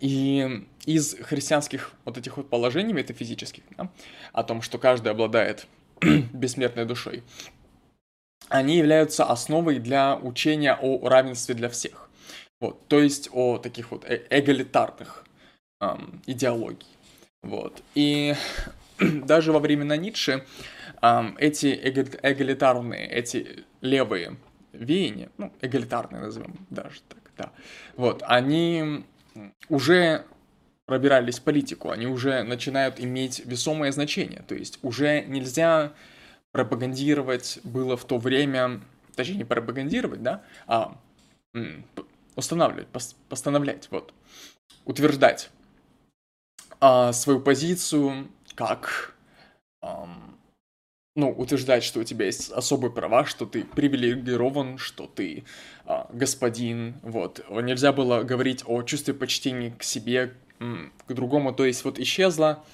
[0.00, 3.90] И из христианских вот этих вот положений метафизических, да,
[4.32, 5.66] о том, что каждый обладает
[6.32, 7.22] бессмертной душой,
[8.48, 12.10] они являются основой для учения о равенстве для всех.
[12.60, 15.24] Вот, то есть о таких вот э эгалитарных
[15.80, 16.88] эм, идеологий.
[17.42, 17.82] Вот.
[17.94, 18.34] И
[18.98, 20.44] даже во времена Ницше
[21.02, 21.78] эм, эти
[22.22, 24.36] эгалитарные, эти левые
[24.72, 27.52] веяния, ну, эгалитарные назовем даже так, да,
[27.96, 29.04] вот, они
[29.68, 30.24] уже
[30.86, 35.92] пробирались в политику, они уже начинают иметь весомое значение, то есть уже нельзя
[36.52, 38.80] пропагандировать было в то время,
[39.16, 40.96] точнее не пропагандировать, да, а
[42.36, 42.88] устанавливать,
[43.28, 44.12] постановлять, вот,
[44.84, 45.50] утверждать
[46.80, 49.14] а, свою позицию, как
[49.80, 50.38] ам,
[51.16, 55.44] ну, утверждать, что у тебя есть особые права, что ты привилегирован, что ты
[55.84, 57.44] а, господин, вот.
[57.50, 62.64] Нельзя было говорить о чувстве почтения к себе, к другому, то есть вот исчезла,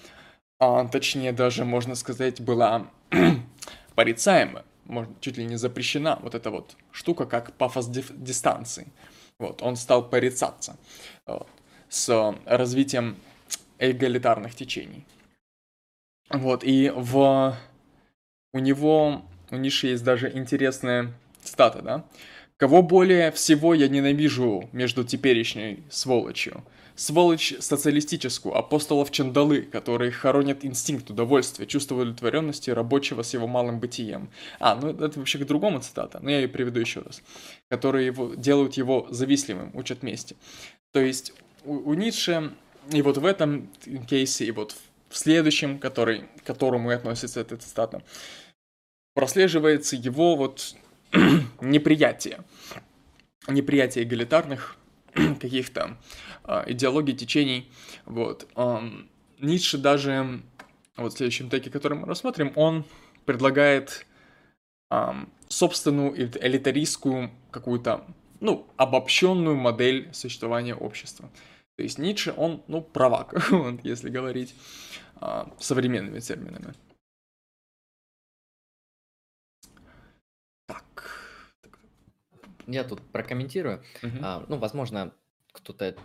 [0.59, 2.91] а, точнее даже, можно сказать, была
[3.95, 8.89] порицаема, можно, чуть ли не запрещена вот эта вот штука, как пафос дистанции.
[9.39, 10.77] Вот, он стал порицаться.
[11.27, 11.49] Вот.
[11.89, 13.17] с развитием
[13.81, 15.05] эгалитарных течений.
[16.31, 17.59] Вот, и в...
[18.53, 21.13] у него, у Ниши есть даже интересная
[21.43, 22.05] цитата, да?
[22.57, 26.63] Кого более всего я ненавижу между теперешней сволочью?
[26.95, 34.29] Сволочь социалистическую, апостолов Чандалы, которые хоронят инстинкт удовольствия, чувство удовлетворенности рабочего с его малым бытием.
[34.59, 37.23] А, ну это вообще к другому цитата, но я ее приведу еще раз.
[37.71, 40.37] Которые его, делают его завистливым, учат мести.
[40.93, 41.33] То есть
[41.65, 42.53] у, у Ницше
[42.93, 43.69] и вот в этом
[44.09, 44.77] кейсе, и вот
[45.09, 48.03] в следующем, который, к которому и относится эта цитата,
[49.15, 50.75] прослеживается его вот
[51.61, 52.45] неприятие.
[53.49, 54.77] Неприятие эгалитарных
[55.41, 55.97] каких-то
[56.45, 57.71] э, идеологий, течений.
[58.07, 58.49] Вот.
[58.57, 58.79] Э,
[59.41, 60.43] Ницше даже,
[60.97, 62.85] вот в следующем теке, который мы рассмотрим, он
[63.25, 64.07] предлагает
[64.91, 65.13] э,
[65.49, 68.05] собственную элитаристскую какую-то,
[68.39, 71.29] ну, обобщенную модель существования общества.
[71.81, 73.33] То есть Ницше, он, ну, правак,
[73.85, 74.55] если говорить
[75.17, 76.75] а, современными терминами.
[80.67, 81.11] Так.
[82.67, 83.83] Я тут прокомментирую.
[84.03, 84.19] Угу.
[84.21, 85.15] А, ну, возможно,
[85.53, 85.97] кто-то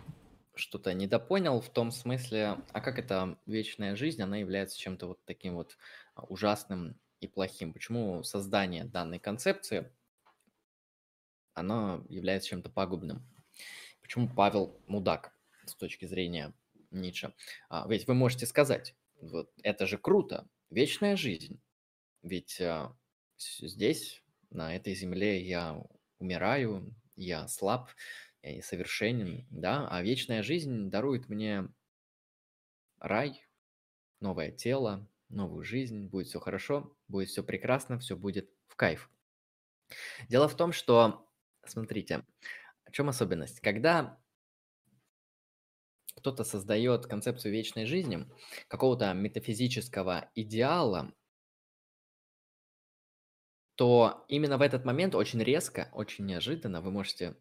[0.54, 5.56] что-то недопонял в том смысле, а как эта вечная жизнь, она является чем-то вот таким
[5.56, 5.76] вот
[6.30, 7.74] ужасным и плохим.
[7.74, 9.92] Почему создание данной концепции,
[11.52, 13.28] оно является чем-то пагубным?
[14.00, 15.35] Почему Павел мудак?
[15.66, 16.54] С точки зрения
[16.90, 17.34] Ницше.
[17.68, 21.60] А, ведь вы можете сказать, вот это же круто, вечная жизнь.
[22.22, 22.96] Ведь а,
[23.38, 25.82] здесь, на этой земле, я
[26.18, 27.90] умираю, я слаб,
[28.42, 31.68] я несовершенен, да, а вечная жизнь дарует мне
[32.98, 33.44] рай,
[34.20, 39.10] новое тело, новую жизнь, будет все хорошо, будет все прекрасно, все будет в кайф.
[40.28, 41.28] Дело в том, что,
[41.64, 42.24] смотрите,
[42.86, 43.60] в чем особенность?
[43.60, 44.20] Когда
[46.16, 48.26] кто-то создает концепцию вечной жизни,
[48.68, 51.12] какого-то метафизического идеала,
[53.76, 57.36] то именно в этот момент очень резко, очень неожиданно, вы можете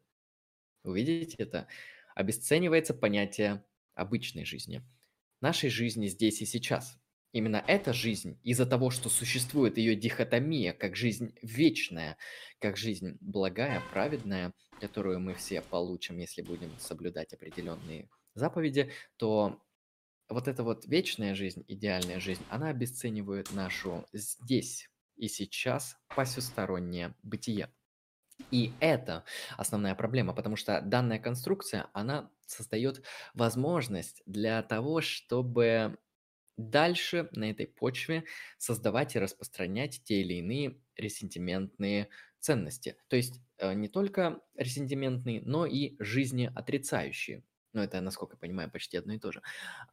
[0.84, 1.68] увидеть это,
[2.14, 4.84] обесценивается понятие обычной жизни,
[5.42, 7.00] нашей жизни здесь и сейчас.
[7.32, 12.18] Именно эта жизнь, из-за того, что существует ее дихотомия, как жизнь вечная,
[12.60, 19.62] как жизнь благая, праведная, которую мы все получим, если будем соблюдать определенные заповеди, то
[20.30, 27.72] вот эта вот вечная жизнь, идеальная жизнь, она обесценивает нашу здесь и сейчас посюстороннее бытие.
[28.52, 29.24] И это
[29.58, 33.02] основная проблема, потому что данная конструкция, она создает
[33.34, 35.98] возможность для того, чтобы
[36.58, 38.26] дальше на этой почве
[38.58, 42.10] создавать и распространять те или иные ресентиментные
[42.40, 42.98] ценности.
[43.08, 47.44] То есть э, не только ресентиментные, но и жизни отрицающие
[47.76, 49.42] ну, это, насколько я понимаю, почти одно и то же,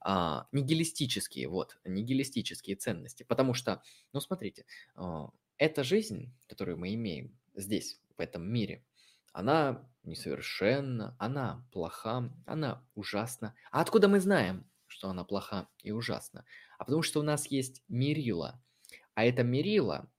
[0.01, 3.25] а, нигилистические, вот, нигилистические ценности.
[3.25, 3.83] Потому что,
[4.13, 4.65] ну, смотрите,
[4.95, 8.85] а, эта жизнь, которую мы имеем здесь, в этом мире,
[9.33, 13.55] она несовершенна, она плоха, она ужасна.
[13.71, 16.45] А откуда мы знаем, что она плоха и ужасна?
[16.79, 18.63] А потому что у нас есть мерила.
[19.15, 20.11] А это мерила,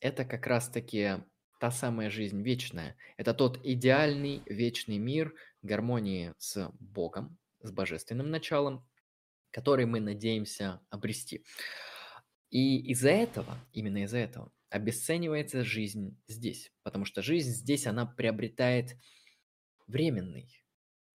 [0.00, 1.24] это как раз-таки
[1.60, 2.96] та самая жизнь вечная.
[3.16, 8.86] Это тот идеальный вечный мир гармонии с Богом, с божественным началом,
[9.50, 11.44] который мы надеемся обрести.
[12.50, 18.96] И из-за этого, именно из-за этого, обесценивается жизнь здесь, потому что жизнь здесь, она приобретает
[19.86, 20.62] временный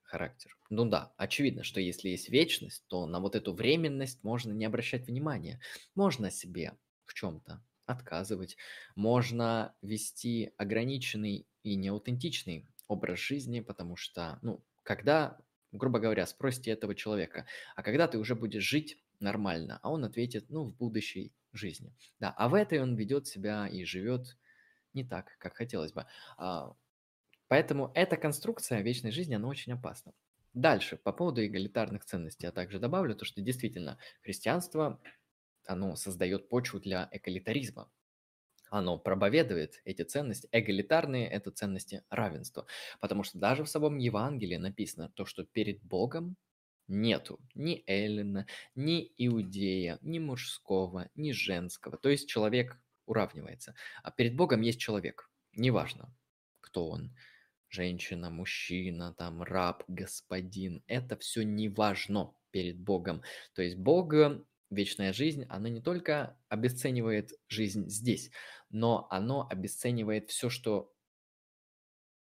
[0.01, 0.57] характер.
[0.69, 5.07] Ну да, очевидно, что если есть вечность, то на вот эту временность можно не обращать
[5.07, 5.59] внимания.
[5.95, 8.57] Можно себе в чем-то отказывать.
[8.95, 15.39] Можно вести ограниченный и неаутентичный образ жизни, потому что, ну, когда,
[15.71, 17.45] грубо говоря, спросите этого человека,
[17.75, 21.93] а когда ты уже будешь жить нормально, а он ответит, ну, в будущей жизни.
[22.19, 24.37] Да, а в этой он ведет себя и живет
[24.93, 26.05] не так, как хотелось бы.
[26.37, 26.73] А,
[27.47, 30.13] поэтому эта конструкция вечной жизни, она очень опасна.
[30.53, 35.01] Дальше, по поводу эгалитарных ценностей, я также добавлю то, что действительно христианство
[35.65, 37.89] оно создает почву для эгалитаризма.
[38.69, 40.49] Оно проповедует эти ценности.
[40.51, 42.65] Эгалитарные– это ценности равенства.
[42.99, 46.35] Потому что даже в самом Евангелии написано то, что перед Богом
[46.87, 51.97] нету ни Эллина, ни Иудея, ни мужского, ни женского.
[51.97, 53.75] То есть человек уравнивается.
[54.03, 55.29] А перед Богом есть человек.
[55.53, 56.13] Неважно,
[56.61, 57.15] кто он.
[57.69, 60.83] Женщина, мужчина, там раб, господин.
[60.87, 63.21] Это все не важно перед Богом.
[63.53, 64.07] То есть Бог
[64.75, 68.31] вечная жизнь, она не только обесценивает жизнь здесь,
[68.69, 70.93] но оно обесценивает все, что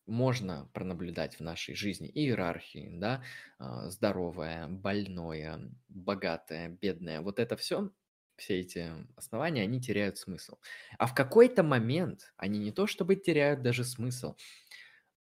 [0.05, 3.23] можно пронаблюдать в нашей жизни иерархии, да,
[3.59, 7.21] а, здоровое, больное, богатое, бедное.
[7.21, 7.91] Вот это все,
[8.35, 10.57] все эти основания, они теряют смысл.
[10.97, 14.35] А в какой-то момент они не то чтобы теряют даже смысл,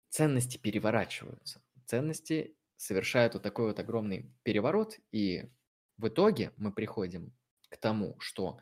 [0.10, 1.62] ценности переворачиваются.
[1.86, 5.52] Ценности совершают вот такой вот огромный переворот, и
[5.98, 7.34] в итоге мы приходим
[7.70, 8.60] к тому, что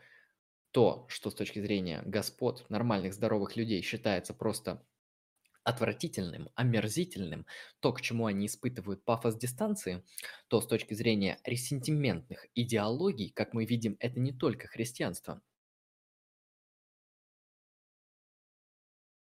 [0.72, 4.84] то, что с точки зрения господ, нормальных, здоровых людей считается просто
[5.64, 7.45] отвратительным, омерзительным,
[7.80, 10.03] то, к чему они испытывают пафос дистанции,
[10.47, 15.41] то с точки зрения ресентиментных идеологий, как мы видим, это не только христианство.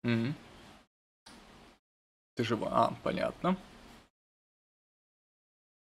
[0.03, 0.36] Мгм.
[2.36, 2.68] Ты жива?
[2.72, 3.57] А, понятно.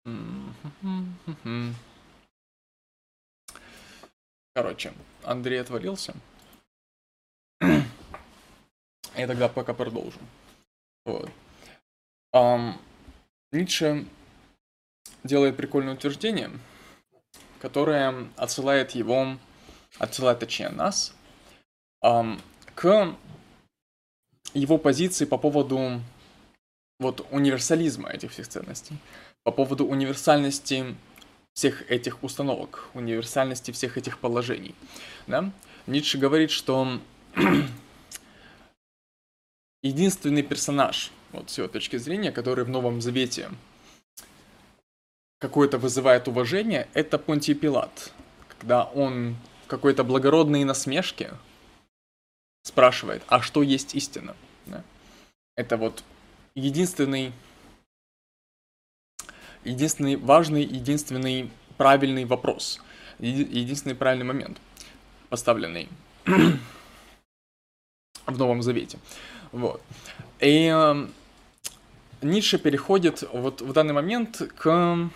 [0.06, 1.76] Мгм.
[4.56, 4.94] Короче,
[5.24, 6.14] Андрей отвалился.
[7.62, 10.20] Я тогда пока продолжу.
[11.06, 11.30] Вот.
[12.32, 12.80] Ам,
[13.52, 14.06] Ницше
[15.24, 16.52] делает прикольное утверждение,
[17.60, 19.38] которое отсылает его,
[19.98, 21.16] отсылает точнее нас,
[22.02, 22.40] ам,
[22.76, 23.16] к
[24.54, 26.02] его позиции по поводу
[27.00, 28.98] вот универсализма этих всех ценностей,
[29.44, 30.96] по поводу универсальности
[31.54, 34.76] всех этих установок, универсальности всех этих положений.
[35.28, 35.52] Да?
[35.88, 37.00] Ницше говорит, что
[39.84, 43.50] единственный персонаж, вот с его точки зрения, который в Новом Завете
[45.40, 48.14] какое-то вызывает уважение, это Понтий Пилат.
[48.48, 49.36] Когда он
[49.66, 51.32] в какой-то благородной насмешке
[52.64, 54.36] спрашивает, а что есть истина?
[54.66, 54.84] Да?
[55.56, 56.04] Это вот
[56.56, 57.34] единственный,
[59.64, 62.82] единственный важный, единственный правильный вопрос,
[63.20, 64.58] единственный правильный момент,
[65.30, 65.90] поставленный
[68.26, 69.00] в Новом Завете.
[69.52, 69.82] Вот.
[70.40, 71.08] И э,
[72.22, 75.10] Ницше переходит вот в данный момент к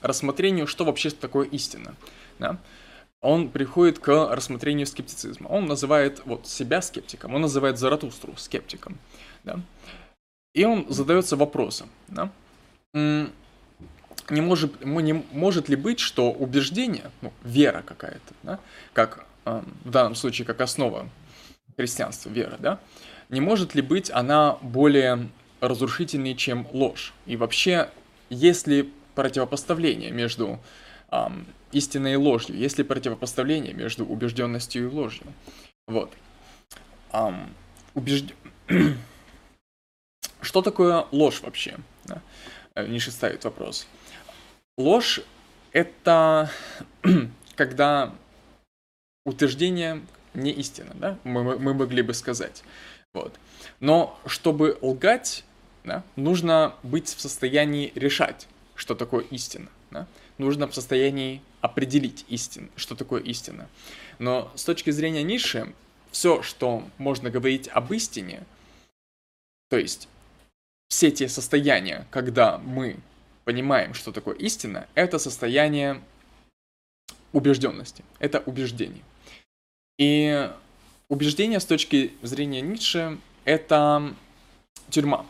[0.00, 1.94] рассмотрению, что вообще такое истина.
[2.38, 2.58] Да?
[3.20, 5.46] Он приходит к рассмотрению скептицизма.
[5.46, 8.98] Он называет вот себя скептиком, он называет Заратустру скептиком.
[9.44, 9.60] Да?
[10.54, 12.30] И он задается вопросом, да?
[14.30, 18.58] Не, может, не может ли быть, что убеждение, ну, вера какая-то, да?
[18.92, 21.08] как э, в данном случае как основа
[21.76, 22.80] христианства, вера, да,
[23.28, 25.28] не может ли быть она более
[25.60, 27.14] разрушительной, чем ложь?
[27.26, 27.88] И вообще,
[28.28, 30.60] есть ли противопоставление между
[31.10, 32.56] эм, истиной и ложью?
[32.56, 35.24] Есть ли противопоставление между убежденностью и ложью?
[35.86, 36.12] Вот.
[37.12, 37.54] Эм,
[37.94, 38.34] убежд...
[40.42, 41.76] Что такое ложь вообще?
[42.04, 42.20] Да?
[42.74, 43.86] Э, Ниша ставит вопрос.
[44.78, 45.20] Ложь–
[45.72, 46.50] это
[47.56, 48.14] когда
[49.24, 50.02] утверждение
[50.34, 51.18] не истина, да?
[51.24, 52.62] Мы, мы могли бы сказать.
[53.12, 53.38] Вот.
[53.80, 55.44] Но чтобы лгать,
[55.84, 59.68] да, нужно быть в состоянии решать, что такое истина.
[59.90, 60.06] Да?
[60.38, 63.68] Нужно в состоянии определить истину, что такое истина.
[64.18, 65.72] Но с точки зрения ниши,
[66.10, 68.44] все, что можно говорить об истине,
[69.68, 70.08] то есть
[70.88, 72.96] все те состояния, когда мы
[73.44, 76.00] понимаем, что такое истина, это состояние
[77.32, 79.02] убежденности, это убеждение.
[79.98, 80.50] И
[81.08, 84.14] убеждение с точки зрения Ницше– это
[84.90, 85.26] тюрьма.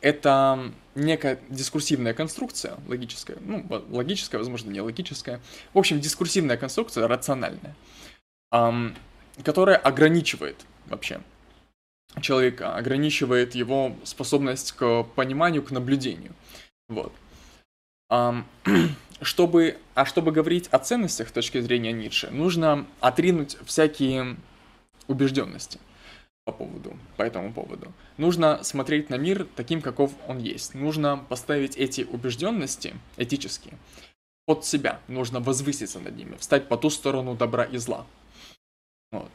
[0.00, 5.40] Это некая дискурсивная конструкция, логическая, ну, логическая, возможно, не логическая.
[5.74, 7.76] В общем, дискурсивная конструкция, рациональная,
[8.52, 8.96] эм,
[9.44, 10.56] которая ограничивает
[10.86, 11.20] вообще
[12.20, 16.34] человека, ограничивает его способность к пониманию, к наблюдению.
[16.88, 17.12] Вот.
[19.22, 24.38] Чтобы, а чтобы говорить о ценностях с точки зрения Ницше, нужно отринуть всякие
[25.08, 25.78] убежденности
[26.44, 27.92] по поводу, по этому поводу.
[28.16, 30.72] Нужно смотреть на мир таким, каков он есть.
[30.72, 33.74] Нужно поставить эти убежденности этические
[34.46, 35.00] под себя.
[35.06, 38.06] Нужно возвыситься над ними, встать по ту сторону добра и зла.
[39.12, 39.30] Вот.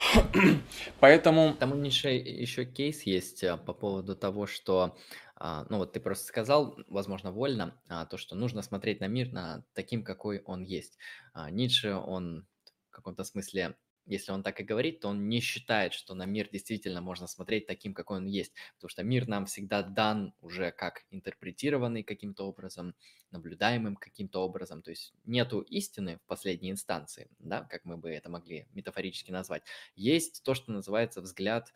[1.00, 1.54] Поэтому...
[1.58, 4.96] Там у Ницше еще кейс есть э, по поводу того, что
[5.38, 9.64] ну вот ты просто сказал, возможно, вольно, а, то, что нужно смотреть на мир на
[9.74, 10.98] таким, какой он есть.
[11.32, 12.46] А, Ницше, он
[12.88, 13.76] в каком-то смысле,
[14.06, 17.66] если он так и говорит, то он не считает, что на мир действительно можно смотреть
[17.66, 22.94] таким, какой он есть, потому что мир нам всегда дан уже как интерпретированный каким-то образом,
[23.32, 28.30] наблюдаемым каким-то образом, то есть нету истины в последней инстанции, да, как мы бы это
[28.30, 29.64] могли метафорически назвать.
[29.96, 31.72] Есть то, что называется взгляд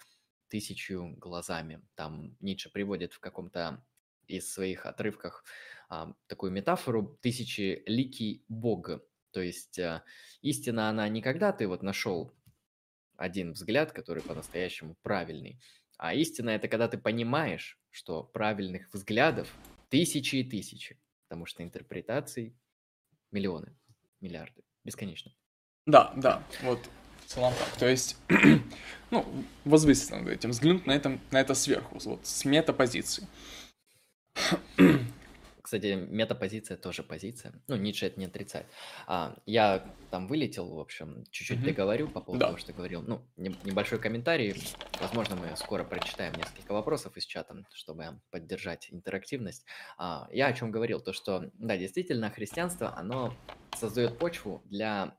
[0.51, 1.81] тысячу глазами.
[1.95, 3.83] Там Ницше приводит в каком-то
[4.27, 5.45] из своих отрывках
[5.89, 8.91] а, такую метафору тысячеликий бог.
[9.33, 10.05] То есть а,
[10.43, 12.33] истина, она не когда ты вот нашел
[13.17, 15.61] один взгляд, который по-настоящему правильный,
[15.99, 19.53] А истина это когда ты понимаешь, что правильных взглядов
[19.91, 20.99] тысячи и тысячи,
[21.29, 22.57] потому что интерпретаций
[23.31, 23.77] миллионы,
[24.21, 25.33] миллиарды, бесконечно.
[25.87, 26.89] Да, да, вот
[27.31, 27.69] целом так.
[27.79, 28.17] То есть,
[29.11, 29.25] ну,
[29.65, 33.27] возвыситься над этим, взглянуть на, этом, на это сверху, вот с метапозиции.
[35.63, 37.53] Кстати, метапозиция тоже позиция.
[37.69, 38.67] Ну, Ницше это не отрицает.
[39.07, 41.65] А, я там вылетел, в общем, чуть-чуть mm-hmm.
[41.65, 42.47] договорю по поводу да.
[42.47, 43.03] того, что говорил.
[43.03, 44.61] Ну, не, небольшой комментарий.
[45.01, 49.65] Возможно, мы скоро прочитаем несколько вопросов из чата, чтобы поддержать интерактивность.
[49.97, 50.99] А, я о чем говорил?
[50.99, 53.33] То, что, да, действительно, христианство, оно
[53.77, 55.17] создает почву для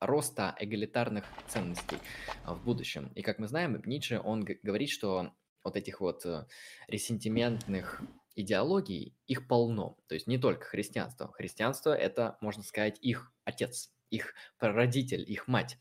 [0.00, 1.98] роста эгалитарных ценностей
[2.46, 3.12] в будущем.
[3.14, 5.32] И как мы знаем, Ницше, он говорит, что
[5.64, 6.46] вот этих вот э,
[6.86, 8.00] ресентиментных
[8.34, 9.98] идеологий, их полно.
[10.06, 11.32] То есть не только христианство.
[11.32, 15.76] Христианство– это, можно сказать, их отец, их прародитель, их мать.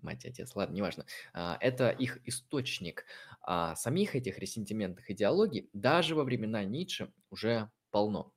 [0.00, 1.06] Мать, отец, ладно, неважно.
[1.32, 3.04] А, это их источник.
[3.42, 8.32] А самих этих ресентиментных идеологий даже во времена Ницше уже полно.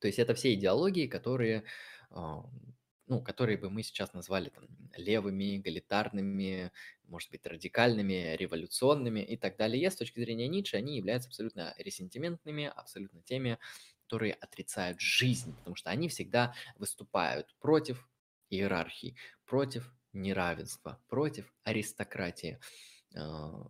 [0.00, 1.64] То есть это все идеологии, которые
[2.10, 2.42] а,
[3.10, 6.70] ну, которые бы мы сейчас назвали там левыми, эгалитарными,
[7.08, 9.90] может быть, радикальными, революционными и так далее.
[9.90, 13.58] С точки зрения Ницше они являются абсолютно ресентиментными, абсолютно теми,
[14.04, 18.08] которые отрицают жизнь, потому что они всегда выступают против
[18.48, 22.60] иерархии, против неравенства, против аристократии,
[23.16, 23.66] а,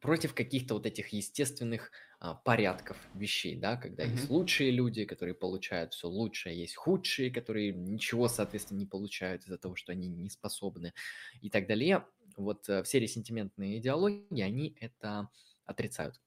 [0.00, 4.12] против каких-то вот этих естественных а, порядков вещей, да, когда mm-hmm.
[4.12, 9.58] есть лучшие люди, которые получают все лучшее, есть худшие, которые ничего, соответственно, не получают из-за
[9.58, 10.94] того, что они не способны
[11.42, 12.04] и так далее.
[12.36, 15.28] Вот э, все ресентиментные идеологии, они это
[15.66, 16.18] отрицают.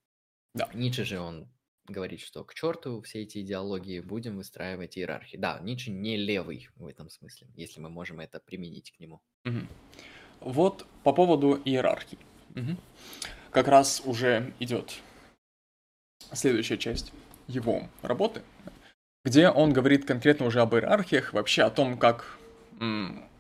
[0.53, 0.69] Да.
[0.73, 1.49] Ницше же он
[1.87, 5.37] говорит, что к черту все эти идеологии будем выстраивать иерархии.
[5.37, 9.21] Да, Ницше не левый в этом смысле, если мы можем это применить к нему.
[9.45, 9.67] Угу.
[10.41, 12.19] Вот по поводу иерархии.
[12.55, 12.77] Угу
[13.53, 14.95] как раз уже идет
[16.31, 17.13] следующая часть
[17.47, 18.41] его работы,
[19.23, 22.38] где он говорит конкретно уже об иерархиях, вообще о том, как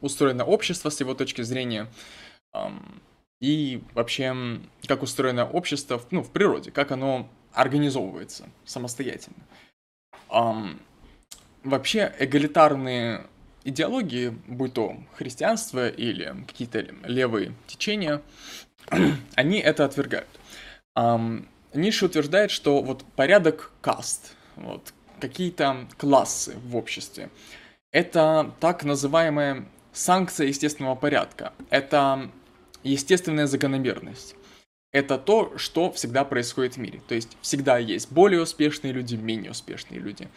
[0.01, 1.87] устроено общество с его точки зрения,
[3.41, 9.43] и вообще, как устроено общество ну, в природе, как оно организовывается самостоятельно.
[11.63, 13.25] Вообще, эгалитарные
[13.63, 18.21] идеологии, будь то христианство или какие-то левые течения,
[19.35, 20.29] они это отвергают.
[20.97, 27.29] Um, Ниша утверждает, что вот порядок каст, вот, какие-то классы в обществе,
[27.91, 31.53] это так называемая санкция естественного порядка.
[31.69, 32.29] Это
[32.83, 34.35] естественная закономерность.
[34.91, 37.01] Это то, что всегда происходит в мире.
[37.07, 40.27] То есть всегда есть более успешные люди, менее успешные люди.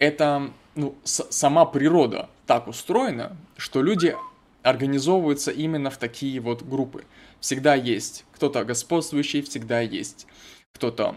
[0.00, 4.16] Это ну, сама природа так устроена, что люди
[4.64, 7.04] организовываются именно в такие вот группы.
[7.38, 10.26] Всегда есть кто-то господствующий, всегда есть
[10.72, 11.14] кто-то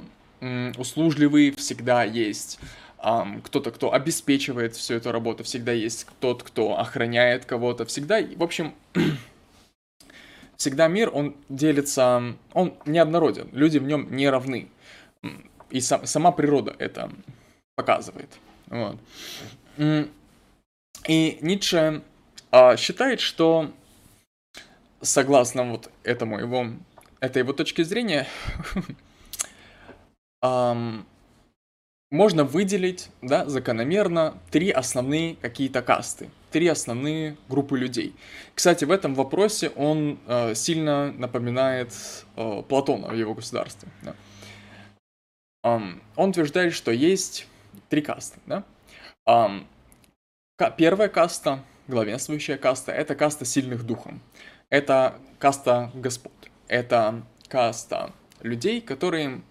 [0.78, 2.60] услужливый, всегда есть
[2.99, 8.44] um, кто-то, кто обеспечивает всю эту работу, всегда есть тот, кто охраняет кого-то, всегда, в
[8.44, 8.76] общем,
[10.57, 14.69] всегда мир, он делится, он неоднороден, люди в нем не равны.
[15.72, 17.10] И сам, сама природа это
[17.76, 18.30] показывает.
[18.68, 18.98] Вот.
[21.07, 22.03] И Ницше
[22.78, 23.72] считает, что
[25.02, 26.68] согласно вот этому его,
[27.19, 28.28] этой его точки зрения,
[32.10, 38.15] можно выделить, да, закономерно три основные какие-то касты, три основные группы людей.
[38.56, 41.94] Кстати, в этом вопросе он э, сильно напоминает
[42.36, 43.90] э, Платона в его государстве.
[44.03, 44.15] Да.
[45.65, 47.45] Um, он утверждает, что есть
[47.90, 48.40] три касты.
[48.45, 48.64] Да?
[49.28, 49.65] Um,
[50.78, 54.22] первая каста главенствующая каста– это каста сильных духом.
[54.70, 56.34] Это каста господ.
[56.68, 59.42] Это каста людей, которые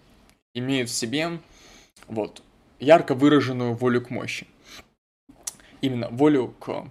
[0.53, 1.39] имеют в себе
[2.07, 2.43] вот,
[2.79, 4.47] ярко выраженную волю к мощи.
[5.81, 6.85] Именно волю к,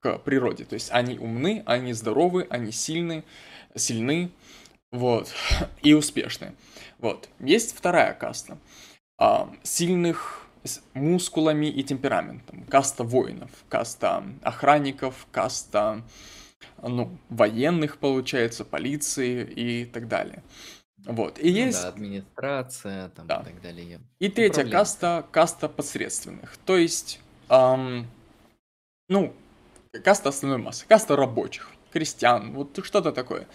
[0.00, 0.64] к природе.
[0.64, 3.24] То есть они умны, они здоровы, они сильны,
[3.74, 4.30] сильны
[4.90, 5.32] вот,
[5.82, 6.54] и успешны.
[6.98, 7.28] Вот.
[7.40, 8.58] Есть вторая каста.
[9.18, 12.64] А, сильных с мускулами и темпераментом.
[12.64, 16.04] Каста воинов, каста охранников, каста
[16.82, 20.42] ну, военных, получается, полиции и так далее.
[21.04, 21.38] Вот.
[21.38, 21.82] И ну, есть...
[21.82, 23.40] Да, администрация там, да.
[23.40, 24.00] и так далее.
[24.18, 26.56] И третья каста, каста посредственных.
[26.58, 28.06] То есть, эм,
[29.08, 29.32] ну,
[30.04, 33.46] каста основной массы, каста рабочих, крестьян, вот что-то такое.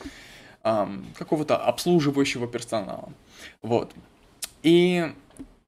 [0.64, 3.12] Эм, какого-то обслуживающего персонала.
[3.62, 3.94] Вот.
[4.64, 5.14] И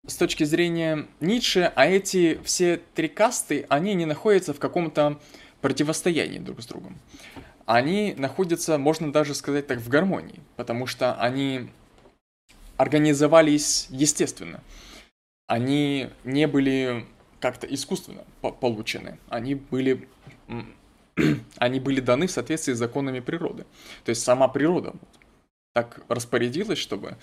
[0.07, 5.19] с точки зрения Ницше, а эти все три касты, они не находятся в каком-то
[5.61, 6.99] противостоянии друг с другом.
[7.65, 11.69] Они находятся, можно даже сказать так, в гармонии, потому что они
[12.77, 14.61] организовались естественно.
[15.47, 17.05] Они не были
[17.39, 19.17] как-то искусственно получены.
[19.29, 20.07] Они были,
[21.57, 23.65] они были даны в соответствии с законами природы.
[24.03, 24.93] То есть сама природа
[25.73, 27.17] так распорядилась, чтобы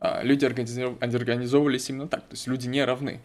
[0.00, 2.22] люди организовывались именно так.
[2.22, 3.20] То есть люди не равны.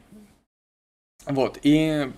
[1.26, 1.60] Вот.
[1.64, 2.12] И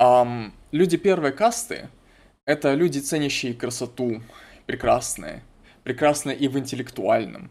[0.00, 1.88] Um, люди первой касты—
[2.46, 4.22] это люди, ценящие красоту,
[4.66, 5.42] прекрасное,
[5.84, 7.50] прекрасное и в интеллектуальном.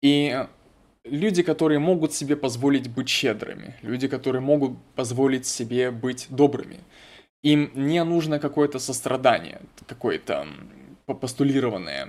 [0.00, 0.46] И
[1.04, 6.78] люди, которые могут себе позволить быть щедрыми, люди, которые могут позволить себе быть добрыми.
[7.42, 10.46] Им не нужно какое-то сострадание, какое-то
[11.06, 12.08] постулированное,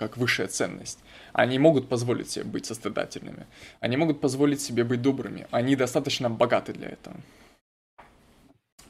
[0.00, 0.98] как высшая ценность.
[1.34, 3.46] Они могут позволить себе быть сострадательными.
[3.80, 5.46] Они могут позволить себе быть добрыми.
[5.50, 7.16] Они достаточно богаты для этого.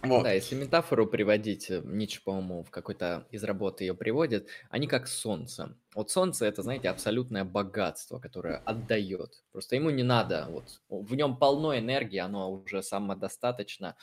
[0.03, 0.23] Вот.
[0.23, 5.09] Да, если метафору приводить, э, Ницше, по-моему, в какой-то из работ ее приводит, они как
[5.09, 5.77] солнце.
[5.97, 9.43] Вот солнце это, знаете, абсолютное богатство, которое отдает.
[9.51, 13.97] Просто ему не надо, вот в нем полно энергии, оно уже самодостаточно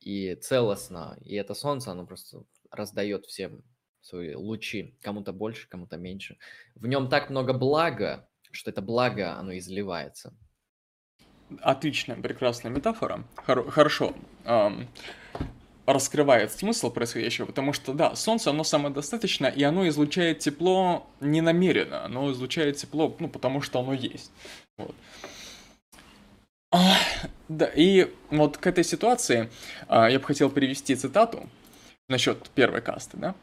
[0.00, 1.16] и целостно.
[1.24, 3.62] И это солнце, оно просто раздает всем
[4.08, 6.38] свои лучи, кому-то больше, кому-то меньше.
[6.74, 10.34] В нем так много блага, что это благо, оно изливается.
[11.60, 13.24] Отличная, прекрасная метафора.
[13.36, 14.14] Хор- хорошо.
[14.44, 14.88] Эм,
[15.86, 22.04] раскрывает смысл происходящего, потому что, да, Солнце, оно самодостаточно, и оно излучает тепло не намеренно,
[22.04, 24.30] оно излучает тепло, ну, потому что оно есть.
[24.76, 24.94] Вот.
[26.70, 26.96] А,
[27.48, 29.50] да, и вот к этой ситуации
[29.86, 31.48] а, я бы хотел привести цитату
[32.08, 33.34] насчет первой касты, да.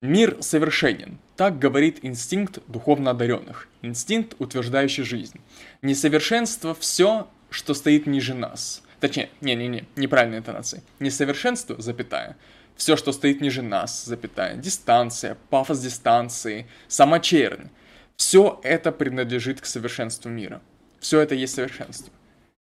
[0.00, 5.40] Мир совершенен, так говорит инстинкт духовно одаренных, инстинкт, утверждающий жизнь.
[5.82, 8.84] Несовершенство– все, что стоит ниже нас.
[9.00, 10.84] Точнее, не-не-не, неправильная интонация.
[11.00, 12.36] Несовершенство, запятая,
[12.76, 17.68] все, что стоит ниже нас, запятая, дистанция, пафос дистанции, сама чернь.
[18.14, 20.62] Все это принадлежит к совершенству мира.
[21.00, 22.12] Все это есть совершенство.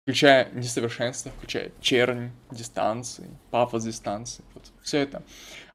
[0.09, 4.43] Включая несовершенство, включая чернь, дистанции, пафос дистанции.
[4.55, 5.21] Вот все это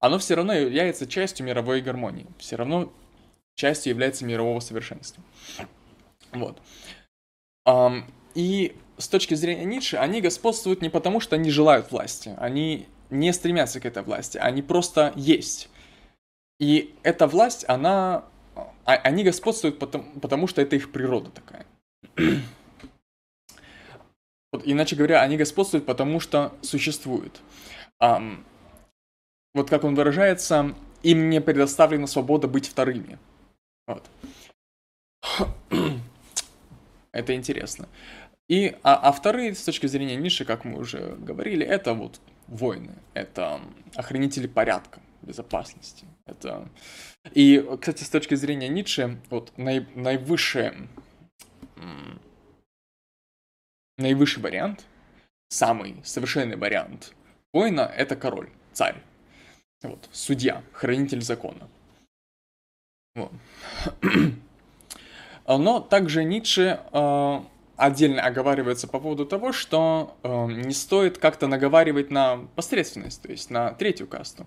[0.04, 2.92] оно все равно является частью мировой гармонии, все равно
[3.54, 5.22] частью является мирового совершенства.
[6.32, 6.60] Вот.
[8.34, 13.32] И с точки зрения Ницше, они господствуют не потому, что они желают власти, они не
[13.32, 15.70] стремятся к этой власти, они просто есть.
[16.58, 18.24] И эта власть, она...
[18.84, 21.64] А, они господствуют потому, потому что это их природа такая.
[24.54, 27.40] Вот, иначе говоря, они господствуют потому что существуют
[29.54, 33.18] вот как он выражается, им не предоставлена свобода быть вторыми.
[33.86, 34.04] Вот.
[37.12, 37.88] Это интересно.
[38.48, 42.94] И, а, а вторые, с точки зрения Ниши, как мы уже говорили, это вот воины,
[43.14, 43.60] это
[43.94, 46.04] охранители порядка, безопасности.
[46.26, 46.68] Это...
[47.32, 49.86] И, кстати, с точки зрения Ницше, вот наи...
[49.94, 50.72] наивысший,
[53.98, 54.84] наивысший вариант,
[55.48, 57.14] самый совершенный вариант
[57.52, 58.96] воина– это король, царь.
[59.82, 61.68] Вот, судья, хранитель закона.
[63.14, 63.32] Вот.
[65.46, 67.40] Но также Ницше э,
[67.76, 73.50] отдельно оговаривается по поводу того, что э, не стоит как-то наговаривать на посредственность, то есть
[73.50, 74.46] на третью касту.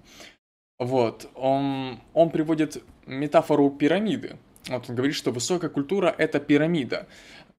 [0.80, 4.38] Вот, он, он приводит метафору пирамиды.
[4.68, 7.08] Вот он говорит, что высокая культура– это пирамида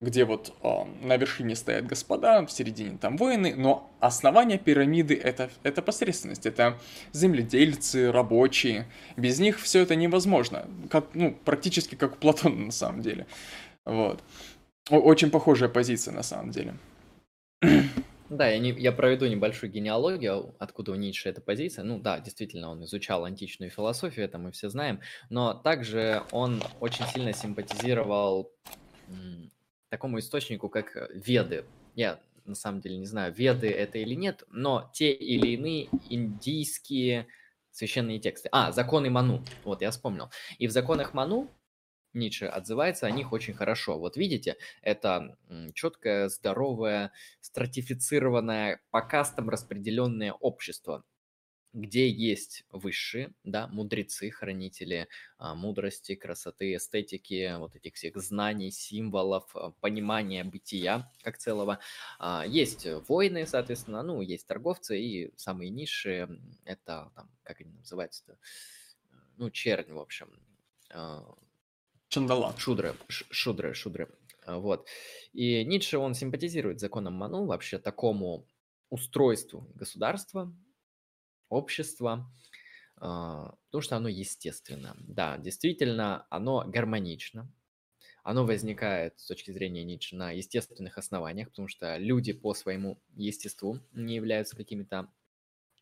[0.00, 5.50] где вот о, на вершине стоят господа, в середине там воины, но основание пирамиды это,
[5.64, 6.78] это посредственность, это
[7.12, 8.86] земледельцы, рабочие.
[9.16, 13.26] Без них все это невозможно, как, ну, практически как у Платона на самом деле.
[13.84, 14.22] Вот.
[14.88, 16.74] Очень похожая позиция на самом деле.
[18.30, 21.82] Да, я, не, я проведу небольшую генеалогию, откуда у Ницше эта позиция.
[21.82, 25.00] Ну да, действительно, он изучал античную философию, это мы все знаем,
[25.30, 28.52] но также он очень сильно симпатизировал
[29.88, 31.64] такому источнику, как э, Веды.
[31.94, 37.26] Я на самом деле не знаю, Веды это или нет, но те или иные индийские
[37.70, 38.48] священные тексты.
[38.52, 39.44] А, законы Ману.
[39.64, 40.30] Вот, я вспомнил.
[40.58, 41.50] И в законах Ману
[42.14, 43.98] Ницше отзывается о них очень хорошо.
[43.98, 45.36] Вот видите, это
[45.74, 51.04] четкое, здоровое, стратифицированное, по кастам распределенное общество
[51.72, 59.54] где есть высшие, да, мудрецы, хранители а, мудрости, красоты, эстетики, вот этих всех знаний, символов,
[59.54, 61.78] а, понимания бытия как целого.
[62.18, 66.28] А, есть воины, соответственно, ну, есть торговцы, и самые низшие,
[66.64, 68.38] это, там, как они называются-то,
[69.36, 70.30] ну, чернь, в общем.
[70.90, 71.24] А,
[72.08, 72.54] Чандала.
[72.56, 74.08] Шудры, шудры, шудры.
[74.46, 74.88] Вот.
[75.34, 78.46] И Ницше, он симпатизирует законам Ману, вообще такому
[78.88, 80.50] устройству государства,
[81.48, 82.30] общества,
[82.96, 84.96] а, потому что оно естественно.
[85.00, 87.50] Да, действительно, оно гармонично,
[88.22, 93.80] оно возникает с точки зрения Ницше на естественных основаниях, потому что люди по своему естеству
[93.92, 95.08] не являются какими-то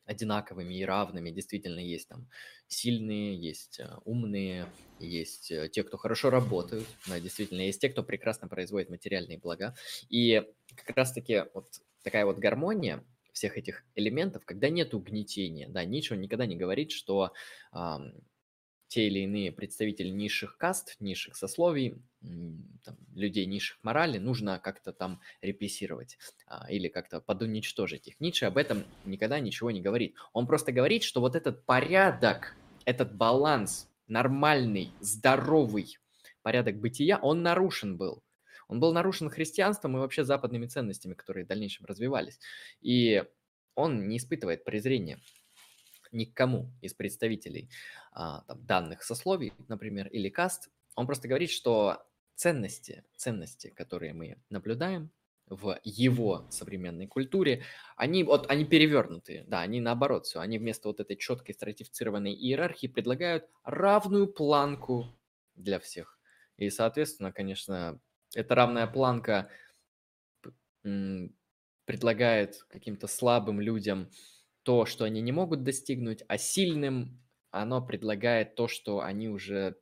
[0.04, 1.30] одинаковыми и равными.
[1.30, 2.28] Действительно, есть там
[2.68, 4.66] сильные, есть э, умные,
[5.00, 9.74] есть э, те, кто хорошо работают, да, действительно, есть те, кто прекрасно производит материальные блага.
[10.08, 10.44] И
[10.76, 11.66] как раз-таки вот
[12.02, 13.04] такая вот гармония
[13.36, 17.32] всех этих элементов, когда нет угнетения, да, Ницше никогда не говорит, что
[18.88, 25.20] те или иные представители низших каст, низших сословий, там, людей низших морали нужно как-то там
[25.42, 28.20] репрессировать а, или как-то подуничтожить их.
[28.20, 30.16] Ницше об этом никогда ничего не говорит.
[30.32, 35.98] Он просто говорит, что вот этот порядок, этот баланс, нормальный, здоровый
[36.42, 38.22] порядок бытия, он нарушен был.
[38.68, 42.38] Он был нарушен христианством и вообще западными ценностями, которые в дальнейшем развивались.
[42.80, 43.24] И
[43.74, 45.18] он не испытывает презрения
[46.12, 47.68] никому из представителей
[48.12, 50.70] а, там, данных сословий, например, или каст.
[50.94, 55.10] Он просто говорит, что ценности, ценности, которые мы наблюдаем
[55.48, 57.62] в его современной культуре,
[57.96, 62.88] они вот они перевернутые, да, они наоборот все, они вместо вот этой четкой стратифицированной иерархии
[62.88, 65.06] предлагают равную планку
[65.54, 66.18] для всех.
[66.56, 68.00] И, соответственно, конечно,
[68.34, 69.50] эта равная планка
[71.84, 74.10] предлагает каким-то слабым людям
[74.62, 79.76] то, что они не могут достигнуть, а сильным оно предлагает то, что они уже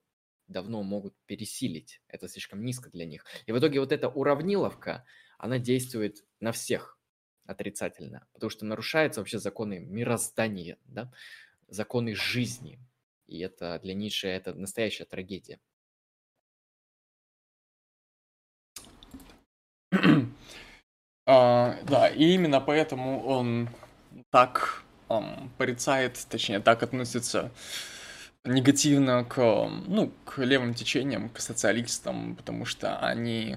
[0.47, 2.01] давно могут пересилить.
[2.09, 3.25] Это слишком низко для них.
[3.47, 5.05] И в итоге вот эта уравниловка,
[5.39, 6.99] она действует на всех
[7.47, 11.13] отрицательно, потому что нарушаются вообще законы мироздания, да?
[11.69, 12.79] законы жизни.
[13.27, 15.61] И это для Ницше это настоящая трагедия.
[21.27, 23.71] А, да, и именно поэтому он
[24.31, 27.51] так um, порицает, точнее, так относится
[28.45, 29.39] негативно к,
[29.87, 33.57] ну, к левым течениям, к социалистам, потому что они,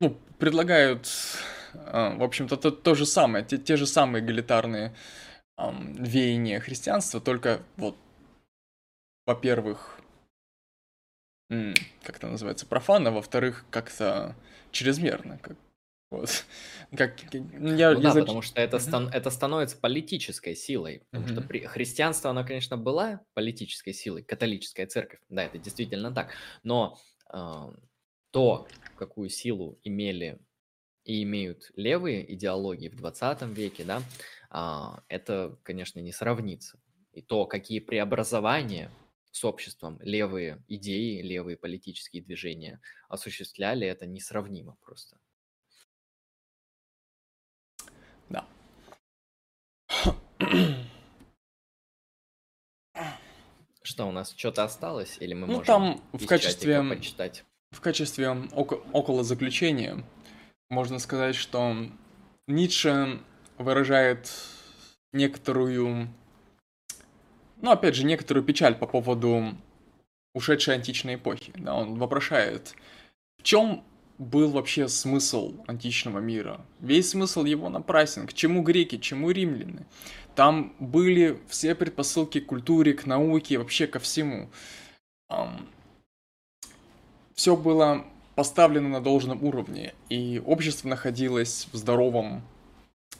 [0.00, 1.06] ну, предлагают,
[1.74, 4.94] uh, в общем-то, то, то же самое, те, те же самые эгалитарные
[5.58, 7.96] um, веяния христианства, только вот,
[9.26, 9.98] во-первых,
[12.02, 14.34] как это называется, профанно, во-вторых, как-то
[14.70, 15.56] чрезмерно, как,
[16.12, 16.44] вот.
[16.96, 18.20] Как, ну, я, ну, я да, зач...
[18.24, 21.02] потому что это, стан, это становится политической силой.
[21.10, 21.60] Потому что при...
[21.60, 26.32] христианство, оно, конечно, была политической силой, католическая церковь, да, это действительно так.
[26.62, 26.98] Но
[27.32, 27.72] э,
[28.30, 30.38] то, какую силу имели
[31.04, 34.02] и имеют левые идеологии в 20 веке, да,
[34.50, 36.78] э, это, конечно, не сравнится.
[37.14, 38.90] И то, какие преобразования
[39.30, 45.16] с обществом левые идеи, левые политические движения осуществляли, это несравнимо просто.
[48.32, 48.46] Да.
[53.92, 57.44] Что у нас что-то осталось или мы ну, можем там в качестве почитать?
[57.72, 60.02] В качестве око около заключения
[60.70, 61.76] можно сказать, что
[62.46, 63.20] Ницше
[63.58, 64.32] выражает
[65.12, 66.08] некоторую,
[67.60, 69.58] ну опять же, некоторую печаль по поводу
[70.34, 71.52] ушедшей античной эпохи.
[71.56, 72.74] Да, он вопрошает,
[73.36, 73.84] в чем
[74.18, 76.64] был вообще смысл античного мира.
[76.80, 78.26] Весь смысл его напрасен.
[78.26, 79.86] К чему греки, чему римляне.
[80.34, 84.48] Там были все предпосылки к культуре, к науке, вообще ко всему.
[87.34, 92.42] Все было поставлено на должном уровне, и общество находилось в здоровом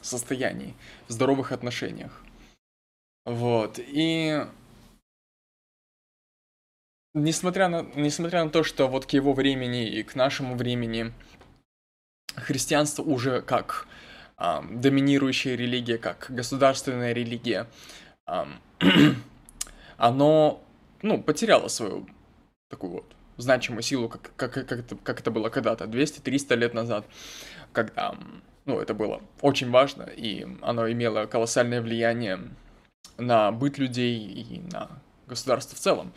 [0.01, 0.73] состоянии,
[1.07, 2.23] в здоровых отношениях.
[3.25, 4.45] Вот, и
[7.13, 11.13] несмотря на, несмотря на то, что вот к его времени и к нашему времени
[12.35, 13.87] христианство уже как
[14.37, 17.67] э, доминирующая религия, как государственная религия,
[18.27, 18.45] э,
[19.97, 20.63] оно,
[21.01, 22.07] ну, потеряло свою
[22.69, 27.05] такую вот значимую силу, как, как, как, это, как это было когда-то, 200-300 лет назад,
[27.71, 28.15] когда,
[28.65, 32.39] ну, это было очень важно, и оно имело колоссальное влияние
[33.17, 34.89] на быт людей и на
[35.27, 36.13] государство в целом.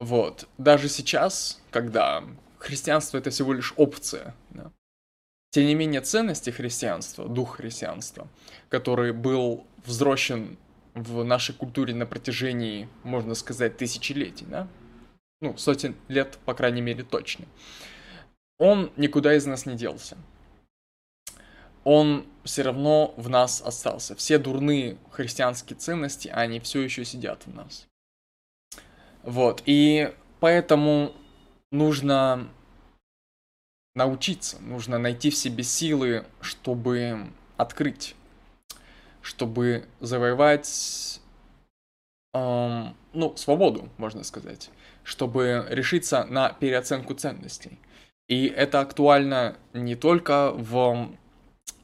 [0.00, 0.48] Вот.
[0.58, 2.24] Даже сейчас, когда
[2.58, 4.70] христианство это всего лишь опция, да,
[5.50, 8.28] тем не менее ценности христианства, дух христианства,
[8.68, 10.58] который был взросшен
[10.94, 14.68] в нашей культуре на протяжении, можно сказать, тысячелетий, да?
[15.40, 17.46] Ну, сотен лет, по крайней мере, точно.
[18.58, 20.18] Он никуда из нас не делся.
[21.84, 24.16] Он все равно в нас остался.
[24.16, 27.86] Все дурные христианские ценности, они все еще сидят в нас.
[29.22, 31.12] Вот, и поэтому
[31.70, 32.48] нужно
[33.94, 37.26] научиться, нужно найти в себе силы, чтобы
[37.56, 38.14] открыть,
[39.20, 41.20] чтобы завоевать,
[42.32, 44.70] эм, ну, свободу, можно сказать,
[45.02, 47.78] чтобы решиться на переоценку ценностей.
[48.28, 51.10] И это актуально не только в,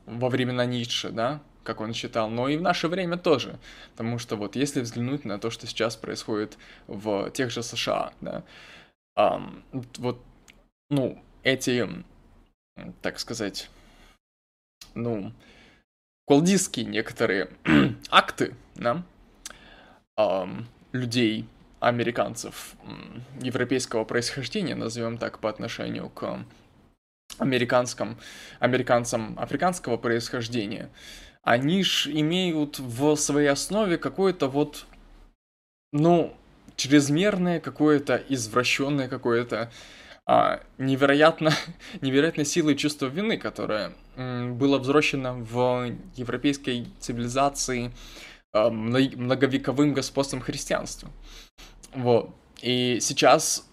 [0.06, 3.59] во времена Ницше, да, как он считал, но и в наше время тоже.
[3.93, 8.45] Потому что вот если взглянуть на то, что сейчас происходит в тех же США, да,
[9.16, 9.65] эм,
[9.99, 10.23] вот,
[10.91, 11.89] ну, эти,
[13.03, 13.70] так сказать,
[14.95, 15.32] ну,
[16.27, 17.51] колдистские некоторые
[18.11, 19.03] акты, да,
[20.16, 21.49] эм, людей,
[21.81, 22.77] американцев
[23.43, 26.45] европейского происхождения, назовем так, по отношению к
[27.39, 28.16] американским,
[28.59, 30.91] американцам африканского происхождения,
[31.45, 34.87] они ж имеют в своей основе какое-то вот,
[35.93, 36.35] ну,
[36.77, 39.71] чрезмерное какое-то извращенное какое-то
[40.27, 41.53] а, невероятно,
[42.01, 47.93] невероятной силой чувства вины, которое м, было взрощено в европейской цивилизации
[48.53, 51.11] а, многовековым господством христианства.
[51.95, 52.35] Вот.
[52.62, 53.69] И сейчас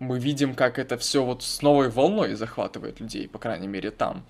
[0.00, 4.26] мы видим, как это все вот с новой волной захватывает людей, по крайней мере, там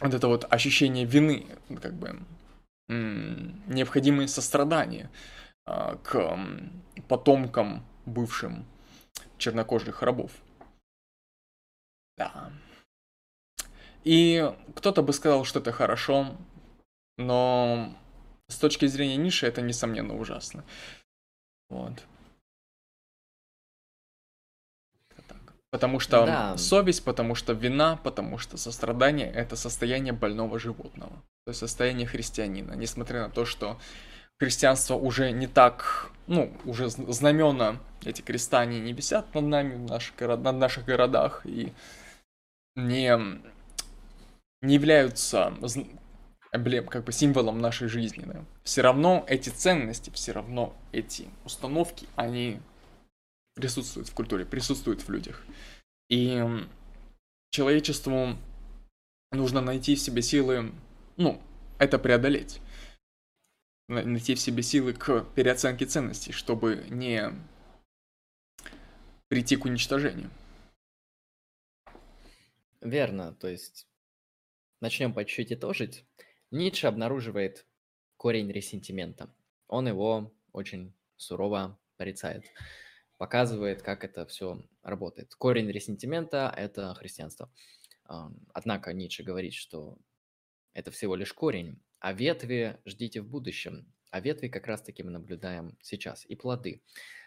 [0.00, 1.46] вот это вот ощущение вины,
[1.80, 2.20] как бы
[2.88, 5.10] необходимое сострадание
[5.64, 6.38] а, к
[7.08, 8.66] потомкам бывшим
[9.38, 10.32] чернокожих рабов.
[12.18, 12.52] Да.
[14.04, 16.36] И кто-то бы сказал, что это хорошо,
[17.16, 17.96] но
[18.48, 20.64] с точки зрения ниши это, несомненно, ужасно.
[21.70, 22.04] Вот.
[25.74, 26.56] Потому что да.
[26.56, 31.10] совесть, потому что вина, потому что сострадание— это состояние больного животного.
[31.44, 32.74] То есть состояние христианина.
[32.74, 33.76] Несмотря на то, что
[34.38, 40.20] христианство уже не так, ну, уже знамена, эти креста, не висят над нами, в наших,
[40.20, 41.72] над наших городах, и
[42.76, 43.18] не,
[44.62, 45.52] не являются
[46.52, 48.22] эмблем, как бы символом нашей жизни.
[48.24, 48.44] Да.
[48.62, 52.60] Все равно эти ценности, все равно эти установки, они
[53.54, 55.42] присутствует в культуре, присутствует в людях.
[56.08, 56.42] И
[57.50, 58.36] человечеству
[59.32, 60.72] нужно найти в себе силы,
[61.16, 61.40] ну,
[61.78, 62.60] это преодолеть.
[63.88, 67.32] Найти в себе силы к переоценке ценностей, чтобы не
[69.28, 70.30] прийти к уничтожению.
[72.80, 73.86] Верно, то есть
[74.80, 76.06] начнем по чуть-чуть итожить.
[76.50, 77.66] Ницше обнаруживает
[78.16, 79.34] корень ресентимента.
[79.68, 82.44] Он его очень сурово порицает
[83.18, 85.34] показывает, как это все работает.
[85.34, 87.50] Корень ресентимента– это христианство.
[88.52, 89.98] Однако Ницше говорит, что
[90.72, 93.92] это всего лишь корень, а ветви ждите в будущем.
[94.10, 96.24] А ветви как раз-таки мы наблюдаем сейчас.
[96.26, 96.82] И плоды,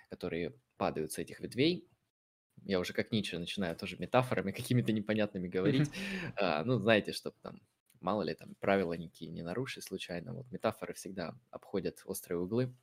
[0.10, 1.88] которые падают с этих ветвей,
[2.64, 5.90] я уже как Ницше начинаю тоже метафорами какими-то непонятными говорить.
[6.36, 7.62] А, ну, знаете, чтобы там,
[8.00, 10.34] мало ли, там, правила никакие не нарушить случайно.
[10.34, 12.74] Вот метафоры всегда обходят острые углы.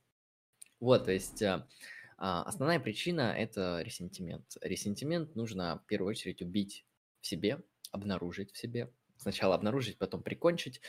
[0.79, 1.67] Вот, то есть а,
[2.17, 4.57] основная причина– это ресентимент.
[4.61, 6.85] Ресентимент нужно в первую очередь убить
[7.21, 7.61] в себе,
[7.91, 8.91] обнаружить в себе.
[9.17, 10.81] Сначала обнаружить, потом прикончить.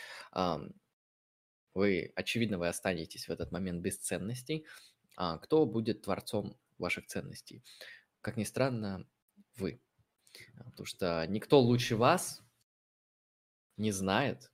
[1.75, 4.65] Вы, очевидно, вы останетесь в этот момент без ценностей.
[5.17, 7.63] А, кто будет творцом ваших ценностей?
[8.23, 9.07] Как ни странно,
[9.57, 9.81] вы.
[10.57, 12.43] Потому что никто лучше вас
[13.77, 14.51] не знает,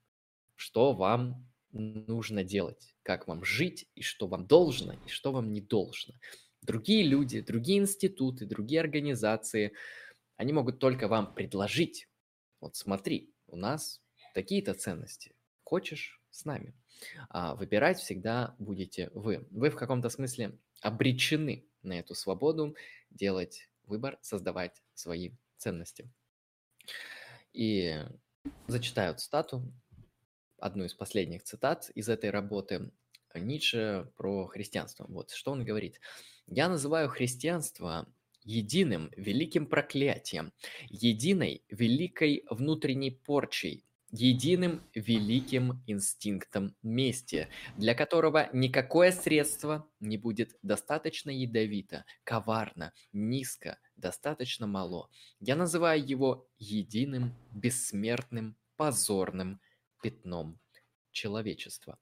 [0.57, 5.61] что вам нужно делать, как вам жить, и что вам должно, и что вам не
[5.61, 6.15] должно.
[6.63, 9.73] Другие люди, другие институты, другие организации,
[10.37, 12.09] они могут только вам предложить,
[12.61, 14.01] вот смотри, у нас
[14.35, 15.35] такие-то ценности,
[15.65, 16.75] хочешь с нами.
[17.29, 19.47] А выбирать всегда будете вы.
[19.51, 22.77] Вы в каком-то смысле обречены на эту свободу
[23.11, 26.09] делать выбор, создавать свои ценности.
[27.53, 27.97] И
[28.67, 29.63] зачитаю цитату,
[30.59, 32.93] одну из последних цитат из этой работы
[33.35, 35.07] Ницше про христианство.
[35.09, 36.01] Вот что он говорит.
[36.47, 38.07] Я называю христианство
[38.45, 40.53] единым великим проклятием,
[40.89, 51.31] единой великой внутренней порчей, единым великим инстинктом мести, для которого никакое средство не будет достаточно
[51.31, 55.09] ядовито, коварно, низко, достаточно мало.
[55.41, 59.61] Я называю его единым, бессмертным, позорным
[60.03, 60.59] пятном
[61.11, 61.99] человечества.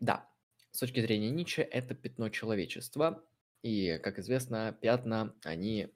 [0.00, 0.31] Да,
[0.72, 3.22] с точки зрения Ницше, это пятно человечества,
[3.62, 5.88] и, как известно, пятна, они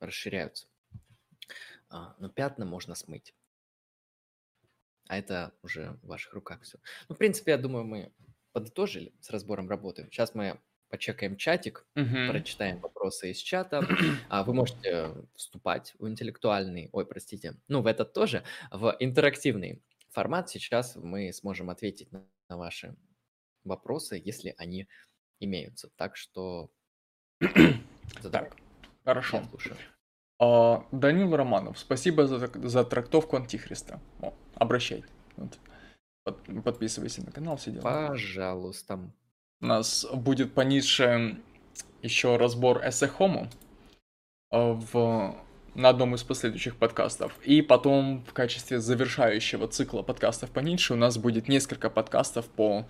[0.00, 0.66] расширяются.
[1.88, 3.34] А, но пятна можно смыть.
[5.06, 6.78] А это уже в ваших руках все.
[7.08, 8.12] Ну, в принципе, я думаю, мы
[8.52, 10.08] подытожили с разбором работы.
[10.10, 12.30] Сейчас мы почекаем чатик, uh-huh.
[12.30, 13.86] прочитаем вопросы из чата.
[14.28, 20.50] А вы можете вступать в интеллектуальный, ой, простите, ну, в этот тоже, в интерактивный формат.
[20.50, 22.96] Сейчас мы сможем ответить на, на ваши
[23.64, 24.88] вопросы, если они
[25.40, 25.90] имеются.
[25.96, 26.70] Так что
[28.32, 28.56] Так,
[29.04, 29.42] хорошо.
[30.40, 34.00] А, Данил Романов, спасибо за, за трактовку Антихриста.
[34.20, 35.04] О, обращай.
[35.36, 35.58] Вот.
[36.24, 38.08] Под, подписывайся на канал, все дела.
[38.08, 38.98] Пожалуйста.
[39.60, 41.40] У нас будет пониже
[42.02, 43.48] еще разбор эссе Homo
[44.50, 45.36] а, в,
[45.74, 47.38] на одном из последующих подкастов.
[47.44, 52.86] И потом в качестве завершающего цикла подкастов по Ницше у нас будет несколько подкастов по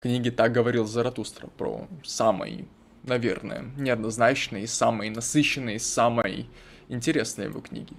[0.00, 2.66] книге «Так говорил Заратустра», про самый,
[3.04, 6.48] наверное, неоднозначный, самый насыщенный, самый
[6.88, 7.94] интересные его книги.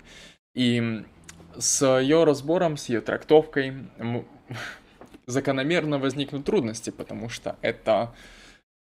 [0.54, 1.04] И
[1.58, 3.74] с ее разбором, с ее трактовкой
[5.28, 8.14] закономерно возникнут трудности, потому что это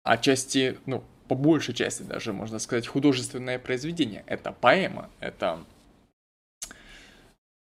[0.04, 4.24] отчасти, ну, по большей части даже, можно сказать, художественное произведение.
[4.26, 5.64] Это поэма, это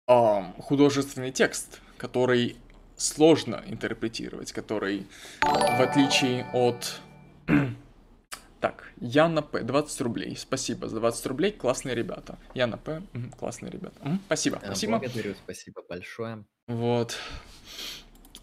[0.09, 2.57] э, художественный текст, который
[3.01, 5.07] сложно интерпретировать, который,
[5.41, 7.01] в отличие от
[8.61, 10.37] так, Яна П, 20 рублей.
[10.37, 12.39] Спасибо за 20 рублей, классные ребята.
[12.55, 13.03] Яна П,
[13.39, 14.21] классные ребята.
[14.27, 14.99] Спасибо, э, спасибо.
[14.99, 16.45] Благодарю, спасибо большое.
[16.67, 17.17] Вот.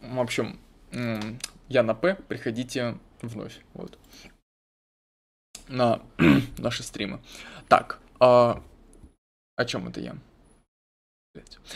[0.01, 0.59] В общем,
[1.69, 3.59] Яна П, приходите вновь.
[3.73, 3.99] Вот.
[5.67, 6.01] На
[6.57, 7.19] наши стримы.
[7.67, 8.63] Так, а...
[9.55, 10.15] о чем это я?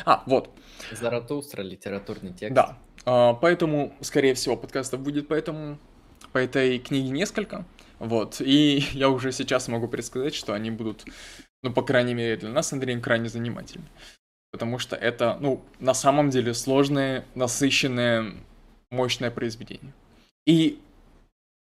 [0.06, 0.50] А, вот.
[0.92, 2.56] Заратустра, литературный текст.
[2.56, 2.78] Да.
[3.06, 5.78] А, поэтому, скорее всего, подкастов будет поэтому
[6.32, 7.66] по этой книге несколько.
[8.00, 11.06] Вот, и я уже сейчас могу предсказать, что они будут,
[11.64, 13.86] ну, по крайней мере, для нас, Андреем, крайне занимательны.
[14.52, 18.34] Потому что это, ну, на самом деле сложное, насыщенное,
[18.90, 19.94] мощное произведение.
[20.46, 20.80] И,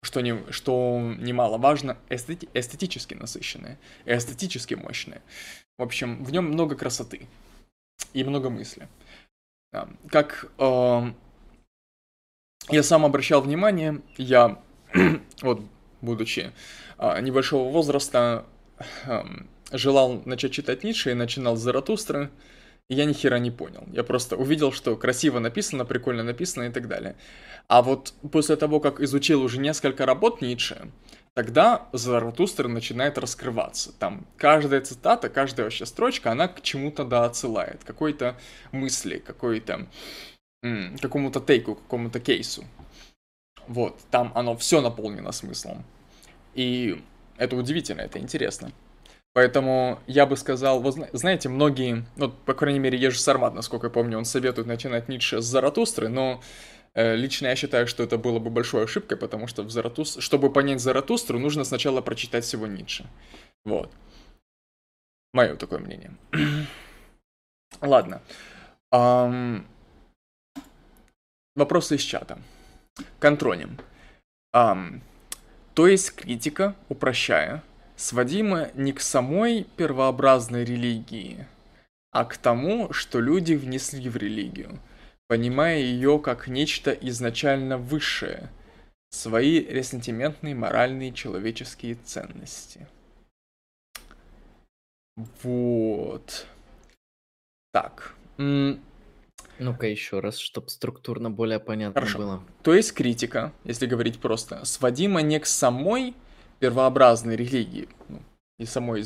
[0.02, 5.23] что, не, что немаловажно, эстети, эстетически насыщенное, эстетически мощное.
[5.78, 7.27] В общем, в нем много красоты
[8.12, 8.89] и много мысли.
[10.09, 11.02] Как э,
[12.70, 14.62] я сам обращал внимание, я
[15.43, 15.60] вот
[16.01, 16.52] будучи
[16.98, 18.47] а, небольшого возраста,
[19.73, 22.31] желал начать читать Ницше и начинал Заратустры,
[22.89, 23.85] и я ни хера не понял.
[23.93, 27.16] Я просто увидел, что красиво написано, прикольно написано и так далее.
[27.66, 30.93] А вот после того, как изучил уже несколько работ Ницше,
[31.36, 33.92] тогда Заратустра начинает раскрываться.
[33.92, 38.36] Там каждая цитата, каждая вообще строчка, она к чему-то да отсылает, какой-то
[38.72, 39.86] мысли, какой-то
[41.00, 42.64] какому-то тейку, какому-то кейсу.
[43.68, 45.84] Вот, там оно все наполнено смыслом.
[46.54, 47.04] И
[47.36, 48.72] это удивительно, это интересно.
[49.34, 53.90] Поэтому я бы сказал, вы знаете, многие, ну, по крайней мере, Ежи Сармат, насколько я
[53.90, 56.40] помню, он советует начинать Ницше с Заратустры, но
[56.97, 60.16] лично я считаю, что это было бы большой ошибкой, потому что в Заратус...
[60.18, 63.06] чтобы понять Заратустру, нужно сначала прочитать всего Ницше.
[63.64, 63.93] Вот.
[65.32, 66.12] Мое такое мнение.
[67.81, 68.23] Ладно.
[68.93, 69.64] Um...
[71.55, 72.39] Вопросы из чата.
[73.18, 73.78] Контроним.
[74.55, 75.01] Um,
[75.74, 77.62] то есть критика, упрощая,
[77.97, 81.47] сводима не к самой первообразной религии,
[82.10, 84.78] а к тому, что люди внесли в религию,
[85.28, 88.51] понимая ее как нечто изначально высшее,
[89.11, 92.86] свои ресентиментные моральные человеческие ценности.
[95.43, 96.47] Вот.
[97.73, 98.15] Так.
[98.39, 102.19] Ну-ка еще раз, чтобы структурно более понятно Хорошо.
[102.19, 102.43] было.
[102.62, 106.15] То есть критика, если говорить просто, сводима не к самой
[106.59, 108.20] первообразной религии, ну,
[108.59, 109.03] и самой,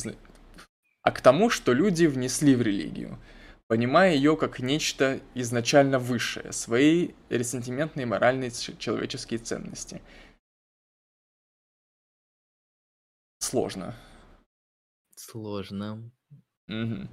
[1.02, 3.18] а к тому, что люди внесли в религию,
[3.70, 10.02] понимая ее как нечто изначально высшее, свои ресентиментные моральные человеческие ценности.
[13.38, 13.94] Сложно.
[15.14, 16.10] Сложно.
[16.66, 17.08] Угу.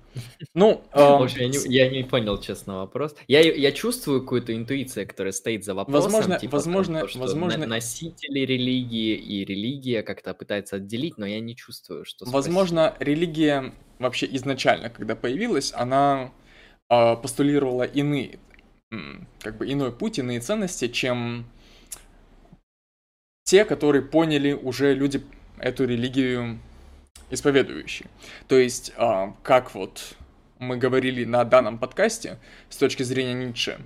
[0.56, 3.16] Ну, В общем, я не, я не понял, честно, вопрос.
[3.28, 6.12] Я, я чувствую какую-то интуицию, которая стоит за вопросом.
[6.12, 7.68] Возможно, типа, возможно, том, что возможно.
[7.68, 12.26] Носители религии и религия как-то пытаются отделить, но я не чувствую, что.
[12.26, 13.08] Возможно, спросить.
[13.08, 16.34] религия вообще изначально, когда появилась, она
[16.88, 18.40] постулировала иные,
[19.42, 21.46] как бы иной путь, иные ценности, чем
[23.44, 25.22] те, которые поняли уже люди
[25.58, 26.60] эту религию
[27.30, 28.10] исповедующие.
[28.48, 30.16] То есть, а, как вот
[30.60, 32.40] мы говорили на данном подкасте
[32.70, 33.80] с точки зрения Ницше,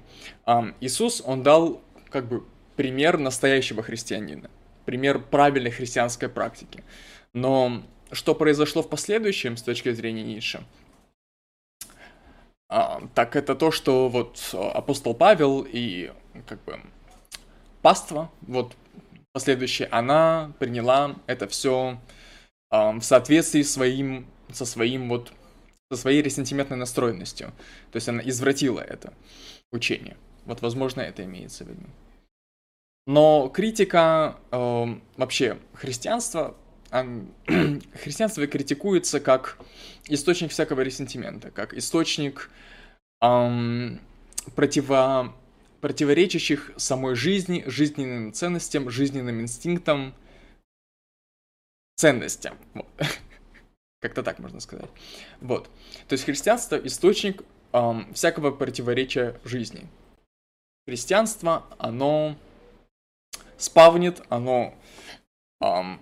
[0.45, 2.43] а, Иисус, он дал как бы
[2.75, 4.49] пример настоящего христианина,
[4.85, 6.83] пример правильной христианской практики.
[7.33, 10.63] Но что произошло в последующем с точки зрения Ницше?
[12.73, 16.09] А, так это то, что вот апостол Павел и
[16.47, 16.79] как бы
[17.81, 18.77] паства, вот
[19.33, 21.99] последующая, она приняла это все
[22.69, 25.33] в соответствии своим, со своим вот,
[25.91, 27.47] со своей ресентиментной настроенностью.
[27.91, 29.11] То есть она извратила это
[29.73, 30.15] учение.
[30.45, 31.83] Вот, возможно, это имеется в виду.
[33.05, 34.85] Но критика э,
[35.17, 36.55] вообще христианства
[38.03, 39.57] христианство критикуется как
[40.07, 42.51] источник всякого ресентимента, как источник
[43.21, 44.01] эм,
[44.55, 45.33] противо,
[45.79, 50.13] противоречащих самой жизни, жизненным ценностям, жизненным инстинктам,
[51.95, 52.57] ценностям.
[54.01, 54.89] Как-то так можно сказать.
[55.39, 55.69] Вот.
[56.09, 59.87] То есть христианство источник эм, всякого противоречия жизни.
[60.85, 62.35] Христианство, оно
[63.57, 64.75] спавнит, оно
[65.61, 66.01] эм,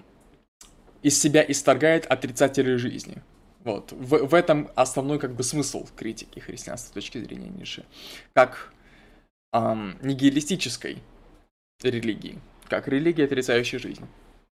[1.02, 3.22] из себя исторгает отрицателей жизни.
[3.64, 3.92] Вот.
[3.92, 7.86] В, в этом основной как бы смысл критики христианства с точки зрения Ницше.
[8.34, 8.74] Как
[9.54, 11.02] эм, нигилистической
[11.82, 12.40] религии.
[12.68, 14.06] Как религия, отрицающая жизнь.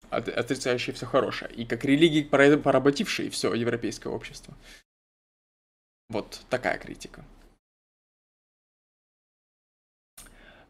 [0.10, 1.52] От, отрицающая все хорошее.
[1.54, 4.56] И как религии, поработившие все европейское общество.
[6.10, 7.24] Вот такая критика.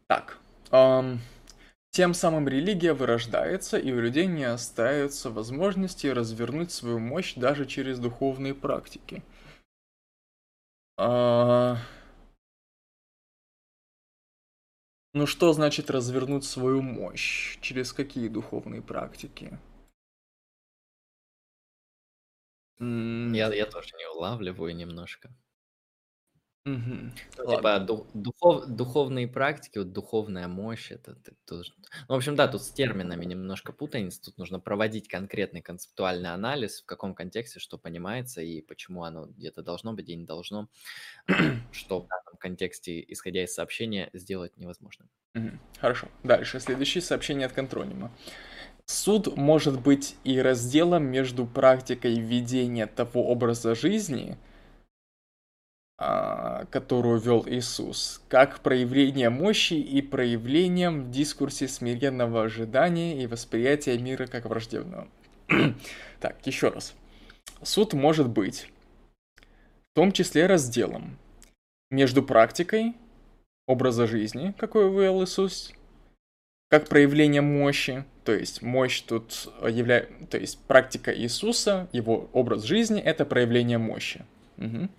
[0.08, 0.38] Так.
[0.72, 1.20] Эм,
[1.92, 8.00] тем самым религия вырождается, и у людей не остается возможности развернуть свою мощь даже через
[8.00, 9.24] духовные практики.
[10.98, 11.78] А...
[15.14, 17.60] Ну что значит развернуть свою мощь?
[17.60, 19.60] Через какие духовные практики?
[22.80, 25.30] Я, я тоже не улавливаю немножко.
[26.64, 27.12] Мгм.
[27.40, 31.74] Ну, типа ду- духов, духовные практики, вот духовная мощь, это, это тоже...
[32.08, 36.82] Ну, в общем, да, тут с терминами немножко путаница, тут нужно проводить конкретный концептуальный анализ,
[36.82, 40.70] в каком контексте что понимается и почему оно где-то должно быть, где не должно,
[41.72, 45.08] что в данном контексте, исходя из сообщения, сделать невозможно.
[45.34, 45.60] Мгм.
[45.80, 46.10] Хорошо.
[46.24, 46.60] Дальше.
[46.60, 48.12] Следующее сообщение от контронима.
[48.86, 54.38] Суд может быть и разделом между практикой ведения того образа жизни,
[56.72, 64.26] которую вел Иисус, как проявление мощи и проявлением в дискурсе смиренного ожидания и восприятия мира
[64.26, 65.08] как враждебного.
[66.20, 66.96] так, еще раз.
[67.62, 68.68] Суд может быть
[69.92, 71.18] в том числе разделом
[71.92, 72.96] между практикой
[73.68, 75.72] образа жизни, какой вывел Иисус,
[76.70, 83.00] как проявление мощи, то есть мощь тут является, то есть практика Иисуса, его образ жизни—
[83.04, 84.26] это проявление мощи.
[84.58, 84.90] Угу.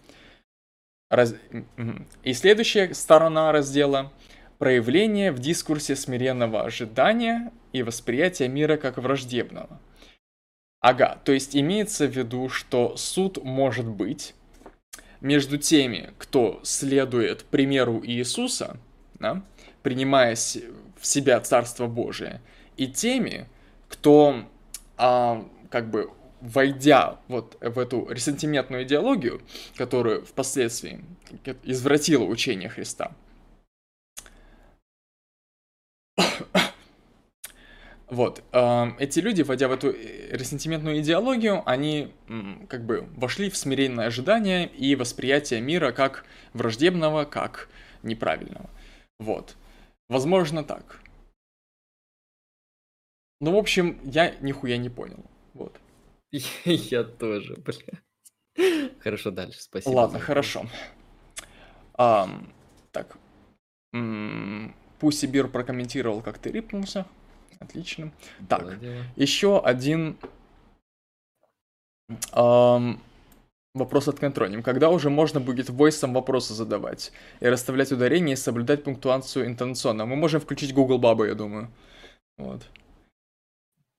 [1.13, 1.35] Раз...
[2.23, 4.13] И следующая сторона раздела–
[4.59, 9.79] проявление в дискурсе смиренного ожидания и восприятия мира как враждебного.
[10.81, 14.35] Ага, то есть имеется в виду, что суд может быть
[15.21, 18.79] между теми, кто следует примеру Иисуса,
[19.19, 19.45] да,
[19.83, 22.41] принимая в себя Царство Божие,
[22.79, 23.49] и теми,
[23.89, 24.45] кто
[24.97, 26.09] а, как бы
[26.43, 29.41] войдя вот в эту ресентиментную идеологию,
[29.77, 31.05] которую впоследствии
[31.63, 33.13] извратила учение Христа,
[38.09, 42.13] Вот, э, эти люди, войдя в эту ресентиментную идеологию, они
[42.69, 47.71] как бы вошли в смиренное ожидание и восприятие мира как враждебного, как
[48.03, 48.69] неправильного.
[49.19, 49.57] Вот.
[50.11, 51.01] Возможно так.
[53.41, 55.25] Ну, в общем, я нихуя не понял.
[55.55, 55.81] Вот.
[56.65, 58.01] Я тоже, бля.
[59.01, 59.95] Хорошо, дальше, спасибо.
[59.95, 60.67] Ладно, хорошо.
[61.95, 62.29] А,
[62.91, 63.17] так.
[64.99, 67.07] Пусть Сибир прокомментировал, как ты рипнулся.
[67.59, 68.13] Отлично.
[68.49, 68.79] Так,
[69.17, 70.17] еще один
[72.33, 73.01] эм,
[73.75, 74.63] вопрос от контроним.
[74.63, 80.07] Когда уже можно будет войсом вопросы задавать и расставлять ударения и соблюдать пунктуацию интонационно?
[80.07, 81.71] Мы можем включить Google Бабу, я думаю.
[82.39, 82.63] Вот.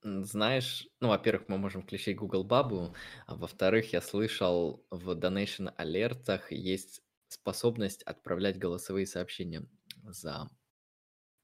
[0.04, 2.94] Знаешь, ну, во-первых, мы можем включить Google Бабу,
[3.26, 9.66] а во-вторых, я слышал, в donation алертах есть способность отправлять голосовые сообщения
[10.04, 10.50] за...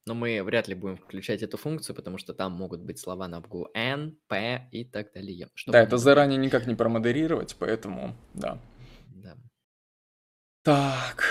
[0.06, 3.41] Но мы вряд ли будем включать эту функцию, потому что там могут быть слова на
[3.41, 5.49] букву N, P и так далее.
[5.68, 8.60] Да, это заранее никак не промодерировать, поэтому да.
[9.07, 9.38] Да.
[10.64, 11.23] Так.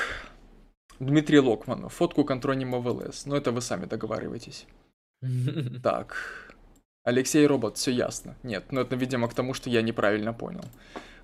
[1.00, 3.26] Дмитрий Локман, фотку контронима ВЛС.
[3.26, 4.66] Ну, это вы сами договариваетесь.
[5.82, 6.47] Так.
[7.04, 8.36] Алексей Робот, все ясно.
[8.42, 10.64] Нет, ну это, видимо, к тому, что я неправильно понял.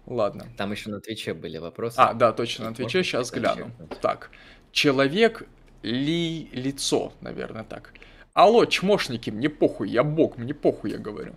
[0.06, 0.46] Ладно.
[0.56, 1.96] Там еще на Твиче были вопросы.
[1.98, 3.70] А, да, точно, на Твиче, сейчас гляну.
[4.00, 4.30] Так,
[4.72, 5.46] человек
[5.82, 7.92] ли лицо, наверное, так.
[8.34, 11.34] Алло, чмошники, мне похуй, я бог, мне похуй, я говорю.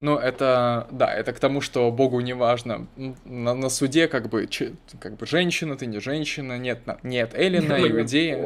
[0.00, 2.86] Но это, да, это к тому, что богу не важно.
[2.96, 7.78] На, на суде как бы, че, как бы женщина, ты не женщина, нет, нет, Эллина,
[7.80, 8.42] иудея.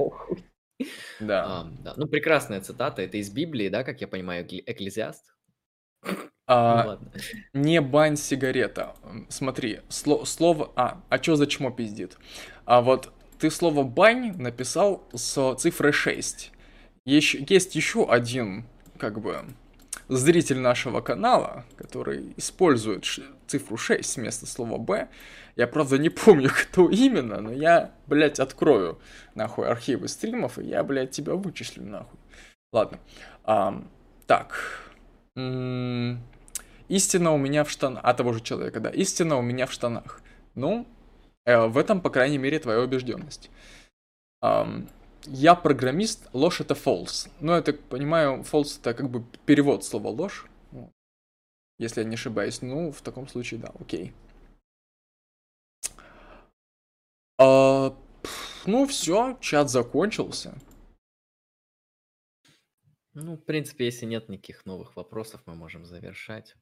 [1.21, 1.45] Да.
[1.47, 1.95] А, да.
[1.97, 5.32] Ну, прекрасная цитата, это из Библии, да, как я понимаю, Экклезиаст?
[6.47, 6.99] А, ну,
[7.53, 8.95] не бань сигарета.
[9.29, 10.73] Смотри, сло, слово...
[10.77, 12.19] А, а что за чмо пиздит?
[12.65, 16.53] А вот ты слово бань написал с цифрой 6.
[17.05, 18.65] Есть, есть еще один,
[18.99, 19.45] как бы,
[20.09, 23.05] зритель нашего канала, который использует
[23.47, 25.09] цифру 6 вместо слова «Б»,
[25.57, 28.99] я, правда, не помню, кто именно, но я, блядь, открою,
[29.35, 32.19] нахуй, архивы стримов, и я, блядь, тебя вычислю, нахуй.
[32.73, 32.99] Ладно.
[33.45, 33.83] А,
[34.27, 34.82] так.
[35.37, 38.03] Истина у меня в штанах.
[38.05, 38.91] А того же человека, да.
[38.91, 40.21] Истина у меня в штанах.
[40.55, 40.87] Ну,
[41.47, 43.51] э, в этом, по крайней мере, твоя убежденность.
[44.45, 44.89] Um,
[45.27, 47.31] я программист, ложь это false.
[47.41, 50.47] Ну, я так понимаю, false это как бы перевод слова ложь.
[51.79, 52.63] Если я не ошибаюсь.
[52.63, 54.13] Ну, в таком случае, да, окей.
[57.39, 57.97] А,
[58.67, 60.55] ну, все, чат закончился.
[63.15, 66.57] Ну, в принципе, если нет никаких новых вопросов, мы можем завершать.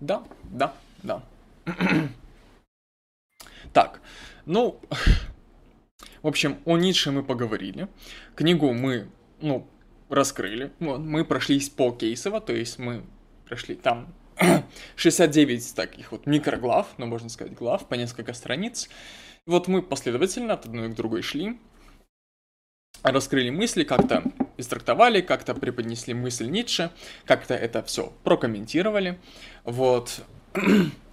[0.00, 1.24] Да, да, да.
[3.72, 4.02] так,
[4.44, 4.78] ну,
[6.22, 7.88] в общем, о Ницше мы поговорили.
[8.34, 9.66] Книгу мы, ну,
[10.10, 10.70] раскрыли.
[10.80, 13.04] Вот, мы прошлись по кейсово, то есть мы
[13.46, 14.14] прошли там
[14.96, 18.90] 69 таких вот микроглав, ну, можно сказать, глав, по несколько страниц.
[19.46, 21.58] Вот мы последовательно от одной к другой шли,
[23.02, 24.22] раскрыли мысли, как-то
[24.58, 26.90] истрактовали, как-то преподнесли мысль Ницше,
[27.24, 29.18] как-то это все прокомментировали.
[29.64, 30.20] Вот.